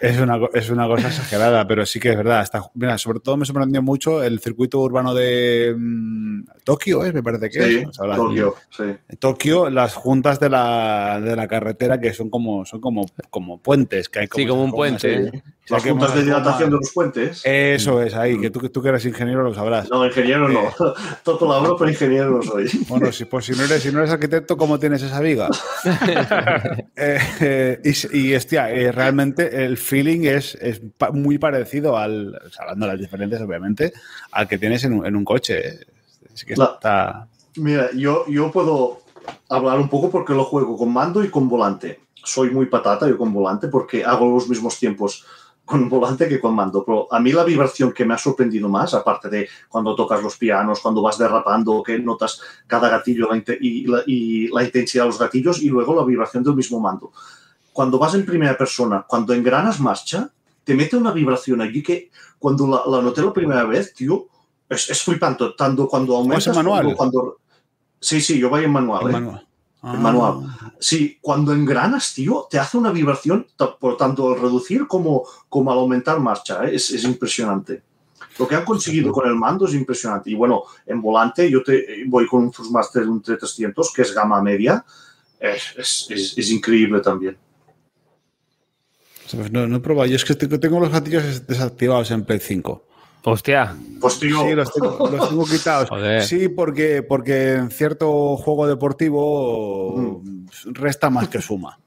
[0.00, 2.42] Es, una, es una cosa exagerada, pero sí que es verdad.
[2.42, 7.12] Está, mira, sobre todo me sorprendió mucho el circuito urbano de mm, Tokio, ¿eh?
[7.12, 7.96] me parece que Sí, es.
[7.96, 8.84] Tokio, sí.
[9.08, 13.58] En Tokio, las juntas de la, de la carretera que son como, son como, como
[13.58, 14.08] puentes.
[14.08, 15.26] Que hay Sí, como un puente.
[15.26, 15.42] ¿eh?
[15.70, 17.42] Sea, Las juntas de dilatación de los puentes.
[17.44, 19.88] Eso es, ahí, que tú, que tú que eres ingeniero lo sabrás.
[19.88, 20.62] No, ingeniero no.
[21.22, 22.68] Toto labro, pero ingeniero no soy.
[22.88, 25.48] Bueno, si, pues si no, eres, si no eres arquitecto, ¿cómo tienes esa viga?
[26.96, 27.80] Eh, eh,
[28.12, 32.62] y, y, hostia, eh, realmente el feeling es, es pa- muy parecido al, o sea,
[32.64, 33.92] hablando de las diferencias, obviamente,
[34.32, 35.78] al que tienes en un, en un coche.
[36.32, 37.26] Así que La- está...
[37.56, 39.00] Mira, yo, yo puedo
[39.48, 42.00] hablar un poco porque lo juego con mando y con volante.
[42.22, 45.24] Soy muy patata yo con volante porque hago los mismos tiempos
[45.64, 46.84] con volante que con mando.
[46.84, 50.36] Pero a mí la vibración que me ha sorprendido más, aparte de cuando tocas los
[50.36, 55.08] pianos, cuando vas derrapando, que notas cada gatillo la y, la, y la intensidad de
[55.10, 57.12] los gatillos y luego la vibración del mismo mando.
[57.72, 60.30] Cuando vas en primera persona, cuando engranas marcha,
[60.64, 64.26] te mete una vibración allí que cuando la, la noté la primera vez, tío,
[64.68, 65.44] es, es flipante.
[65.56, 66.48] Tanto cuando aumentas...
[66.48, 66.94] en manual?
[66.96, 67.36] Cuando, cuando-
[68.00, 69.08] Sí, sí, yo voy en manual.
[69.08, 69.12] ¿eh?
[69.12, 69.46] Manual.
[69.82, 70.40] El manual.
[70.78, 73.46] Sí, cuando engranas, tío, te hace una vibración,
[73.80, 76.64] por tanto al reducir como, como al aumentar marcha.
[76.66, 76.74] ¿eh?
[76.74, 77.82] Es, es impresionante.
[78.38, 80.30] Lo que han conseguido con el mando es impresionante.
[80.30, 84.42] Y bueno, en volante yo te, voy con un Thrustmaster un 300 que es gama
[84.42, 84.84] media.
[85.38, 87.38] Es, es, es- es increíble también.
[89.30, 90.06] Pues No, no he probado.
[90.08, 92.84] Yo es que tengo tengo los gatillos desactivados en Play 5.
[93.22, 95.88] Hostia, Pues tío, Sí, los tengo, los tengo quitados.
[95.88, 96.22] Joder.
[96.22, 100.22] Sí, porque, porque en cierto juego deportivo
[100.66, 101.78] resta más que suma.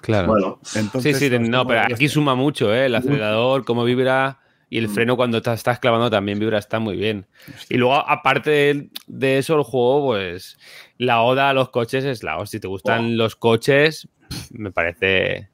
[0.00, 0.28] claro.
[0.28, 2.86] bueno, Entonces, sí, sí, no, pero aquí suma mucho, ¿eh?
[2.86, 6.96] El acelerador, cómo vibra y el freno cuando estás, estás clavando también vibra, está muy
[6.96, 7.26] bien.
[7.68, 10.58] Y luego, aparte de, de eso, el juego, pues
[10.96, 12.58] la oda a los coches es la hostia.
[12.58, 14.08] Si te gustan los coches,
[14.50, 15.49] me parece...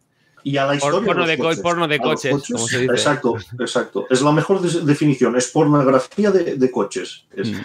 [0.48, 1.05] y a la historia.
[1.05, 1.60] porno de co- coches.
[1.60, 2.93] porno de A los coches, como se dice.
[2.93, 4.06] Exacto, exacto.
[4.09, 5.35] Es la mejor definición.
[5.36, 7.24] Es pornografía de, de coches.
[7.35, 7.62] Es- Mm.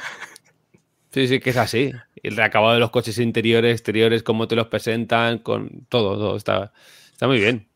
[1.14, 1.92] Sí, sí, que es así.
[2.24, 6.38] El reacabado de los coches interiores, exteriores, cómo te los presentan, con todo, todo.
[6.38, 6.72] Está,
[7.12, 7.68] está muy bien.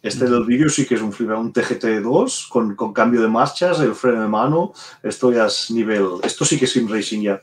[0.00, 3.80] Este del vídeo sí que es un flip, un TGT2 con, con cambio de marchas,
[3.80, 4.72] el freno de mano.
[5.02, 6.06] Esto ya es nivel.
[6.22, 7.42] Esto sí que es sim racing ya.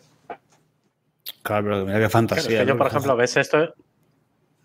[1.44, 2.60] Claro, pero mira qué Claro, fantasía.
[2.60, 3.76] es que yo, por ejemplo, ves esto,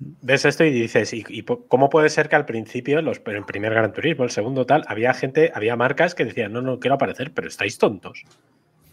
[0.00, 3.72] ves esto y dices, ¿y, cómo puede ser que al principio, los, en el primer
[3.74, 7.32] Gran Turismo, el segundo tal, había gente, había marcas que decían, no, no quiero aparecer,
[7.32, 8.24] pero estáis tontos.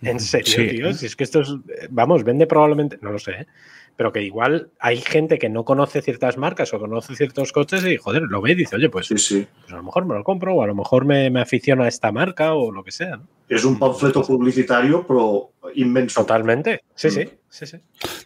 [0.01, 0.67] En serio, Sí.
[0.67, 0.93] tío.
[0.93, 3.47] Si es que esto es, eh, vamos, vende probablemente, no lo sé, ¿eh?
[3.97, 7.97] Pero que igual hay gente que no conoce ciertas marcas o conoce ciertos coches y,
[7.97, 9.47] joder, lo ve y dice, oye, pues, Sí, sí.
[9.61, 11.87] pues a lo mejor me lo compro o a lo mejor me, me aficiono a
[11.87, 13.17] esta marca o lo que sea.
[13.17, 13.27] ¿no?
[13.49, 16.21] Es un panfleto publicitario, pero inmenso.
[16.21, 16.81] Totalmente.
[16.95, 17.77] Sí, sí, sí, sí.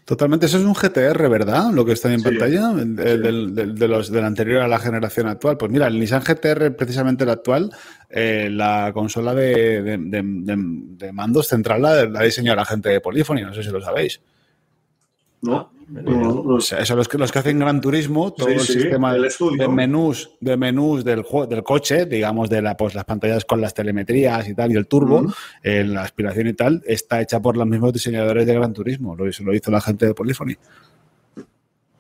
[0.04, 1.72] Totalmente, eso es un GTR, ¿verdad?
[1.72, 2.26] Lo que está ahí en Sí.
[2.30, 5.58] pantalla, el- el- del, del- de los del anterior a la generación actual.
[5.58, 7.72] Pues mira, el Nissan GTR, precisamente el actual,
[8.10, 12.90] eh, la consola de, de- de- de- de mandos central la, la diseñó la gente
[12.90, 14.20] de Polyphony, no sé si lo sabéis.
[15.42, 15.72] ¿No?
[15.88, 16.56] No, no, no.
[16.56, 19.14] O sea, eso los que, los que hacen Gran Turismo, todo Sí, el sí, sistema
[19.14, 19.24] el
[19.58, 23.60] de, menús, de menús del, jue- del coche, digamos, de la, pues, las pantallas con
[23.60, 25.26] las telemetrías y tal, y el turbo,
[25.62, 29.18] eh, la aspiración y tal, está hecha por los mismos diseñadores de Gran Turismo.
[29.18, 30.56] Lo, hizo- lo hizo la gente de Polyphony.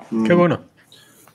[0.09, 0.25] Mm.
[0.25, 0.61] Qué bueno.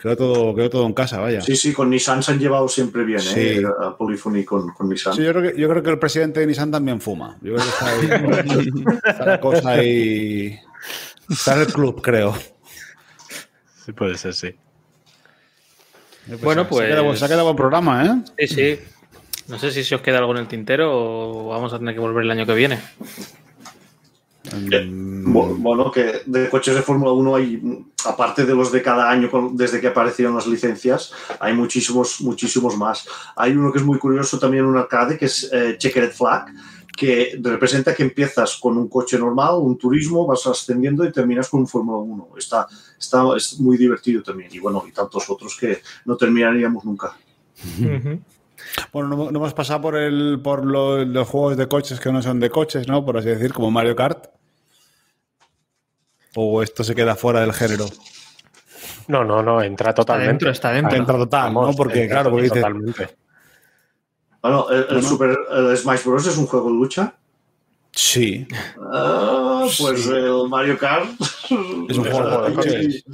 [0.01, 1.41] Quedó todo, quedó todo en casa, vaya.
[1.41, 3.41] Sí, sí, con Nissan se han llevado siempre bien, Sí.
[3.41, 3.63] ¿eh?
[3.83, 5.15] A Polyphony con, con Nissan.
[5.15, 7.37] Sí, yo creo, que, yo creo que el presidente de Nissan también fuma.
[7.43, 8.73] Yo creo que está ahí.
[9.05, 10.59] está la cosa ahí.
[11.31, 12.37] Está en el club, creo.
[13.85, 14.55] Sí, puede ser, sí.
[16.43, 18.47] Bueno, Se ha pues- quedado- Se ha quedado buen programa, ¿eh?
[18.49, 18.81] Sí, sí.
[19.49, 22.01] No sé si se os queda algo en el tintero o vamos a tener que
[22.01, 22.81] volver el año que viene.
[24.53, 27.61] Mm, Bu- Bueno, que de coches de Fórmula 1 hay,
[28.05, 33.07] aparte de los de cada año desde que aparecieron las licencias, hay muchísimos, muchísimos más.
[33.35, 36.47] Hay uno que es muy curioso también, un arcade, que es eh, Checkered Flag,
[36.97, 41.61] que representa que empiezas con un coche normal, un turismo, vas ascendiendo y terminas con
[41.61, 42.29] un Fórmula 1.
[42.39, 42.67] Está,
[42.99, 44.51] está, es muy divertido también.
[44.53, 47.15] Y bueno, y tantos otros que no terminaríamos nunca.
[48.93, 52.23] Bueno, no, no hemos pasado por el por lo- los juegos de coches que no
[52.23, 53.05] son de coches, ¿no?
[53.05, 54.27] Por así decir, como Mario Kart.
[56.35, 57.87] O esto se queda fuera del género.
[59.09, 60.33] No, no, no, entra Está totalmente.
[60.33, 60.97] dentro, está dentro.
[60.97, 61.73] Entra total, ¿no?
[61.75, 62.49] Porque, claro, porque.
[64.49, 65.09] Bueno, el, el Bueno.
[65.09, 66.27] Super el Smash Bros.
[66.27, 67.15] es un juego de lucha.
[67.93, 68.47] Sí.
[68.93, 71.09] Ah, pues el Mario Kart
[71.89, 73.05] Es un juego de coches.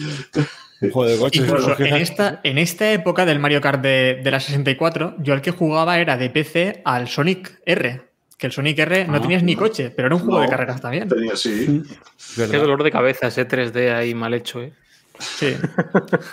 [0.81, 1.43] Un juego de coches.
[1.43, 5.41] Incluso en esta, en esta época del Mario Kart de, de la 64, yo el
[5.41, 8.03] que jugaba era de PC al Sonic R.
[8.37, 9.21] Que el Sonic R no Ah.
[9.21, 10.43] tenías ni coche, pero era un juego No.
[10.43, 11.09] de carreras también.
[11.09, 11.83] Tenía, sí.
[12.35, 14.73] Qué dolor de cabeza ese 3D ahí mal hecho, ¿eh?
[15.23, 15.57] Sí.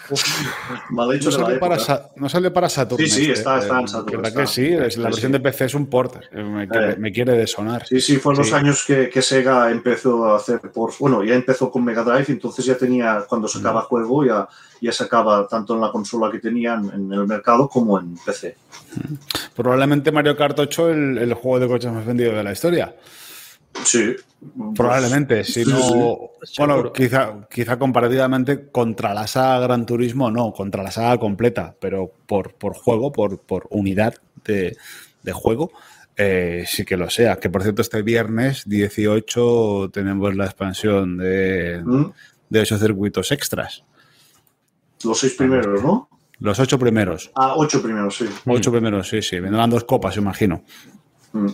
[0.90, 1.80] Mal hecho No sale, para.
[1.80, 3.02] Sa- no sale para Saturn.
[3.04, 4.42] Sí, sí, este, está- está en eh, Saturn, ¿Verdad está.
[4.42, 4.66] que sí?
[4.68, 5.34] Es la Sí, versión sí.
[5.34, 6.16] de PC es un port.
[6.32, 6.96] eh, Me quiere, Eh.
[6.98, 7.86] me quiere de sonar.
[7.88, 10.92] Sí, sí, fue en los años que, que Sega empezó a hacer por.
[11.00, 13.52] Bueno, ya empezó con Mega Drive, entonces ya tenía, cuando Mm.
[13.52, 14.48] sacaba juego, ya,
[14.82, 18.56] ya sacaba tanto en la consola que tenían en el mercado como en PC.
[19.56, 22.96] Probablemente Mario Kart 8 el, el juego de coches más vendido de la historia.
[23.84, 24.16] Sí.
[24.76, 26.32] Probablemente, si sí, no.
[26.44, 26.54] sí.
[26.58, 32.12] Bueno, quizá, quizá comparativamente contra la saga Gran Turismo, no, contra la saga completa, pero
[32.26, 34.16] por, por juego, por, por unidad
[34.46, 34.78] de,
[35.24, 35.72] de juego,
[36.16, 37.38] eh, sí que lo sea.
[37.38, 42.12] Que por cierto, este viernes 18 tenemos la expansión de, ¿Mm?
[42.50, 43.84] de ocho circuitos extras.
[45.04, 46.10] Los seis primeros, ¿no?
[46.40, 47.32] Los ocho primeros.
[47.36, 48.26] Ah, ocho primeros, sí.
[48.46, 49.40] Ocho primeros, sí, sí.
[49.40, 50.64] Vendrán dos copas, imagino.
[51.34, 51.48] Mm.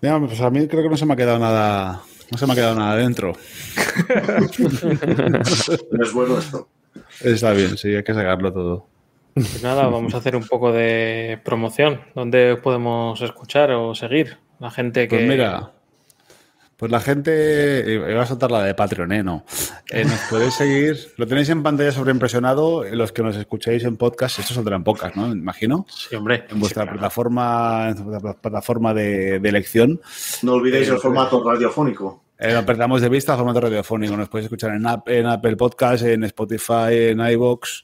[0.00, 2.02] Mira, pues a mí creo que no se me ha quedado nada.
[2.30, 3.34] No se me ha quedado nada dentro.
[6.00, 6.68] Es bueno esto.
[7.20, 8.86] Está bien, sí, hay que sacarlo todo.
[9.34, 12.00] Pues nada, vamos a hacer un poco de promoción.
[12.14, 14.38] ¿Dónde podemos escuchar o seguir?
[14.58, 15.16] La gente que.
[15.16, 15.72] Pues mira,
[16.76, 17.84] pues la gente.
[18.10, 19.22] Iba a soltar la de Patreon, ¿eh?
[19.22, 19.44] No.
[19.90, 20.98] Eh, nos podéis seguir.
[21.16, 22.84] Lo tenéis en pantalla sobreimpresionado.
[22.84, 25.28] eh, Los que nos escucháis en podcast, esto saldrá en podcast, ¿no?
[25.28, 25.86] Me imagino.
[25.88, 26.44] Sí, hombre.
[26.50, 30.00] En vuestra plataforma, en vuestra plataforma de, de elección.
[30.42, 32.24] No olvidéis el formato radiofónico.
[32.38, 34.16] Eh, no perdamos de vista el formato radiofónico.
[34.16, 37.82] Nos podéis escuchar en, App- en Apple Podcast, en Spotify, en iVoox.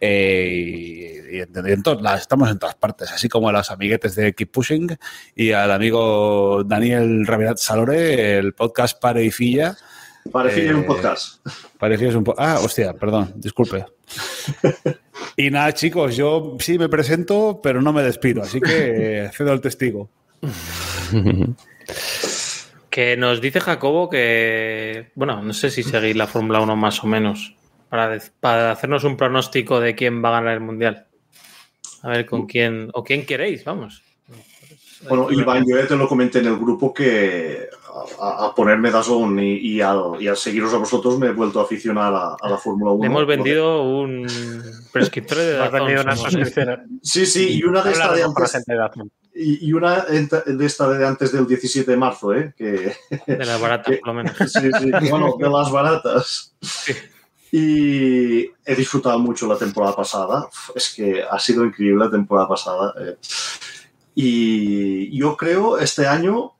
[0.00, 3.52] Eh, y, y en, y en todas las- estamos en todas partes, así como a
[3.52, 4.96] los amiguetes de Keep Pushing
[5.34, 9.76] y al amigo Daniel Ravirat Salore, el podcast Pare y Filla.
[10.32, 11.46] Parecía Eh, un podcast.
[11.78, 12.40] Parecías un poco.
[12.40, 13.84] Ah, hostia, perdón, disculpe.
[15.36, 19.52] Y nada, chicos, yo sí me presento, pero no me despido, así que eh, cedo
[19.52, 20.10] el testigo.
[22.90, 25.10] Que nos dice Jacobo que.
[25.14, 27.54] Bueno, no sé si seguís la Fórmula 1 más o menos.
[27.88, 31.06] Para, para hacernos un pronóstico de quién va a ganar el mundial.
[32.02, 32.90] A ver con quién.
[32.92, 34.02] O quién queréis, vamos.
[35.08, 37.68] Bueno, Iván, yo ya te lo comenté en el grupo que
[38.20, 41.60] a, a ponerme Dazón y, y, al, y al seguiros a vosotros me he vuelto
[41.60, 43.02] a aficionar a, a la Fórmula 1.
[43.02, 44.26] Le hemos vendido un
[44.92, 47.00] prescriptor de Dazón, vendido una suscripción.
[47.02, 48.62] Sí, sí, y una de estas de antes,
[49.34, 52.52] y, una de esta de antes del 17 de marzo, ¿eh?
[52.56, 52.92] Que,
[53.26, 54.36] De las baratas, por lo menos.
[54.48, 56.54] Sí, sí, bueno, de las baratas.
[57.50, 60.48] Y he disfrutado mucho la temporada pasada.
[60.74, 62.94] Es que ha sido increíble la temporada pasada.
[63.00, 63.16] eh.
[64.14, 66.54] Y yo creo este año,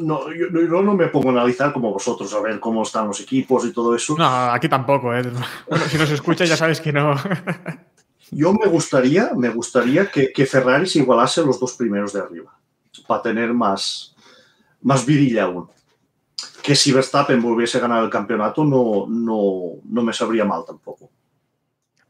[0.00, 3.20] no, yo, yo no me pongo a analizar como vosotros, a ver cómo están los
[3.20, 4.14] equipos y todo eso.
[4.18, 5.22] No, aquí tampoco, ¿eh?
[5.68, 7.14] Bueno, si nos escuchas ya sabes que no.
[8.30, 12.54] Yo me gustaría, me gustaría que, que Ferrari se igualase los dos primeros de arriba,
[13.06, 14.14] para tener más,
[14.82, 15.70] más virilla aún.
[16.62, 21.10] Que si Verstappen volviese a ganar el campeonato, no, no, no me sabría mal tampoco.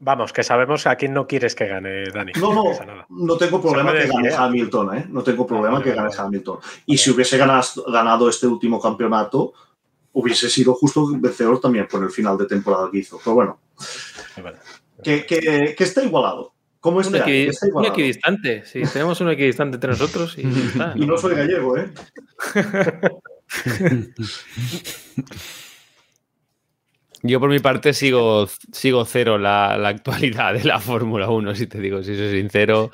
[0.01, 2.31] Vamos, que sabemos a quién no quieres que gane, Dani.
[2.39, 2.63] No, no,
[3.09, 4.35] no tengo problema que gane decir, ¿eh?
[4.37, 5.05] Hamilton, ¿eh?
[5.09, 6.09] No tengo problema vale, que gane.
[6.17, 6.59] Hamilton.
[6.85, 9.53] Y si hubiese ganado, este último campeonato,
[10.13, 13.19] hubiese sido justo vencedor también por el final de temporada que hizo.
[13.23, 13.59] Pero bueno,
[14.41, 14.57] Vale.
[15.03, 16.53] que, que, que está igualado.
[16.79, 17.25] ¿Cómo Un, este año?
[17.25, 18.65] equi- Que está un equidistante.
[18.65, 20.93] Sí, tenemos un equidistante entre nosotros y está.
[20.95, 21.91] Y no soy gallego, ¿eh?
[27.21, 31.67] Yo por mi parte sigo, sigo cero la, la actualidad de la Fórmula 1, si
[31.67, 32.91] te digo, si soy sincero.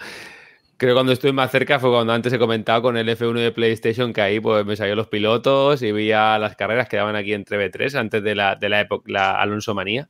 [0.77, 3.51] Creo que cuando estuve más cerca fue cuando antes he comentado con el F1 de
[3.51, 7.33] PlayStation que ahí pues me salió los pilotos y veía las carreras que daban aquí
[7.33, 10.09] en 3 antes de la, de la época, la Alonso Manía.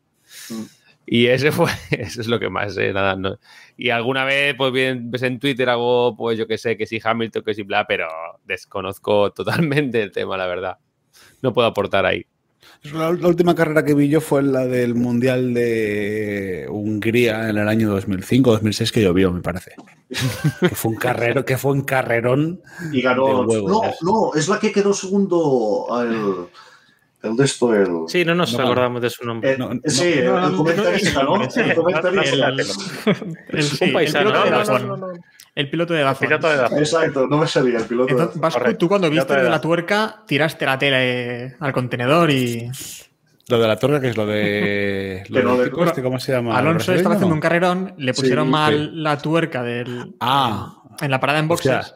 [0.50, 0.64] Mm.
[1.06, 3.38] Y ese fue, eso es lo que más, eh, nada, no.
[3.78, 7.00] Y alguna vez, pues bien, ves en Twitter algo, pues yo que sé, que si
[7.04, 8.08] Hamilton, que si bla, pero
[8.46, 10.78] desconozco totalmente el tema, la verdad.
[11.42, 12.26] No puedo aportar ahí.
[12.94, 17.68] La, la última carrera que vi yo fue la del Mundial de Hungría en el
[17.68, 19.72] año 2005-2006 que llovió, me parece.
[20.60, 22.62] que fue un carrero, que fue un carrerón.
[22.92, 23.44] Y ganó.
[23.46, 26.48] No, no, es la que quedó segundo el,
[27.26, 27.88] el de esto, el.
[28.08, 28.64] Sí, no nos No.
[28.64, 29.54] acordamos de su nombre.
[29.54, 32.48] eh, no, sí, el, no, el no, comentarista, no, El comentarista.
[32.50, 32.68] El, el-
[33.82, 35.20] el paisano, de.
[35.56, 36.30] El piloto de Dazón.
[36.30, 36.80] De.
[36.80, 38.12] Exacto, no me salía el piloto.
[38.12, 38.78] Entonces, Vasco, Correcto.
[38.80, 42.70] tú cuando viste de de la tuerca, tiraste la tele al contenedor y
[43.48, 45.24] Lo de la torre, que es lo de.
[45.30, 46.58] Lo tipo este, ¿Cómo se llama?
[46.58, 48.98] Alonso ¿El estaba haciendo un carrerón, le pusieron Sí, mal sí.
[49.00, 51.94] la tuerca del, Ah, en la parada en boxes.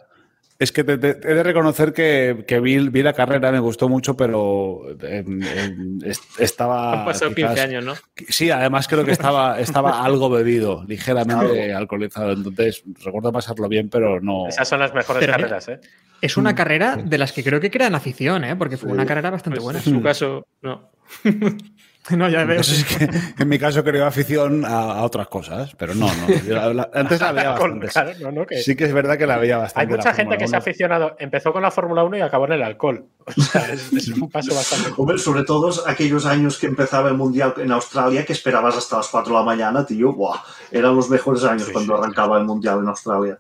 [0.60, 3.88] Es que te- te- he de reconocer que, que vi, vi la carrera, me gustó
[3.88, 7.00] mucho, pero em, em, est- estaba.
[7.00, 7.94] Han pasado quizás- 15 años, ¿no?
[8.28, 12.34] Sí, además creo que estaba, estaba algo bebido, ligeramente alcoholizado.
[12.34, 14.50] Entonces, recuerdo pasarlo bien, pero no.
[14.50, 15.80] Esas son las mejores Pero, carreras, ¿eh?
[16.22, 18.58] Es una carrera de las que creo que crean afición, ¿eh?
[18.58, 18.94] porque fue Sí.
[18.94, 19.80] una carrera bastante Pues buena.
[19.80, 20.92] en su caso, no.
[22.18, 22.62] No, ya veo.
[22.62, 23.10] Es que
[23.42, 26.28] en mi caso creo afición a, a otras cosas, pero no, no.
[26.46, 27.88] Yo la- la- antes la veía bastante.
[27.88, 29.96] claro, no, no, que- Sí que es verdad que la veía Hay bastante.
[29.98, 32.54] mucha la gente que se ha aficionado, empezó con la Fórmula 1 y acabó en
[32.54, 33.06] el alcohol.
[33.38, 34.90] O sea, es, es un paso bastante.
[34.98, 39.08] Hombre, sobre todo aquellos años que empezaba el Mundial en Australia, que esperabas hasta las
[39.08, 40.40] 4 de la mañana, tío, ¡buah!
[40.72, 42.02] Eran los mejores años Sí, cuando sí.
[42.02, 43.40] arrancaba el Mundial en Australia.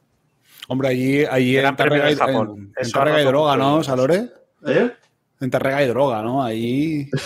[0.68, 1.66] Hombre, allí, allí en
[2.04, 2.72] de hay- Japón.
[2.78, 3.84] en, en hay droga, ¿no.
[3.84, 4.30] Salore?
[4.68, 4.92] ¿Eh?
[5.42, 6.44] En Tarrega hay droga, ¿no?
[6.44, 7.10] Ahí.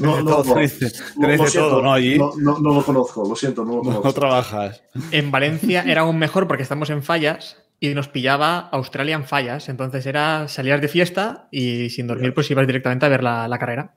[0.00, 0.44] No, no, no.
[0.44, 0.80] Lo- tenéis
[1.20, 1.92] lo siento, todo, ¿no?
[1.92, 4.14] Allí No, no- no lo conozco, lo siento, no lo no, conozco.
[4.14, 4.82] trabajas.
[5.10, 9.68] En Valencia era aún mejor porque estamos en fallas y nos pillaba Australia en fallas.
[9.68, 13.58] Entonces era salías de fiesta y sin dormir pues ibas directamente a ver la, la
[13.58, 13.94] carrera.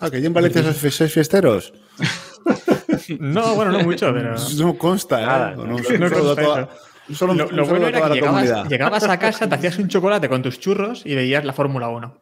[0.00, 1.72] Ah, que allí en Valencia sois, fiesteros.
[3.18, 4.34] No, bueno, no mucho, pero...
[4.58, 5.26] No consta, ¿eh?
[5.26, 6.68] Nada, No, no consta un
[7.14, 8.68] solo- Lo, un lo bueno era toda que la llegabas, comunidad.
[8.70, 12.20] llegabas a casa, te hacías un chocolate con tus churros y veías la Fórmula 1.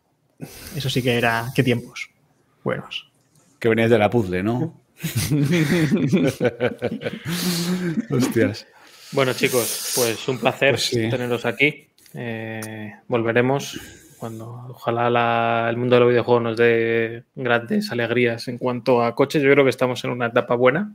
[0.76, 1.46] Eso sí que era...
[1.54, 2.10] ¿Qué tiempos?
[2.62, 3.10] Buenos.
[3.58, 4.80] Que venías de la puzzle, ¿no?
[8.10, 8.66] Hostias.
[9.12, 11.08] Bueno, chicos, pues un placer Pues sí.
[11.08, 11.86] teneros aquí.
[12.14, 13.78] Eh, volveremos
[14.18, 19.14] cuando ojalá la- el mundo de los videojuegos nos dé grandes alegrías en cuanto a
[19.14, 19.42] coches.
[19.42, 20.92] Yo creo que estamos en una etapa buena.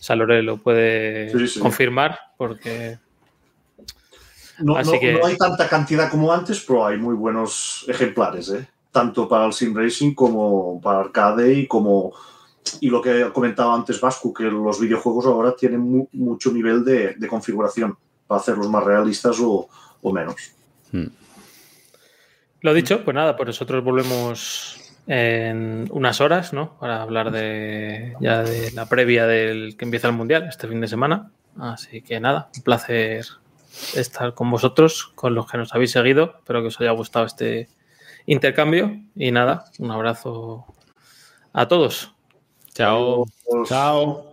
[0.00, 1.60] Salore lo puede Sí, sí.
[1.60, 2.98] confirmar porque
[4.60, 8.48] No, Así no- que- no hay tanta cantidad como antes, pero hay muy buenos ejemplares,
[8.50, 8.68] ¿eh?
[8.92, 12.12] tanto para el sim racing como para arcade y como
[12.80, 17.14] y lo que comentaba antes Vasco, que los videojuegos ahora tienen mu- mucho nivel de,
[17.14, 17.96] de configuración
[18.26, 19.68] para hacerlos más realistas o,
[20.02, 20.36] o menos.
[22.60, 24.76] Lo dicho, pues nada, pues nosotros volvemos
[25.06, 26.78] en unas horas, ¿no?
[26.78, 30.88] Para hablar de ya de la previa del que empieza el mundial este fin de
[30.88, 31.30] semana.
[31.58, 33.24] Así que nada, un placer
[33.94, 36.34] estar con vosotros, con los que nos habéis seguido.
[36.38, 37.68] Espero que os haya gustado este
[38.26, 39.00] intercambio.
[39.14, 40.66] Y nada, un abrazo
[41.52, 42.14] a todos.
[42.74, 43.26] Chao.
[43.66, 44.29] Chao.